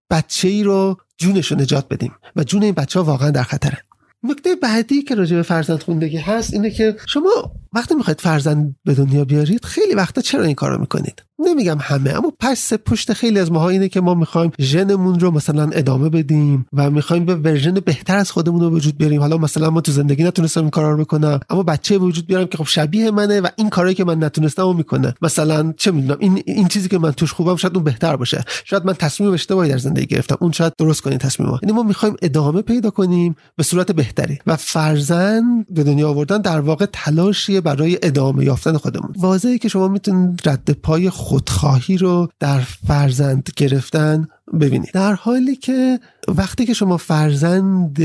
بچه 0.09 0.47
ای 0.47 0.63
رو 0.63 0.97
جونش 1.17 1.51
رو 1.51 1.57
نجات 1.57 1.87
بدیم 1.89 2.11
و 2.35 2.43
جون 2.43 2.63
این 2.63 2.73
بچه 2.73 2.99
ها 2.99 3.05
واقعا 3.05 3.31
در 3.31 3.43
خطره. 3.43 3.77
نکته 4.23 4.55
بعدی 4.55 5.01
که 5.01 5.15
راجع 5.15 5.35
به 5.35 5.41
فرزند 5.41 5.83
خوندگی 5.83 6.17
هست 6.17 6.53
اینه 6.53 6.71
که 6.71 6.95
شما 7.07 7.51
وقتی 7.75 7.95
می‌خواید 7.95 8.21
فرزند 8.21 8.75
به 8.85 8.93
دنیا 8.93 9.25
بیارید 9.25 9.65
خیلی 9.65 9.95
وقتا 9.95 10.21
چرا 10.21 10.43
این 10.43 10.55
کارو 10.55 10.79
می‌کنید؟ 10.79 11.23
نمیگم 11.39 11.77
همه 11.81 12.09
اما 12.09 12.33
پس 12.39 12.73
پشت 12.73 13.13
خیلی 13.13 13.39
از 13.39 13.51
ماها 13.51 13.69
اینه 13.69 13.89
که 13.89 14.01
ما 14.01 14.13
می‌خوایم 14.13 14.51
ژنمون 14.59 15.19
رو 15.19 15.31
مثلا 15.31 15.69
ادامه 15.73 16.09
بدیم 16.09 16.65
و 16.73 16.89
می‌خوایم 16.89 17.25
به 17.25 17.35
ورژن 17.35 17.73
بهتر 17.73 18.17
از 18.17 18.31
خودمون 18.31 18.61
رو 18.61 18.69
وجود 18.69 18.97
بیاریم. 18.97 19.21
حالا 19.21 19.37
مثلا 19.37 19.69
ما 19.69 19.81
تو 19.81 19.91
زندگی 19.91 20.23
نتونستم 20.23 20.61
این 20.61 20.69
کارا 20.69 20.91
رو 20.91 20.97
بکنم 20.97 21.39
اما 21.49 21.63
بچه 21.63 21.97
وجود 21.97 22.27
بیارم 22.27 22.45
که 22.45 22.57
خب 22.57 22.67
شبیه 22.67 23.11
منه 23.11 23.41
و 23.41 23.47
این 23.55 23.69
کاری 23.69 23.93
که 23.93 24.03
من 24.03 24.23
نتونستم 24.23 24.75
می‌کنه. 24.75 25.13
مثلا 25.21 25.73
چه 25.77 25.91
می‌دونم 25.91 26.17
این 26.19 26.43
این 26.45 26.67
چیزی 26.67 26.89
که 26.89 26.97
من 26.97 27.11
توش 27.11 27.33
خوبم 27.33 27.55
شاید 27.55 27.75
اون 27.75 27.83
بهتر 27.83 28.15
باشه. 28.15 28.43
شاید 28.65 28.85
من 28.85 28.93
تصمیم 28.93 29.31
اشتباهی 29.31 29.69
در 29.69 29.77
زندگی 29.77 30.05
گرفتم. 30.05 30.37
اون 30.39 30.51
شاید 30.51 30.73
درست 30.77 31.01
کنین 31.01 31.17
تصمیم 31.17 31.49
ما 31.49 31.59
یعنی 31.63 31.75
ما 31.75 31.83
می‌خوایم 31.83 32.15
ادامه 32.21 32.61
پیدا 32.61 32.89
کنیم 32.89 33.35
به 33.55 33.63
صورت 33.63 33.91
بهتری. 33.91 34.39
و 34.47 34.55
فرزند 34.55 35.65
به 35.69 35.83
دنیا 35.83 36.09
آوردن 36.09 36.41
در 36.41 36.59
واقع 36.59 36.85
تلاشیه 36.93 37.61
برای 37.65 37.99
ادامه 38.03 38.45
یافتن 38.45 38.77
خودمون. 38.77 39.13
واضحه 39.17 39.57
که 39.57 39.69
شما 39.69 39.87
می‌تونید 39.87 40.41
رد 40.45 40.71
پای 40.71 41.09
خودخواهی 41.09 41.97
رو 41.97 42.27
در 42.39 42.59
فرزند 42.59 43.49
گرفتن 43.57 44.27
ببینید. 44.61 44.91
در 44.93 45.13
حالی 45.13 45.55
که 45.55 45.99
وقتی 46.27 46.65
که 46.65 46.73
شما 46.73 46.97
فرزند 46.97 47.99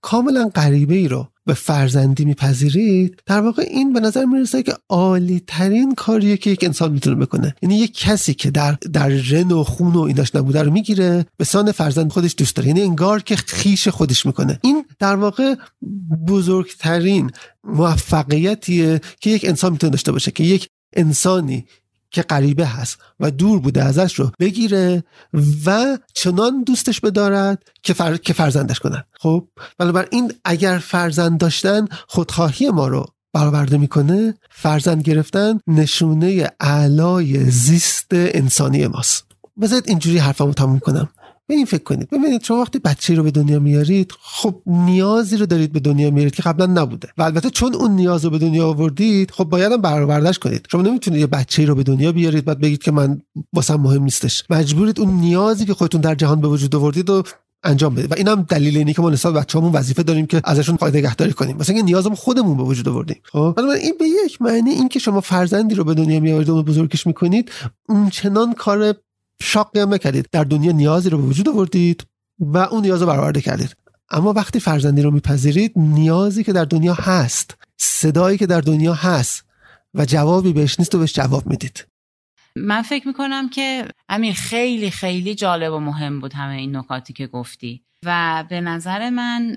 کاملا 0.00 0.48
غریبه 0.54 0.94
ای 0.94 1.08
رو 1.08 1.28
به 1.46 1.54
فرزندی 1.54 2.24
میپذیرید 2.24 3.22
در 3.26 3.40
واقع 3.40 3.62
این 3.70 3.92
به 3.92 4.00
نظر 4.00 4.24
می‌رسه 4.24 4.62
که 4.62 4.74
عالی 4.88 5.42
ترین 5.46 5.94
کاریه 5.94 6.36
که 6.36 6.50
یک 6.50 6.64
انسان 6.64 6.92
می‌تونه 6.92 7.16
بکنه. 7.16 7.54
یعنی 7.62 7.78
یک 7.78 7.98
کسی 7.98 8.34
که 8.34 8.50
در 8.50 8.72
در 8.92 9.10
ژن 9.10 9.52
و 9.52 9.64
خون 9.64 9.92
و 9.92 10.00
ایناش 10.00 10.34
نبوده 10.34 10.62
رو 10.62 10.72
می‌گیره 10.72 11.26
به 11.36 11.44
سان 11.44 11.72
فرزند 11.72 12.12
خودش 12.12 12.34
دوست 12.38 12.56
داره. 12.56 12.68
یعنی 12.68 12.82
انگار 12.82 13.22
که 13.22 13.36
خیش 13.36 13.88
خودش 13.88 14.26
می‌کنه. 14.26 14.58
این 14.62 14.84
در 14.98 15.16
واقع 15.16 15.54
بزرگترین 16.28 17.30
موفقیتیه 17.64 19.00
که 19.20 19.30
یک 19.30 19.44
انسان 19.44 19.72
می‌تونه 19.72 19.90
داشته 19.90 20.12
باشه 20.12 20.30
که 20.30 20.44
یک 20.44 20.68
انسانی 20.96 21.66
که 22.10 22.22
غریبه 22.22 22.66
هست 22.66 22.98
و 23.20 23.30
دور 23.30 23.60
بوده 23.60 23.84
ازش 23.84 24.14
رو 24.14 24.30
بگیره 24.40 25.04
و 25.66 25.98
چنان 26.14 26.62
دوستش 26.64 27.00
بدارد 27.00 27.62
که, 27.82 27.92
فر... 27.92 28.16
که 28.16 28.32
فرزندش 28.32 28.78
کنن. 28.78 29.04
خب 29.20 29.48
بنابراین 29.78 30.32
اگر 30.44 30.78
فرزند 30.78 31.38
داشتن 31.38 31.86
خودخواهی 32.08 32.70
ما 32.70 32.88
رو 32.88 33.06
برآورده 33.32 33.78
می‌کنه 33.78 34.34
فرزند 34.50 35.02
گرفتن 35.02 35.58
نشونه 35.66 36.50
اعلای 36.60 37.50
زیست 37.50 38.06
انسانی 38.10 38.86
ماست. 38.86 39.24
بذارید 39.60 39.88
اینجوری 39.88 40.18
حرفمو 40.18 40.52
تموم 40.52 40.78
کنم. 40.78 41.08
به 41.48 41.54
این 41.54 41.64
فکر 41.64 41.82
کنید. 41.82 42.10
ببینید 42.10 42.42
شما 42.42 42.60
وقتی 42.60 42.78
بچه 42.78 43.14
رو 43.14 43.22
به 43.22 43.30
دنیا 43.30 43.58
میارید 43.58 44.12
خب 44.20 44.62
نیازی 44.66 45.36
رو 45.36 45.46
دارید 45.46 45.72
به 45.72 45.80
دنیا 45.80 46.10
میارید 46.10 46.34
که 46.34 46.42
قبلا 46.42 46.66
نبوده. 46.66 47.08
و 47.18 47.22
البته 47.22 47.50
چون 47.50 47.74
اون 47.74 47.90
نیاز 47.90 48.24
رو 48.24 48.30
به 48.30 48.38
دنیا 48.38 48.68
آوردید 48.68 49.30
خب 49.30 49.44
باید 49.44 49.72
هم 49.72 49.80
برآوردهش 49.80 50.38
کنید. 50.38 50.66
شما 50.72 50.82
نمی‌تونید 50.82 51.20
یه 51.20 51.26
بچه 51.26 51.64
رو 51.64 51.74
به 51.74 51.82
دنیا 51.82 52.12
بیارید 52.12 52.44
بعد 52.44 52.60
بگید 52.60 52.82
که 52.82 52.90
من 52.90 53.20
واسم 53.52 53.76
مهم 53.76 54.02
نیستش. 54.02 54.42
مجبورید 54.50 55.00
اون 55.00 55.10
نیازی 55.10 55.64
که 55.64 55.74
خودتون 55.74 56.00
در 56.00 56.14
جهان 56.14 56.40
به 56.40 56.48
وجود 56.48 56.76
آوردید 56.76 57.10
و 57.10 57.22
انجام 57.64 57.94
بده 57.94 58.08
و 58.08 58.14
این 58.16 58.28
هم 58.28 58.42
دلیل 58.42 58.76
اینه 58.76 58.92
که 58.92 59.02
ما 59.02 59.10
نسبت 59.10 59.34
بچه‌مون 59.34 59.72
وظیفه 59.72 60.02
داریم 60.02 60.26
که 60.26 60.40
ازشون 60.44 60.76
قاعده 60.76 60.98
نگهداری 60.98 61.32
کنیم 61.32 61.56
مثلا 61.56 61.80
نیازم 61.80 62.14
خودمون 62.14 62.56
به 62.56 62.62
وجود 62.62 62.88
آوردیم. 62.88 63.20
خب؟ 63.22 63.58
این 63.58 63.94
به 63.98 64.04
یک 64.24 64.42
معنی 64.42 64.70
این 64.70 64.88
که 64.88 64.98
شما 64.98 65.20
فرزندی 65.20 65.74
رو 65.74 65.84
به 65.84 65.94
دنیا 65.94 66.20
میآورید 66.20 66.48
و 66.48 66.62
بزرگش 66.62 67.06
می‌کنید 67.06 67.50
اون 67.88 68.10
چنان 68.10 68.52
کار 68.52 68.94
شاقی 69.42 69.80
هم 69.80 69.94
نکردید. 69.94 70.26
در 70.32 70.44
دنیا 70.44 70.72
نیازی 70.72 71.10
رو 71.10 71.18
به 71.18 71.24
وجود 71.24 71.48
آوردید 71.48 72.06
و 72.38 72.58
اون 72.58 72.82
نیاز 72.82 73.00
رو 73.00 73.08
برآورده 73.08 73.40
کردید. 73.40 73.76
اما 74.10 74.32
وقتی 74.32 74.60
فرزندی 74.60 75.02
رو 75.02 75.10
میپذیرید 75.10 75.72
نیازی 75.76 76.44
که 76.44 76.52
در 76.52 76.64
دنیا 76.64 76.94
هست 76.94 77.56
صدایی 77.76 78.38
که 78.38 78.46
در 78.46 78.60
دنیا 78.60 78.94
هست 78.94 79.44
و 79.94 80.04
جوابی 80.04 80.52
بهش 80.52 80.78
نیست 80.78 80.94
و 80.94 80.98
بهش 80.98 81.12
جواب 81.12 81.46
می‌دید. 81.46 81.86
من 82.56 82.82
فکر 82.82 83.06
می‌کنم 83.08 83.48
که 83.48 83.88
امیر 84.08 84.34
خیلی 84.34 84.90
خیلی 84.90 85.34
جالب 85.34 85.72
و 85.72 85.78
مهم 85.78 86.20
بود 86.20 86.32
همه 86.32 86.54
این 86.54 86.76
نکاتی 86.76 87.12
که 87.12 87.26
گفتی. 87.26 87.82
و 88.04 88.44
به 88.48 88.60
نظر 88.60 89.10
من 89.10 89.56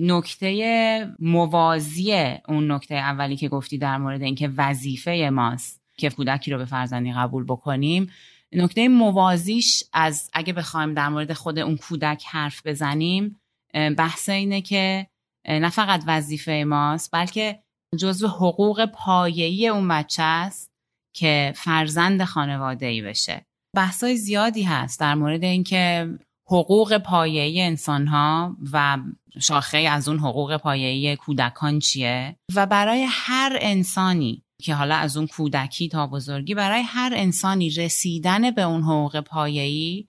نکته 0.00 1.14
موازی 1.18 2.14
اون 2.48 2.72
نکته 2.72 2.94
اولی 2.94 3.36
که 3.36 3.48
گفتی 3.48 3.78
در 3.78 3.98
مورد 3.98 4.22
اینکه 4.22 4.50
وظیفه 4.56 5.30
ماست 5.32 5.80
که 5.96 6.10
کودکی 6.10 6.50
رو 6.50 6.58
به 6.58 6.64
فرزندی 6.64 7.12
قبول 7.12 7.44
بکنیم 7.44 8.10
نکته 8.54 8.88
موازیش 8.88 9.84
از 9.92 10.30
اگه 10.32 10.52
بخوایم 10.52 10.94
در 10.94 11.08
مورد 11.08 11.32
خود 11.32 11.58
اون 11.58 11.76
کودک 11.76 12.24
حرف 12.26 12.66
بزنیم 12.66 13.40
بحث 13.74 14.28
اینه 14.28 14.60
که 14.60 15.06
نه 15.48 15.70
فقط 15.70 16.04
وظیفه 16.06 16.64
ماست 16.66 17.10
بلکه 17.12 17.62
جزو 17.98 18.28
حقوق 18.28 18.86
پایه‌ای 18.86 19.68
اون 19.68 19.88
بچه 19.88 20.22
است 20.22 20.70
که 21.16 21.52
فرزند 21.56 22.24
خانواده 22.24 22.86
ای 22.86 23.02
بشه. 23.02 23.46
بحثای 23.76 24.16
زیادی 24.16 24.62
هست 24.62 25.00
در 25.00 25.14
مورد 25.14 25.44
اینکه 25.44 26.08
حقوق 26.48 26.98
پایه‌ای 26.98 27.62
انسان 27.62 28.06
ها 28.06 28.56
و 28.72 28.98
شاخه 29.40 29.78
از 29.78 30.08
اون 30.08 30.18
حقوق 30.18 30.56
پایه‌ای 30.56 31.16
کودکان 31.16 31.78
چیه 31.78 32.36
و 32.54 32.66
برای 32.66 33.06
هر 33.10 33.58
انسانی 33.60 34.42
که 34.60 34.74
حالا 34.74 34.94
از 34.94 35.16
اون 35.16 35.26
کودکی 35.26 35.88
تا 35.88 36.06
بزرگی 36.06 36.54
برای 36.54 36.82
هر 36.82 37.12
انسانی 37.14 37.70
رسیدن 37.70 38.50
به 38.50 38.62
اون 38.62 38.82
حقوق 38.82 39.20
پایه‌ای 39.20 40.06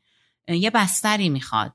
یه 0.48 0.70
بستری 0.70 1.30
می‌خواد. 1.30 1.74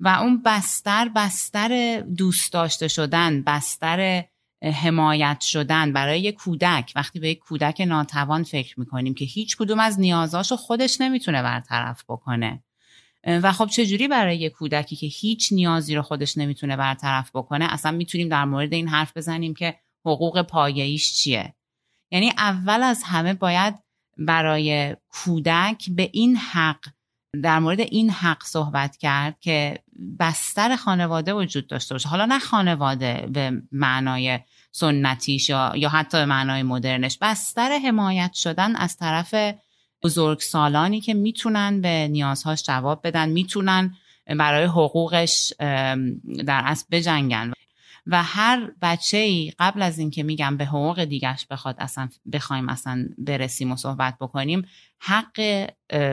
و 0.00 0.08
اون 0.08 0.42
بستر 0.42 1.08
بستر 1.08 2.00
دوست 2.00 2.52
داشته 2.52 2.88
شدن 2.88 3.42
بستر 3.42 4.24
حمایت 4.62 5.40
شدن 5.40 5.92
برای 5.92 6.20
یک 6.20 6.34
کودک. 6.34 6.92
وقتی 6.96 7.20
به 7.20 7.28
یک 7.28 7.38
کودک 7.38 7.80
ناتوان 7.80 8.42
فکر 8.42 8.80
می‌کنیم 8.80 9.14
که 9.14 9.24
هیچ 9.24 9.56
کدوم 9.56 9.80
از 9.80 10.00
نیازاشو 10.00 10.56
خودش 10.56 11.00
نمی‌تونه 11.00 11.42
برطرف 11.42 12.04
بکنه. 12.08 12.62
و 13.26 13.52
خب 13.52 13.66
چجوری 13.66 14.08
برای 14.08 14.36
یک 14.36 14.52
کودکی 14.52 14.96
که 14.96 15.06
هیچ 15.06 15.52
نیازی 15.52 15.94
رو 15.94 16.02
خودش 16.02 16.38
نمی‌تونه 16.38 16.76
برطرف 16.76 17.30
بکنه 17.34 17.72
اصلا 17.72 17.90
می‌تونیم 17.92 18.28
در 18.28 18.44
مورد 18.44 18.72
این 18.72 18.88
حرف 18.88 19.16
بزنیم 19.16 19.54
که 19.54 19.74
حقوق 20.04 20.42
پایه‌ایش 20.42 21.14
چیه؟ 21.14 21.54
یعنی 22.14 22.32
اول 22.38 22.82
از 22.82 23.02
همه 23.02 23.34
باید 23.34 23.74
برای 24.18 24.96
کودک 25.08 25.90
به 25.90 26.10
این 26.12 26.36
حق 26.36 26.84
در 27.42 27.58
مورد 27.58 27.80
این 27.80 28.10
حق 28.10 28.42
صحبت 28.42 28.96
کرد 28.96 29.40
که 29.40 29.78
بستر 30.20 30.76
خانواده 30.76 31.34
وجود 31.34 31.66
داشته 31.66 31.94
باشه. 31.94 32.08
حالا 32.08 32.24
نه 32.26 32.38
خانواده 32.38 33.28
به 33.32 33.62
معنای 33.72 34.38
سنتیش 34.72 35.48
یا, 35.48 35.72
یا 35.76 35.88
حتی 35.88 36.18
به 36.18 36.24
معنای 36.24 36.62
مدرنش. 36.62 37.18
بستر 37.20 37.78
حمایت 37.84 38.32
شدن 38.32 38.76
از 38.76 38.96
طرف 38.96 39.34
بزرگ 40.02 40.40
سالانی 40.40 41.00
که 41.00 41.14
می‌تونن 41.14 41.80
به 41.80 42.08
نیازهاش 42.10 42.62
جواب 42.62 43.06
بدن 43.06 43.28
می‌تونن 43.28 43.94
برای 44.26 44.64
حقوقش 44.64 45.52
در 46.46 46.62
اصل 46.64 46.84
بجنگن. 46.90 47.52
و 48.06 48.22
هر 48.22 48.70
بچه 48.82 49.16
ای 49.16 49.52
قبل 49.58 49.82
از 49.82 49.98
اینکه 49.98 50.22
میگم 50.22 50.56
به 50.56 50.64
حقوق 50.64 51.04
دیگرش 51.04 51.46
بخواد 51.46 51.76
اصلا 51.78 52.08
بخوایم 52.32 52.68
اصلا 52.68 53.08
برسیم 53.18 53.72
و 53.72 53.76
صحبت 53.76 54.14
بکنیم 54.20 54.66
حق 54.98 55.66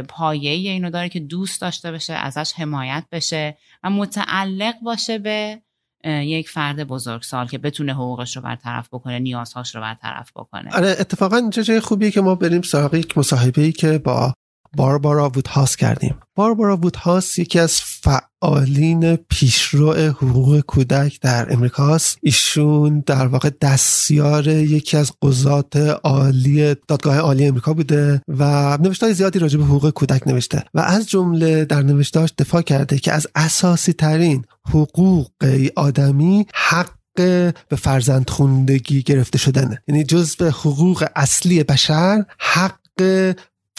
پایه 0.07 0.51
اینو 0.51 0.89
داره 0.89 1.09
که 1.09 1.19
دوست 1.19 1.61
داشته 1.61 1.91
بشه 1.91 2.13
ازش 2.13 2.53
حمایت 2.53 3.03
بشه 3.11 3.57
و 3.83 3.89
متعلق 3.89 4.75
باشه 4.81 5.17
به 5.17 5.61
یک 6.05 6.49
فرد 6.49 6.83
بزرگسال 6.83 7.47
که 7.47 7.57
بتونه 7.57 7.93
حقوقش 7.93 8.35
رو 8.35 8.41
برطرف 8.41 8.87
بکنه 8.87 9.19
نیازهاش 9.19 9.75
رو 9.75 9.81
برطرف 9.81 10.31
بکنه. 10.35 10.75
آره 10.75 10.95
اتفاقا 10.99 11.49
چه 11.49 11.63
جای 11.63 11.79
خوبیه 11.79 12.11
که 12.11 12.21
ما 12.21 12.35
بریم 12.35 12.61
سراغ 12.61 12.93
یک 12.93 13.17
مصاحبه 13.17 13.61
ای 13.61 13.71
که 13.71 13.97
با 13.97 14.33
باربارا 14.77 15.29
وودهاس 15.29 15.75
کردیم. 15.75 16.15
باربارا 16.35 16.77
وودهاس 16.77 17.39
یکی 17.39 17.59
از 17.59 17.81
فعالین 17.81 19.15
پیشرو 19.15 19.93
حقوق 19.93 20.59
کودک 20.59 21.21
در 21.21 21.53
امریکاست. 21.53 22.17
ایشون 22.21 23.03
در 23.05 23.27
واقع 23.27 23.49
دستیار 23.61 24.47
یکی 24.47 24.97
از 24.97 25.11
قضات 25.21 25.75
عالی 26.03 26.75
دادگاه 26.87 27.17
عالی 27.17 27.45
امریکا 27.45 27.73
بوده 27.73 28.21
و 28.27 28.77
نوشته 28.81 29.13
زیادی 29.13 29.39
راجع 29.39 29.57
به 29.57 29.65
حقوق 29.65 29.89
کودک 29.89 30.27
نوشته 30.27 30.63
و 30.73 30.79
از 30.79 31.09
جمله 31.09 31.65
در 31.65 31.81
نوشتهاش 31.81 32.33
دفاع 32.37 32.61
کرده 32.61 32.97
که 32.99 33.11
از 33.11 33.27
اساسی 33.35 33.93
ترین 33.93 34.45
حقوق 34.69 35.31
آدمی 35.75 36.45
حق 36.53 36.89
به 37.15 37.75
فرزند 37.77 38.29
خوندگی 38.29 39.03
گرفته 39.03 39.37
شدنه. 39.37 39.83
یعنی 39.87 40.03
جزء 40.03 40.49
حقوق 40.49 41.07
اصلی 41.15 41.63
بشر 41.63 42.25
حق 42.39 42.81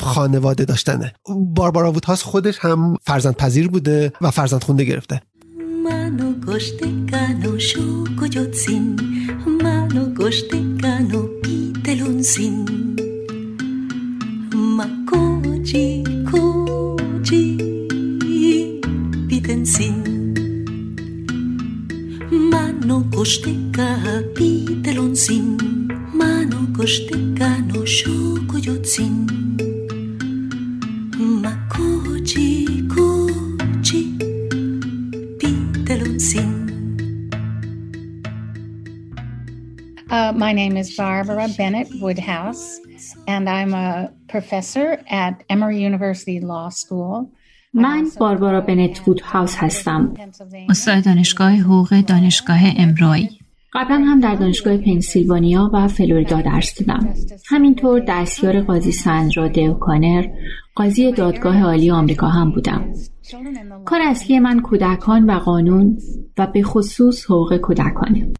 خانواده 0.03 0.65
داشتنه. 0.65 1.13
باربارا 1.29 1.93
وودهاس 1.93 2.23
خودش 2.23 2.59
هم 2.61 2.97
فرزند 3.03 3.37
پذیر 3.37 3.69
بوده 3.69 4.13
و 4.21 4.31
فرزند 4.31 4.65
خونده 4.65 4.85
گرفته. 4.85 5.23
منو 5.85 6.33
گشتگانو 6.47 7.59
شوکو 7.59 8.27
جوتسین. 8.27 9.01
منو 9.63 10.15
گشتگانو 10.15 11.23
پیتلونسین 11.43 12.69
ما 14.55 14.87
کوچی 15.11 16.05
کوچی 16.31 17.59
پیتنسین 19.29 19.99
منو 22.53 23.03
گشتگا 23.11 24.23
پیتلونسین 24.35 25.59
منو 26.15 26.61
گشتگانو 26.79 27.87
شوکو 27.87 28.59
جوتسین 35.97 36.63
Uh, 40.17 40.31
my 40.45 40.53
name 40.53 40.77
is 40.77 40.89
Barbara 40.97 41.49
Bennett 41.59 41.89
Woodhouse, 42.03 42.65
and 43.27 43.49
I'm 43.49 43.73
a 43.73 44.13
professor 44.29 44.89
at 45.23 45.35
Emory 45.49 45.79
University 45.91 46.39
Law 46.41 46.69
School. 46.69 47.33
من 47.75 48.09
باربارا 48.21 48.61
بنت 48.61 49.09
وودهاوس 49.09 49.55
هستم 49.57 50.15
استاد 50.71 51.05
دانشگاه 51.05 51.53
حقوق 51.53 52.01
دانشگاه 52.01 52.61
امرای 52.77 53.29
قبلا 53.75 53.97
هم 53.97 54.21
در 54.21 54.35
دانشگاه 54.35 54.77
پنسیلوانیا 54.77 55.71
و 55.73 55.89
فلوریدا 55.89 56.41
درس 56.41 56.75
دادم. 56.75 57.15
همینطور 57.49 58.05
دستیار 58.09 58.61
قاضی 58.61 58.93
سندرا 58.93 59.49
دیوکانر 59.49 60.27
قاضی 60.75 61.13
دادگاه 61.13 61.63
عالی 61.63 61.91
آمریکا 61.91 62.27
هم 62.27 62.51
بودم. 62.51 62.93
کار 63.85 64.01
اصلی 64.03 64.39
من 64.39 64.61
کودکان 64.61 65.31
و 65.31 65.39
قانون 65.39 65.99
و 66.39 66.47
به 66.47 66.63
خصوص 66.63 67.25
حقوق 67.25 67.57
کودکانه. 67.57 68.33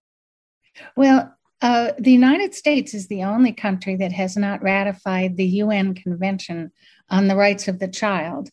Well, 0.97 1.33
uh, 1.63 1.93
the 1.99 2.11
United 2.11 2.55
States 2.55 2.93
is 2.93 3.07
the 3.07 3.23
only 3.23 3.53
country 3.53 3.97
that 3.97 4.13
has 4.13 4.37
not 4.37 4.63
ratified 4.63 5.37
the 5.37 5.51
UN 5.65 5.95
Convention 5.95 6.73
on 7.09 7.29
the 7.29 7.37
Rights 7.37 7.69
of 7.69 7.79
the 7.79 7.89
Child. 7.89 8.51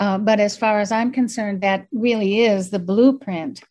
Uh, 0.00 0.18
but 0.18 0.40
as 0.40 0.56
far 0.56 0.80
as 0.80 0.90
I'm 0.90 1.12
concerned, 1.12 1.60
that 1.60 1.86
really 1.92 2.32
is 2.40 2.70
the 2.70 2.78
blueprint 2.90 3.62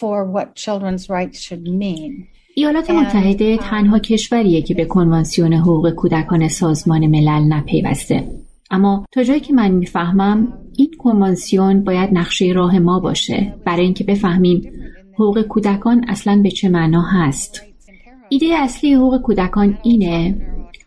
for 0.00 0.18
what 0.34 0.48
children's 0.64 1.04
rights 1.16 1.38
should 1.46 1.64
mean. 1.82 2.12
ایالات 2.54 2.90
متحده 2.90 3.56
تنها 3.56 3.98
کشوریه 3.98 4.62
که 4.62 4.74
به 4.74 4.84
کنوانسیون 4.84 5.52
حقوق 5.52 5.90
کودکان 5.90 6.48
سازمان 6.48 7.06
ملل 7.06 7.52
نپیوسته. 7.52 8.28
اما 8.70 9.06
تا 9.12 9.22
جایی 9.22 9.40
که 9.40 9.52
من 9.52 9.70
می‌فهمم 9.70 10.52
این 10.76 10.90
کنوانسیون 10.98 11.84
باید 11.84 12.10
نقشه 12.12 12.52
راه 12.54 12.78
ما 12.78 13.00
باشه 13.00 13.54
برای 13.66 13.84
اینکه 13.84 14.04
بفهمیم 14.04 14.72
حقوق 15.14 15.42
کودکان 15.42 16.04
اصلا 16.08 16.40
به 16.42 16.50
چه 16.50 16.68
معنا 16.68 17.02
هست. 17.02 17.62
ایده 18.28 18.46
اصلی 18.58 18.94
حقوق 18.94 19.20
کودکان 19.22 19.78
اینه 19.82 20.36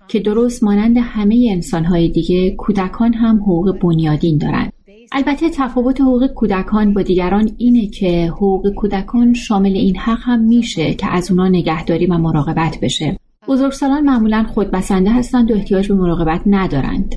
که 0.08 0.20
درست 0.20 0.64
مانند 0.64 0.98
همه 0.98 1.48
انسانهای 1.52 2.10
دیگه 2.10 2.52
کودکان 2.52 3.14
هم 3.14 3.36
حقوق 3.36 3.80
بنیادین 3.80 4.38
دارند. 4.38 4.74
البته 5.18 5.50
تفاوت 5.50 6.02
حقوق 6.02 6.28
کودکان 6.28 6.94
با 6.94 7.02
دیگران 7.02 7.52
اینه 7.58 7.88
که 7.88 8.28
حقوق 8.28 8.70
کودکان 8.70 9.34
شامل 9.34 9.74
این 9.74 9.98
حق 9.98 10.20
هم 10.22 10.42
میشه 10.42 10.94
که 10.94 11.08
از 11.08 11.32
اونا 11.32 11.48
نگهداری 11.48 12.06
و 12.06 12.18
مراقبت 12.18 12.78
بشه. 12.82 13.20
بزرگسالان 13.48 14.04
معمولا 14.04 14.46
خودبسنده 14.54 15.12
هستند 15.12 15.52
و 15.52 15.54
احتیاج 15.54 15.88
به 15.88 15.94
مراقبت 15.94 16.42
ندارند. 16.46 17.16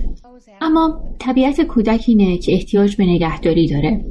اما 0.61 1.01
طبیعت 1.19 1.61
کودک 1.61 2.05
اینه 2.07 2.39
که 2.39 2.53
احتیاج 2.53 2.97
به 2.97 3.05
نگهداری 3.05 3.69
داره. 3.69 4.05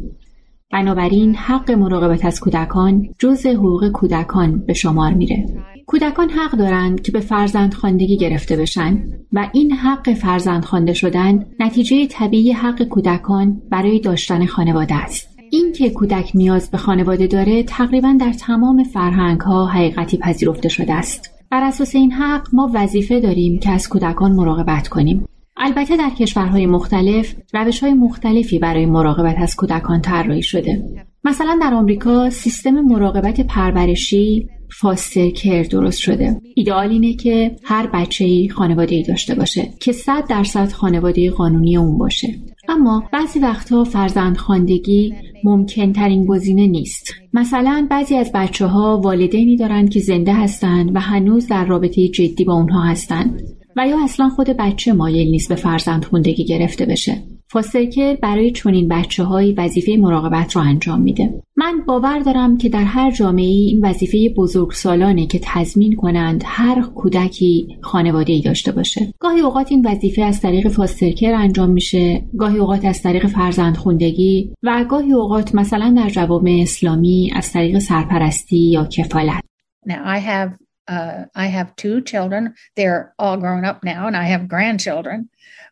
بنابراین 0.72 1.36
حق 1.36 1.72
مراقبت 1.72 2.26
از 2.26 2.40
کودکان 2.40 3.10
جز 3.20 3.46
حقوق 3.46 3.90
کودکان 3.90 4.60
به 4.66 4.74
شمار 4.74 5.14
میره. 5.14 5.46
کودکان 5.90 6.30
حق 6.30 6.52
دارند 6.52 7.02
که 7.02 7.12
به 7.12 7.20
فرزند 7.20 7.74
خواندگی 7.74 8.18
گرفته 8.18 8.56
بشن 8.56 9.04
و 9.34 9.50
این 9.54 9.72
حق 9.72 10.14
فرزند 10.14 10.66
خوانده 10.66 10.94
شدن 10.94 11.46
نتیجه 11.60 12.08
طبیعی 12.08 12.52
حق 12.52 12.84
کودکان 12.84 13.62
برای 13.72 14.00
داشتن 14.00 14.46
خانواده 14.46 14.96
است. 14.96 15.38
این 15.52 15.74
که 15.74 15.90
کودک 15.90 16.32
نیاز 16.36 16.72
به 16.72 16.78
خانواده 16.78 17.28
داره 17.28 17.64
تقریبا 17.64 18.18
در 18.20 18.34
تمام 18.34 18.84
فرهنگ 18.84 19.42
ها 19.42 19.66
حقیقتی 19.66 20.18
پذیرفته 20.18 20.70
شده 20.70 20.94
است. 20.94 21.32
بر 21.52 21.64
اساس 21.64 21.96
این 21.96 22.12
حق 22.12 22.48
ما 22.54 22.72
وظیفه 22.74 23.20
داریم 23.20 23.60
که 23.60 23.72
از 23.72 23.90
کودکان 23.90 24.32
مراقبت 24.32 24.88
کنیم. 24.88 25.26
البته 25.58 25.98
در 25.98 26.10
کشورهای 26.10 26.66
مختلف 26.66 27.36
روش 27.54 27.84
های 27.84 27.94
مختلفی 27.94 28.60
برای 28.60 28.86
مراقبت 28.86 29.36
از 29.38 29.56
کودکان 29.56 30.02
طراحی 30.02 30.44
شده. 30.44 30.84
مثلا 31.28 31.59
در 31.61 31.73
آمریکا 31.73 32.30
سیستم 32.30 32.82
مراقبت 32.82 33.41
پرورشی 33.41 34.47
فاستر 34.71 35.30
کر 35.30 35.63
درست 35.63 35.99
شده. 35.99 36.41
ایدئال 36.55 36.89
اینه 36.89 37.13
که 37.13 37.55
هر 37.63 37.88
بچه 37.93 38.25
ای 38.25 38.49
خانواده 38.49 38.95
ای 38.95 39.03
داشته 39.03 39.36
باشه 39.36 39.69
که 39.80 39.91
صد 39.91 40.23
درصد 40.30 40.71
خانواده 40.71 41.32
قانونی 41.32 41.78
اون 41.78 41.97
باشه. 41.97 42.28
اما 42.69 43.03
بعضی 43.13 43.39
وقتها 43.39 43.84
فرزند 43.84 44.38
خواندگی 44.38 45.13
ممکن 45.43 45.93
ترین 45.93 46.25
گزینه 46.25 46.67
نیست. 46.67 47.13
مثلا 47.34 47.88
بعضی 47.89 48.15
از 48.15 48.32
بچه 48.34 48.65
ها 48.65 48.97
والدینی 48.97 49.57
دارند 49.57 49.89
که 49.89 49.99
زنده 49.99 50.34
هستند 50.34 50.95
و 50.95 50.99
هنوز 50.99 51.47
در 51.47 51.65
رابطه 51.65 52.07
جدی 52.07 52.43
با 52.43 52.53
اونها 52.53 52.84
هستند 52.84 53.41
و 53.75 53.88
یا 53.88 54.03
اصلا 54.03 54.30
خود 54.30 54.49
بچه 54.49 54.93
مایل 54.93 55.28
نیست 55.28 55.49
به 55.49 55.55
فرزند 55.55 56.05
خوندگی 56.05 56.45
گرفته 56.45 56.86
بشه. 56.86 57.23
فاسترکر 57.50 58.16
برای 58.16 58.52
چنین 58.52 58.88
بچه 58.88 59.24
های 59.24 59.54
وظیفه 59.54 59.98
مراقبت 60.00 60.56
را 60.56 60.62
انجام 60.62 61.02
میده. 61.02 61.43
من 61.56 61.82
باور 61.88 62.20
دارم 62.20 62.58
که 62.58 62.70
در 62.70 62.84
هر 62.84 63.12
جامعه 63.12 63.45
این 63.45 63.86
وظیفه 63.86 64.34
بزرگسالانه 64.38 65.28
که 65.28 65.39
تضمین 65.43 65.95
کنند 65.95 66.43
هر 66.45 66.82
کودکی 66.82 67.78
خانواده 67.82 68.34
ای 68.34 68.41
داشته 68.41 68.72
باشه. 68.72 69.14
گاهی 69.20 69.39
اوقات 69.39 69.72
این 69.72 69.88
وظیفه 69.88 70.22
از 70.22 70.41
طریق 70.41 70.68
فاسترکر 70.68 71.34
انجام 71.34 71.70
میشه، 71.70 72.24
گاهی 72.38 72.58
اوقات 72.58 72.86
از 72.86 73.02
طریق 73.02 73.28
فرزند 73.28 73.78
خوندگی 73.78 74.54
و 74.64 74.86
گاهی 74.89 75.14
اوقات 75.14 75.56
مثلا 75.56 75.93
در 75.98 76.10
جوامع 76.10 76.60
اسلامی 76.62 77.32
از 77.36 77.52
طریق 77.52 77.80
سرپرستی 77.80 78.58
یا 78.58 78.86
کفالت. 78.86 79.43
Now 79.88 80.04
I 80.06 80.20
have 80.20 80.50
uh, 80.88 81.26
I 81.36 81.48
have 81.58 81.76
two 81.76 82.02
children. 82.02 82.54
They're 82.76 83.14
all 83.20 83.38
grown 83.38 83.66
up 83.66 83.84
now 83.84 84.08
and 84.08 84.16
I 84.16 84.26
have 84.34 84.48
grandchildren. 84.48 85.30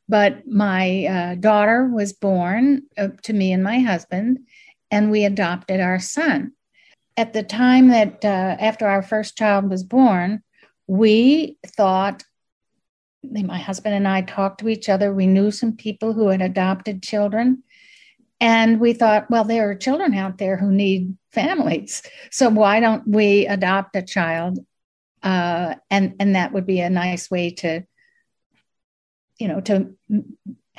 But 0.08 0.48
my 0.48 1.06
uh, 1.06 1.36
daughter 1.36 1.88
was 1.88 2.14
born 2.14 2.84
uh, 2.98 3.10
to 3.24 3.34
me 3.34 3.52
and 3.52 3.64
my 3.64 3.80
husband, 3.80 4.40
and 4.92 5.10
we 5.10 5.26
adopted 5.26 5.80
our 5.80 6.00
son. 6.00 6.52
At 7.18 7.34
the 7.34 7.44
time 7.44 7.88
that 7.90 8.24
uh, 8.24 8.58
after 8.60 8.88
our 8.88 9.02
first 9.02 9.38
child 9.38 9.70
was 9.70 9.84
born, 9.84 10.44
we 10.88 11.58
thought, 11.66 12.24
my 13.24 13.58
husband 13.58 13.96
and 13.96 14.08
I 14.08 14.22
talked 14.22 14.60
to 14.60 14.70
each 14.70 14.90
other. 14.90 15.14
We 15.14 15.26
knew 15.26 15.50
some 15.50 15.76
people 15.76 16.14
who 16.14 16.28
had 16.28 16.42
adopted 16.42 17.02
children. 17.02 17.64
And 18.40 18.80
we 18.80 18.94
thought, 18.94 19.32
well, 19.32 19.46
there 19.46 19.70
are 19.70 19.76
children 19.76 20.14
out 20.14 20.38
there 20.38 20.58
who 20.58 20.72
need 20.72 21.18
families. 21.32 22.04
So 22.32 22.50
why 22.50 22.80
don't 22.80 23.08
we 23.08 23.48
adopt 23.48 23.96
a 23.96 24.02
child? 24.02 24.60
Uh, 25.24 25.76
and, 25.90 26.16
and 26.20 26.36
that 26.36 26.52
would 26.52 26.68
be 26.68 26.82
a 26.82 26.90
nice 26.90 27.32
way 27.32 27.52
to 27.52 27.86
you 29.40 29.48
know, 29.48 29.60
to 29.70 29.76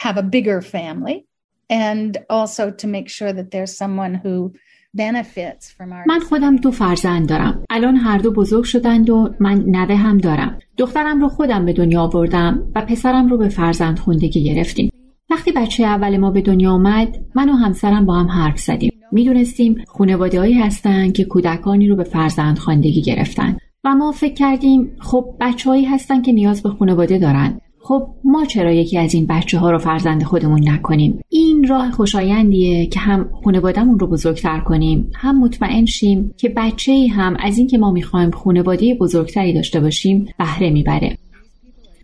have 0.04 0.16
a 0.16 0.22
bigger 0.22 0.60
family 0.60 1.26
and 1.68 2.18
also 2.30 2.70
to 2.70 2.86
make 2.86 3.08
sure 3.08 3.32
that 3.32 3.50
there's 3.50 3.76
someone 3.76 4.14
who 4.14 4.52
benefits 4.94 5.70
from 5.70 5.92
our 5.92 6.04
من 6.08 6.20
خودم 6.20 6.56
دو 6.56 6.70
فرزند 6.70 7.28
دارم. 7.28 7.64
الان 7.70 7.96
هر 7.96 8.18
دو 8.18 8.32
بزرگ 8.32 8.64
شدند 8.64 9.10
و 9.10 9.34
من 9.40 9.64
نوه 9.66 9.96
هم 9.96 10.18
دارم. 10.18 10.58
دخترم 10.76 11.20
رو 11.20 11.28
خودم 11.28 11.64
به 11.64 11.72
دنیا 11.72 12.02
آوردم 12.02 12.72
و 12.74 12.80
پسرم 12.80 13.28
رو 13.28 13.38
به 13.38 13.48
فرزند 13.48 13.98
خوندگی 13.98 14.44
گرفتیم. 14.44 14.90
وقتی 15.30 15.52
بچه 15.52 15.84
اول 15.84 16.16
ما 16.16 16.30
به 16.30 16.40
دنیا 16.40 16.70
آمد 16.70 17.18
من 17.34 17.48
و 17.48 17.52
همسرم 17.52 18.06
با 18.06 18.14
هم 18.14 18.26
حرف 18.26 18.58
زدیم 18.58 18.92
می‌دونستیم 19.12 19.84
خانواده 19.88 20.38
هایی 20.38 20.54
هستن 20.54 21.12
که 21.12 21.24
کودکانی 21.24 21.88
رو 21.88 21.96
به 21.96 22.04
فرزند 22.04 22.58
خواندگی 22.58 23.02
گرفتن 23.02 23.56
و 23.84 23.94
ما 23.94 24.12
فکر 24.12 24.34
کردیم 24.34 24.96
خب 25.00 25.36
بچههایی 25.40 25.84
هستن 25.84 26.22
که 26.22 26.32
نیاز 26.32 26.62
به 26.62 26.68
خانواده 26.68 27.18
دارن 27.18 27.60
خب 27.88 28.08
ما 28.24 28.44
چرا 28.44 28.72
یکی 28.72 28.98
از 28.98 29.14
این 29.14 29.26
بچه 29.26 29.58
ها 29.58 29.70
رو 29.70 29.78
فرزند 29.78 30.22
خودمون 30.22 30.68
نکنیم؟ 30.68 31.20
این 31.28 31.68
راه 31.68 31.90
خوشایندیه 31.90 32.86
که 32.86 33.00
هم 33.00 33.30
خانوادهمون 33.44 33.98
رو 33.98 34.06
بزرگتر 34.06 34.60
کنیم 34.60 35.10
هم 35.14 35.40
مطمئن 35.40 35.84
شیم 35.84 36.34
که 36.36 36.48
بچه 36.48 36.92
ای 36.92 37.06
هم 37.06 37.36
از 37.40 37.58
اینکه 37.58 37.78
ما 37.78 37.90
می‌خوایم 37.90 38.30
خانواده 38.30 38.94
بزرگتری 38.94 39.52
داشته 39.52 39.80
باشیم 39.80 40.28
بهره 40.38 40.70
می‌بره. 40.70 41.18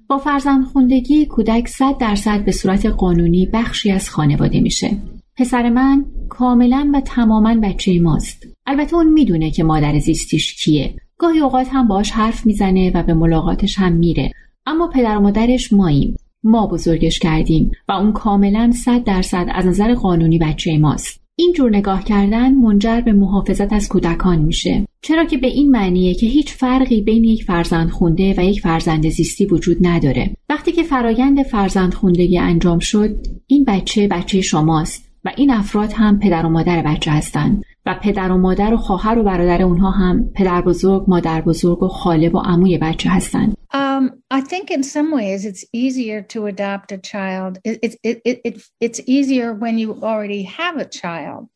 با 0.09 0.19
فرزند 0.19 0.65
خوندگی 0.65 1.27
کودک 1.27 1.69
صد 1.69 1.99
درصد 1.99 2.45
به 2.45 2.53
صورت 2.53 2.87
قانونی 2.87 3.49
بخشی 3.53 3.91
از 3.91 4.11
خانواده 4.11 4.61
میشه. 4.61 4.91
پسر 5.37 5.71
من 5.71 6.05
کاملا 6.29 6.91
و 6.95 7.01
تماما 7.01 7.55
بچه 7.55 8.01
ماست. 8.01 8.47
البته 8.67 8.97
اون 8.97 9.13
می‌دونه 9.13 9.51
که 9.51 9.65
مادر 9.65 9.99
زیستیش 9.99 10.55
کیه. 10.55 10.95
گاهی 11.19 11.39
اوقات 11.39 11.69
هم 11.71 11.89
باش 11.89 12.11
حرف 12.11 12.47
می‌زنه 12.47 12.91
و 12.95 13.03
به 13.03 13.15
ملاقاتش 13.15 13.79
هم 13.79 13.93
میره. 13.93 14.33
اما 14.67 14.89
پدر 14.89 15.17
و 15.17 15.21
مادرش 15.21 15.73
ماییم. 15.73 16.17
ما 16.45 16.67
بزرگش 16.67 17.19
کردیم 17.19 17.71
و 17.89 17.93
اون 17.93 18.13
کاملا 18.13 18.73
صد 18.73 19.05
درصد 19.05 19.47
از 19.53 19.67
نظر 19.67 19.95
قانونی 19.95 20.39
بچه 20.39 20.79
ماست. 20.79 21.21
این 21.37 21.53
جور 21.53 21.77
نگاه 21.77 22.05
کردن 22.05 22.55
منجر 22.55 23.01
به 23.01 23.13
محافظت 23.13 23.73
از 23.73 23.89
کودکان 23.89 24.39
میشه. 24.39 24.87
چرا 25.03 25.25
که 25.25 25.37
به 25.37 25.47
این 25.47 25.71
معنیه 25.71 26.15
که 26.15 26.27
هیچ 26.27 26.53
فرقی 26.53 27.01
بین 27.01 27.25
یک 27.25 27.45
فرزند 27.45 27.91
خونده 27.91 28.35
و 28.39 28.45
یک 28.45 28.61
فرزند 28.61 29.09
زیستی 29.09 29.47
وجود 29.47 29.77
نداره. 29.81 30.37
وقتی 30.49 30.73
که 30.73 30.83
فرایند 30.83 31.43
فرزند 31.43 31.95
خوندگی 31.95 32.39
انجام 32.39 32.79
شد 32.79 33.17
این 33.47 33.65
بچه 33.65 34.09
بچه 34.09 34.41
شماست 34.41 35.09
و 35.25 35.33
این 35.37 35.51
افراد 35.51 35.93
هم 35.93 36.19
پدر 36.19 36.47
و 36.47 36.49
مادر 36.49 36.83
بچه 36.83 37.11
هستند 37.11 37.63
و 37.87 37.99
پدر 38.03 38.33
و 38.33 38.39
مادر 38.39 38.75
و 38.75 38.77
خواهر 38.77 39.19
و 39.19 39.23
برادر 39.23 39.63
اونها 39.63 39.91
هم 39.91 40.31
پدر 40.35 40.63
بزرگ، 40.63 41.05
مادر 41.09 41.41
بزرگ 41.41 41.83
و 41.83 41.89
خاله 41.89 42.29
و 42.29 42.39
عموی 42.39 42.79
بچه 42.79 43.11
هستند. 43.11 43.57
Um, 44.03 44.23
I 44.31 44.41
think 44.41 44.71
in 44.71 44.83
some 44.83 45.13
ways 45.13 45.45
it's 45.45 45.65
easier 45.73 46.23
to 46.23 46.47
adopt 46.47 46.93
a 46.93 46.99
child. 46.99 47.59
It, 47.65 47.79
it, 48.03 48.21
it, 48.25 48.41
it, 48.45 48.63
it's 48.81 49.01
easier 49.07 49.53
when 49.53 49.79
you 49.79 50.03
already 50.03 50.43
have 50.45 50.77
a 50.77 50.85
child 50.85 51.49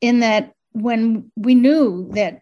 in 0.00 0.20
that 0.20 0.52
when 0.72 1.30
we 1.36 1.54
knew 1.54 2.10
that 2.12 2.40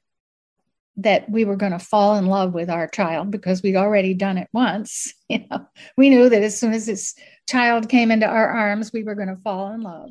that 1.00 1.30
we 1.30 1.44
were 1.44 1.54
going 1.54 1.70
to 1.70 1.78
fall 1.78 2.16
in 2.16 2.26
love 2.26 2.52
with 2.52 2.68
our 2.68 2.88
child 2.88 3.30
because 3.30 3.62
we'd 3.62 3.76
already 3.76 4.14
done 4.14 4.36
it 4.36 4.48
once 4.52 5.14
you 5.28 5.44
know 5.48 5.66
we 5.96 6.10
knew 6.10 6.28
that 6.28 6.42
as 6.42 6.58
soon 6.58 6.72
as 6.72 6.86
this 6.86 7.14
child 7.48 7.88
came 7.88 8.10
into 8.10 8.26
our 8.26 8.48
arms 8.48 8.92
we 8.92 9.04
were 9.04 9.14
going 9.14 9.28
to 9.28 9.36
fall 9.36 9.72
in 9.72 9.80
love 9.80 10.10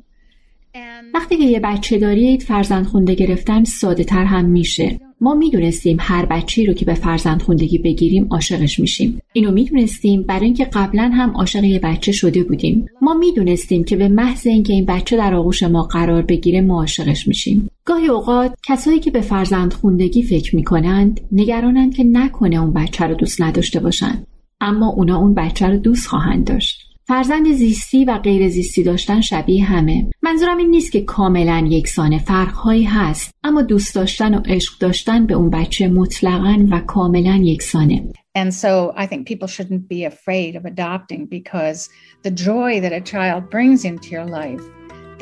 وقتی 1.14 1.36
که 1.36 1.44
یه 1.44 1.60
بچه 1.60 1.98
دارید 1.98 2.42
فرزند 2.42 2.86
خونده 2.86 3.14
گرفتن 3.14 3.64
ساده 3.64 4.04
تر 4.04 4.24
هم 4.24 4.44
میشه. 4.44 5.00
ما 5.20 5.34
می‌دونستیم 5.34 5.96
هر 6.00 6.26
بچه‌ای 6.26 6.66
رو 6.66 6.74
که 6.74 6.84
به 6.84 6.94
فرزند 6.94 7.42
خوندگی 7.42 7.78
بگیریم 7.78 8.26
عاشقش 8.30 8.80
میشیم. 8.80 9.20
اینو 9.32 9.50
می‌دونستیم 9.50 10.22
برای 10.22 10.44
اینکه 10.44 10.64
قبلا 10.64 11.10
هم 11.14 11.30
عاشق 11.30 11.64
یه 11.64 11.78
بچه 11.78 12.12
شده 12.12 12.42
بودیم. 12.44 12.86
ما 13.02 13.14
می‌دونستیم 13.14 13.84
که 13.84 13.96
به 13.96 14.08
محض 14.08 14.46
اینکه 14.46 14.72
این 14.72 14.84
بچه 14.84 15.16
در 15.16 15.34
آغوش 15.34 15.62
ما 15.62 15.82
قرار 15.82 16.22
بگیره 16.22 16.60
ما 16.60 16.80
عاشقش 16.80 17.28
میشیم. 17.28 17.70
گاهی 17.84 18.08
اوقات 18.08 18.54
کسایی 18.66 19.00
که 19.00 19.10
به 19.10 19.20
فرزند 19.20 19.72
خوندگی 19.72 20.22
فکر 20.22 20.56
می‌کنند 20.56 21.20
نگرانند 21.32 21.94
که 21.94 22.04
نکنه 22.04 22.62
اون 22.62 22.72
بچه 22.72 23.04
رو 23.04 23.14
دوست 23.14 23.42
نداشته 23.42 23.80
باشند 23.80 24.26
اما 24.60 24.88
اونا 24.88 25.18
اون 25.18 25.34
بچه 25.34 25.66
رو 25.66 25.76
دوست 25.76 26.06
خواهند 26.06 26.46
داشت. 26.46 26.87
فرزند 27.08 27.52
زیستی 27.52 28.04
و 28.04 28.18
غیر 28.18 28.48
زیستی 28.48 28.82
داشتن 28.82 29.20
شبیه 29.20 29.64
همه 29.64 30.10
منظورم 30.22 30.56
این 30.56 30.70
نیست 30.70 30.92
که 30.92 31.00
کاملا 31.00 31.66
یکسانه 31.70 32.18
فرقهایی 32.18 32.84
هست 32.84 33.34
اما 33.44 33.62
دوست 33.62 33.94
داشتن 33.94 34.34
و 34.34 34.40
عشق 34.46 34.72
داشتن 34.80 35.26
به 35.26 35.34
اون 35.34 35.50
بچه 35.50 35.88
مطلقا 35.88 36.66
و 36.70 36.80
کاملا 36.80 37.36
یکسانه 37.36 38.12
And 38.38 38.54
so 38.54 38.92
I 38.96 39.06
think 39.06 39.26
people 39.26 39.48
shouldn't 39.48 39.88
be 39.88 40.04
afraid 40.04 40.52
of 40.58 40.64
adopting 40.64 41.22
because 41.38 41.78
the 42.26 42.34
joy 42.48 42.80
that 42.84 42.92
a 42.92 43.02
child 43.12 43.40
brings 43.54 43.80
into 43.90 44.08
your 44.16 44.28
life 44.40 44.64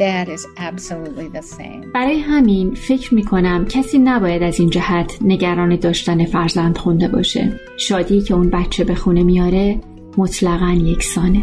that 0.03 0.26
is 0.28 0.43
absolutely 0.68 1.28
the 1.39 1.43
same. 1.43 1.93
برای 1.95 2.18
همین 2.18 2.74
فکر 2.74 3.14
می 3.14 3.24
کنم 3.24 3.64
کسی 3.64 3.99
نباید 3.99 4.43
از 4.43 4.61
این 4.61 4.70
جهت 4.70 5.18
نگران 5.20 5.76
داشتن 5.76 6.24
فرزند 6.24 6.78
خونده 6.78 7.09
باشه. 7.09 7.61
شادی 7.76 8.20
که 8.20 8.34
اون 8.34 8.51
بچه 8.51 8.84
به 8.84 8.95
خونه 8.95 9.22
میاره 9.22 9.80
مطلقا 10.16 10.72
یکسانه. 10.72 11.43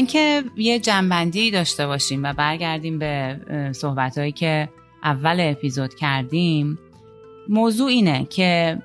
اینکه 0.00 0.44
یه 0.56 0.78
جنبندی 0.78 1.50
داشته 1.50 1.86
باشیم 1.86 2.22
و 2.22 2.32
برگردیم 2.32 2.98
به 2.98 3.40
صحبتهایی 3.72 4.32
که 4.32 4.68
اول 5.02 5.36
اپیزود 5.40 5.94
کردیم 5.94 6.78
موضوع 7.48 7.88
اینه 7.88 8.24
که 8.24 8.82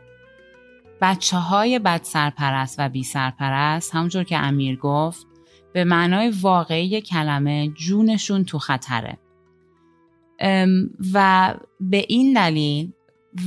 بچه 1.01 1.37
های 1.37 1.79
بد 1.79 1.99
سرپرست 2.03 2.75
و 2.79 2.89
بی 2.89 3.03
سرپرست 3.03 3.95
همونجور 3.95 4.23
که 4.23 4.37
امیر 4.37 4.75
گفت 4.75 5.27
به 5.73 5.83
معنای 5.83 6.29
واقعی 6.41 7.01
کلمه 7.01 7.67
جونشون 7.67 8.45
تو 8.45 8.59
خطره. 8.59 9.17
و 11.13 11.53
به 11.79 12.05
این 12.07 12.33
دلیل 12.33 12.91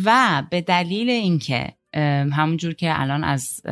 و 0.04 0.42
به 0.50 0.60
دلیل 0.60 1.10
اینکه 1.10 1.72
همونجور 2.32 2.74
که 2.74 3.00
الان 3.00 3.24
از 3.24 3.62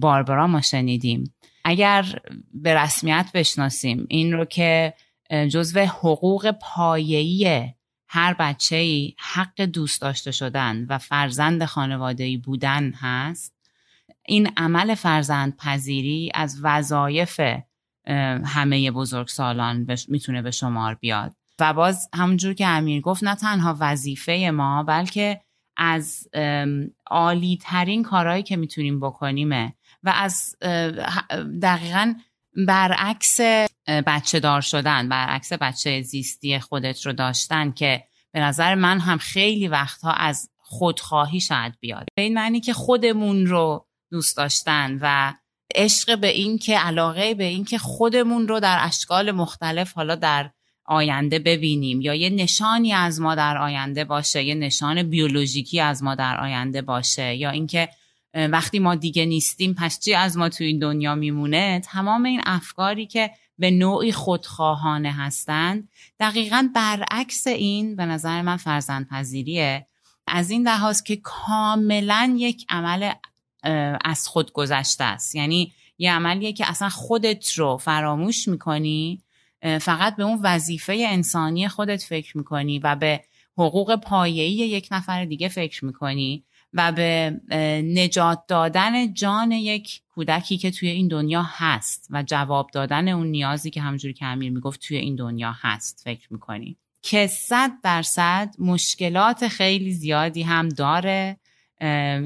باربرا 0.00 0.46
ما 0.46 0.60
شنیدیم 0.60 1.34
اگر 1.64 2.20
به 2.54 2.74
رسمیت 2.74 3.30
بشناسیم 3.34 4.06
این 4.08 4.32
رو 4.32 4.44
که 4.44 4.94
جزو 5.30 5.80
حقوق 5.80 6.50
پایه‌ای 6.50 7.68
هر 8.08 8.34
بچه 8.34 8.76
ای 8.76 9.14
حق 9.18 9.60
دوست 9.60 10.00
داشته 10.00 10.30
شدن 10.30 10.86
و 10.88 10.98
فرزند 10.98 11.64
خانواده‌ای 11.64 12.36
بودن 12.36 12.92
هست 12.92 13.54
این 14.26 14.50
عمل 14.56 14.94
فرزند 14.94 15.56
پذیری 15.56 16.30
از 16.34 16.60
وظایف 16.62 17.40
همه 18.44 18.90
بزرگسالان 18.90 19.86
می‌تونه 20.08 20.42
به 20.42 20.50
شمار 20.50 20.94
بیاد. 20.94 21.34
و 21.58 21.72
باز 21.72 22.08
همونجور 22.14 22.54
که 22.54 22.66
امیر 22.66 23.00
گفت 23.00 23.24
نه 23.24 23.34
تنها 23.34 23.76
وظیفه 23.80 24.50
ما 24.54 24.82
بلکه 24.82 25.40
از 25.76 26.28
عالی 27.06 27.58
ترین 27.62 28.02
کارهایی 28.02 28.42
که 28.42 28.56
می‌تونیم 28.56 29.00
بکنیمه. 29.00 29.74
و 30.02 30.12
از 30.16 30.56
دقیقا 31.62 32.14
برعکس 32.66 33.40
بچه 34.06 34.40
دار 34.40 34.60
شدن 34.60 35.08
برعکس 35.08 35.52
بچه 35.52 36.02
زیستی 36.02 36.58
خودت 36.58 37.06
رو 37.06 37.12
داشتن 37.12 37.72
که 37.72 38.04
به 38.32 38.40
نظر 38.40 38.74
من 38.74 38.98
هم 39.00 39.18
خیلی 39.18 39.68
وقتها 39.68 40.12
از 40.12 40.50
خودخواهی 40.58 41.40
شاید 41.40 41.74
بیاد. 41.80 42.06
به 42.14 42.22
این 42.22 42.34
معنی 42.34 42.60
که 42.60 42.72
خودمون 42.72 43.46
رو 43.46 43.86
دوست 44.10 44.36
داشتن 44.36 44.98
و 45.02 45.34
عشق 45.74 46.18
به 46.18 46.28
این 46.28 46.58
که 46.58 46.78
علاقه 46.78 47.34
به 47.34 47.44
این 47.44 47.64
که 47.64 47.78
خودمون 47.78 48.48
رو 48.48 48.60
در 48.60 48.78
اشکال 48.80 49.30
مختلف 49.30 49.92
حالا 49.92 50.14
در 50.14 50.50
آینده 50.84 51.38
ببینیم 51.38 52.00
یا 52.00 52.14
یه 52.14 52.30
نشانی 52.30 52.92
از 52.92 53.20
ما 53.20 53.34
در 53.34 53.58
آینده 53.58 54.04
باشه 54.04 54.44
یه 54.44 54.54
نشان 54.54 55.02
بیولوژیکی 55.02 55.80
از 55.80 56.02
ما 56.02 56.14
در 56.14 56.40
آینده 56.40 56.82
باشه 56.82 57.34
یا 57.34 57.50
اینکه 57.50 57.88
وقتی 58.34 58.78
ما 58.78 58.94
دیگه 58.94 59.24
نیستیم 59.24 59.74
پس 59.74 60.00
چی 60.00 60.14
از 60.14 60.36
ما 60.36 60.48
تو 60.48 60.64
این 60.64 60.78
دنیا 60.78 61.14
میمونه؟ 61.14 61.80
تمام 61.84 62.24
این 62.24 62.40
افکاری 62.46 63.06
که 63.06 63.30
به 63.58 63.70
نوعی 63.70 64.12
خودخواهانه 64.12 65.12
هستند 65.12 65.88
دقیقا 66.20 66.68
برعکس 66.74 67.46
این 67.46 67.96
به 67.96 68.06
نظر 68.06 68.42
من 68.42 68.56
فرزند 68.56 69.08
پذیریه 69.08 69.86
از 70.26 70.50
این 70.50 70.68
لحاظ 70.68 71.02
که 71.02 71.16
کاملا 71.16 72.34
یک 72.38 72.66
عمل 72.68 73.12
از 74.04 74.28
خود 74.28 74.52
گذشته 74.52 75.04
است. 75.04 75.34
یعنی 75.34 75.72
یه 75.98 76.12
عملیه 76.12 76.52
که 76.52 76.70
اصلا 76.70 76.88
خودت 76.88 77.52
رو 77.52 77.76
فراموش 77.76 78.48
می‌کنی 78.48 79.22
فقط 79.80 80.16
به 80.16 80.22
اون 80.22 80.40
وظیفه 80.42 81.06
انسانی 81.08 81.68
خودت 81.68 82.02
فکر 82.02 82.38
می‌کنی 82.38 82.78
و 82.78 82.96
به 82.96 83.20
حقوق 83.58 83.96
پایه‌ای 83.96 84.52
یک 84.52 84.88
نفر 84.90 85.24
دیگه 85.24 85.48
فکر 85.48 85.84
می‌کنی. 85.84 86.44
و 86.72 86.92
به 86.92 87.40
نجات 87.94 88.42
دادن 88.48 89.14
جان 89.14 89.52
یک 89.52 90.00
کودکی 90.14 90.58
که 90.58 90.70
توی 90.70 90.88
این 90.88 91.08
دنیا 91.08 91.46
هست 91.46 92.08
و 92.10 92.22
جواب 92.22 92.70
دادن 92.72 93.08
اون 93.08 93.26
نیازی 93.26 93.70
که 93.70 93.80
همجوری 93.80 94.14
که 94.14 94.26
امیر 94.26 94.52
می‌گفت 94.52 94.80
توی 94.80 94.96
این 94.96 95.16
دنیا 95.16 95.54
هست 95.60 96.00
فکر 96.04 96.32
می‌کنی؟ 96.32 96.76
که 97.02 97.26
صد 97.26 97.70
درصد 97.82 98.54
مشکلات 98.58 99.48
خیلی 99.48 99.92
زیادی 99.92 100.42
هم 100.42 100.68
داره 100.68 101.36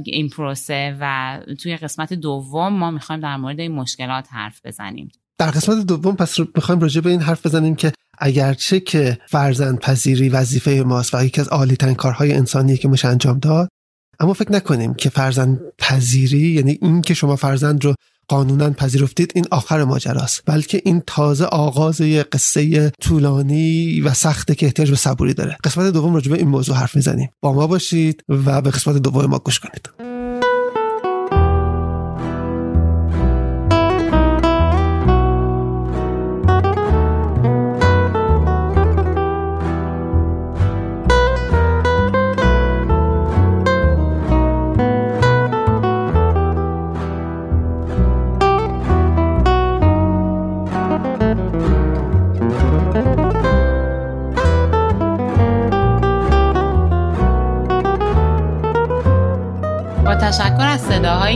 این 0.05 0.29
پروسه 0.29 0.97
و 1.01 1.39
توی 1.61 1.77
قسمت 1.77 2.13
دوم 2.13 2.73
ما 2.73 2.91
می‌خوایم 2.91 3.21
در 3.21 3.37
مورد 3.37 3.61
این 3.61 3.73
مشکلات 3.73 4.27
حرف 4.31 4.61
بزنیم. 4.65 5.13
در 5.39 5.51
قسمت 5.51 5.87
دوم 5.87 6.17
پس 6.17 6.41
می‌خوایم 6.55 6.81
راجع 6.81 7.01
به 7.01 7.11
این 7.11 7.21
حرف 7.21 7.47
بزنیم 7.47 7.75
که 7.75 7.93
اگرچه 8.19 8.81
که 8.81 9.19
فرزند 9.27 9.79
پذیری 9.79 10.29
وظیفه 10.29 10.83
ماست 10.87 11.15
و 11.15 11.25
یکی 11.25 11.41
از 11.41 11.49
عالی 11.49 11.77
کارهای 11.77 12.33
انسانی 12.33 12.77
که 12.77 12.89
میشه 12.89 13.09
انجام 13.09 13.39
داد 13.39 13.69
اما 14.21 14.33
فکر 14.33 14.53
نکنیم 14.53 14.95
که 14.95 15.11
فرزند 15.11 15.61
پذیری 15.79 16.39
یعنی 16.39 16.79
این 16.83 17.03
که 17.03 17.15
شما 17.15 17.37
فرزند 17.37 17.85
رو 17.85 17.95
قانونا 18.29 18.71
پذیرفتید 18.71 19.33
این 19.35 19.45
آخر 19.51 19.85
ماجراست. 19.85 20.43
بلکه 20.47 20.83
این 20.85 21.03
تازه 21.07 21.45
آغاز 21.45 22.01
یه 22.01 22.23
قصه 22.23 22.93
طولانی 23.01 24.01
و 24.01 24.15
سخته 24.15 24.55
که 24.55 24.67
احتیاج 24.67 24.91
به 24.91 24.97
صبوری 24.97 25.35
داره. 25.35 25.57
قسمت 25.65 25.93
دوم 25.93 26.15
راجع 26.15 26.31
به 26.31 26.39
این 26.39 26.49
موضوع 26.49 26.77
حرف 26.77 26.97
می‌زنیم. 26.97 27.29
با 27.41 27.53
ما 27.53 27.67
باشید 27.67 28.25
و 28.29 28.61
به 28.62 28.71
قسمت 28.71 28.97
دوم 28.97 29.27
ما 29.27 29.39
گوش 29.39 29.61
کنید. 29.61 30.14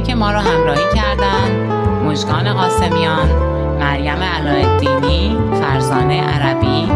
که 0.01 0.15
ما 0.15 0.31
رو 0.31 0.39
همراهی 0.39 0.95
کردن. 0.95 1.69
مجگان 2.07 2.53
قاسمیان 2.53 3.29
مریم 3.81 4.23
علایالدینی 4.23 5.37
فرزانه 5.61 6.23
عربی 6.23 6.93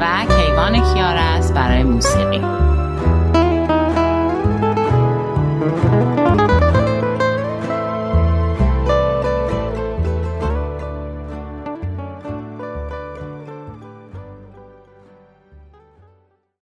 و 0.00 0.06
کیوان 0.36 0.94
کیارست 0.94 1.54
برای 1.54 1.82
موسیقی. 1.82 2.42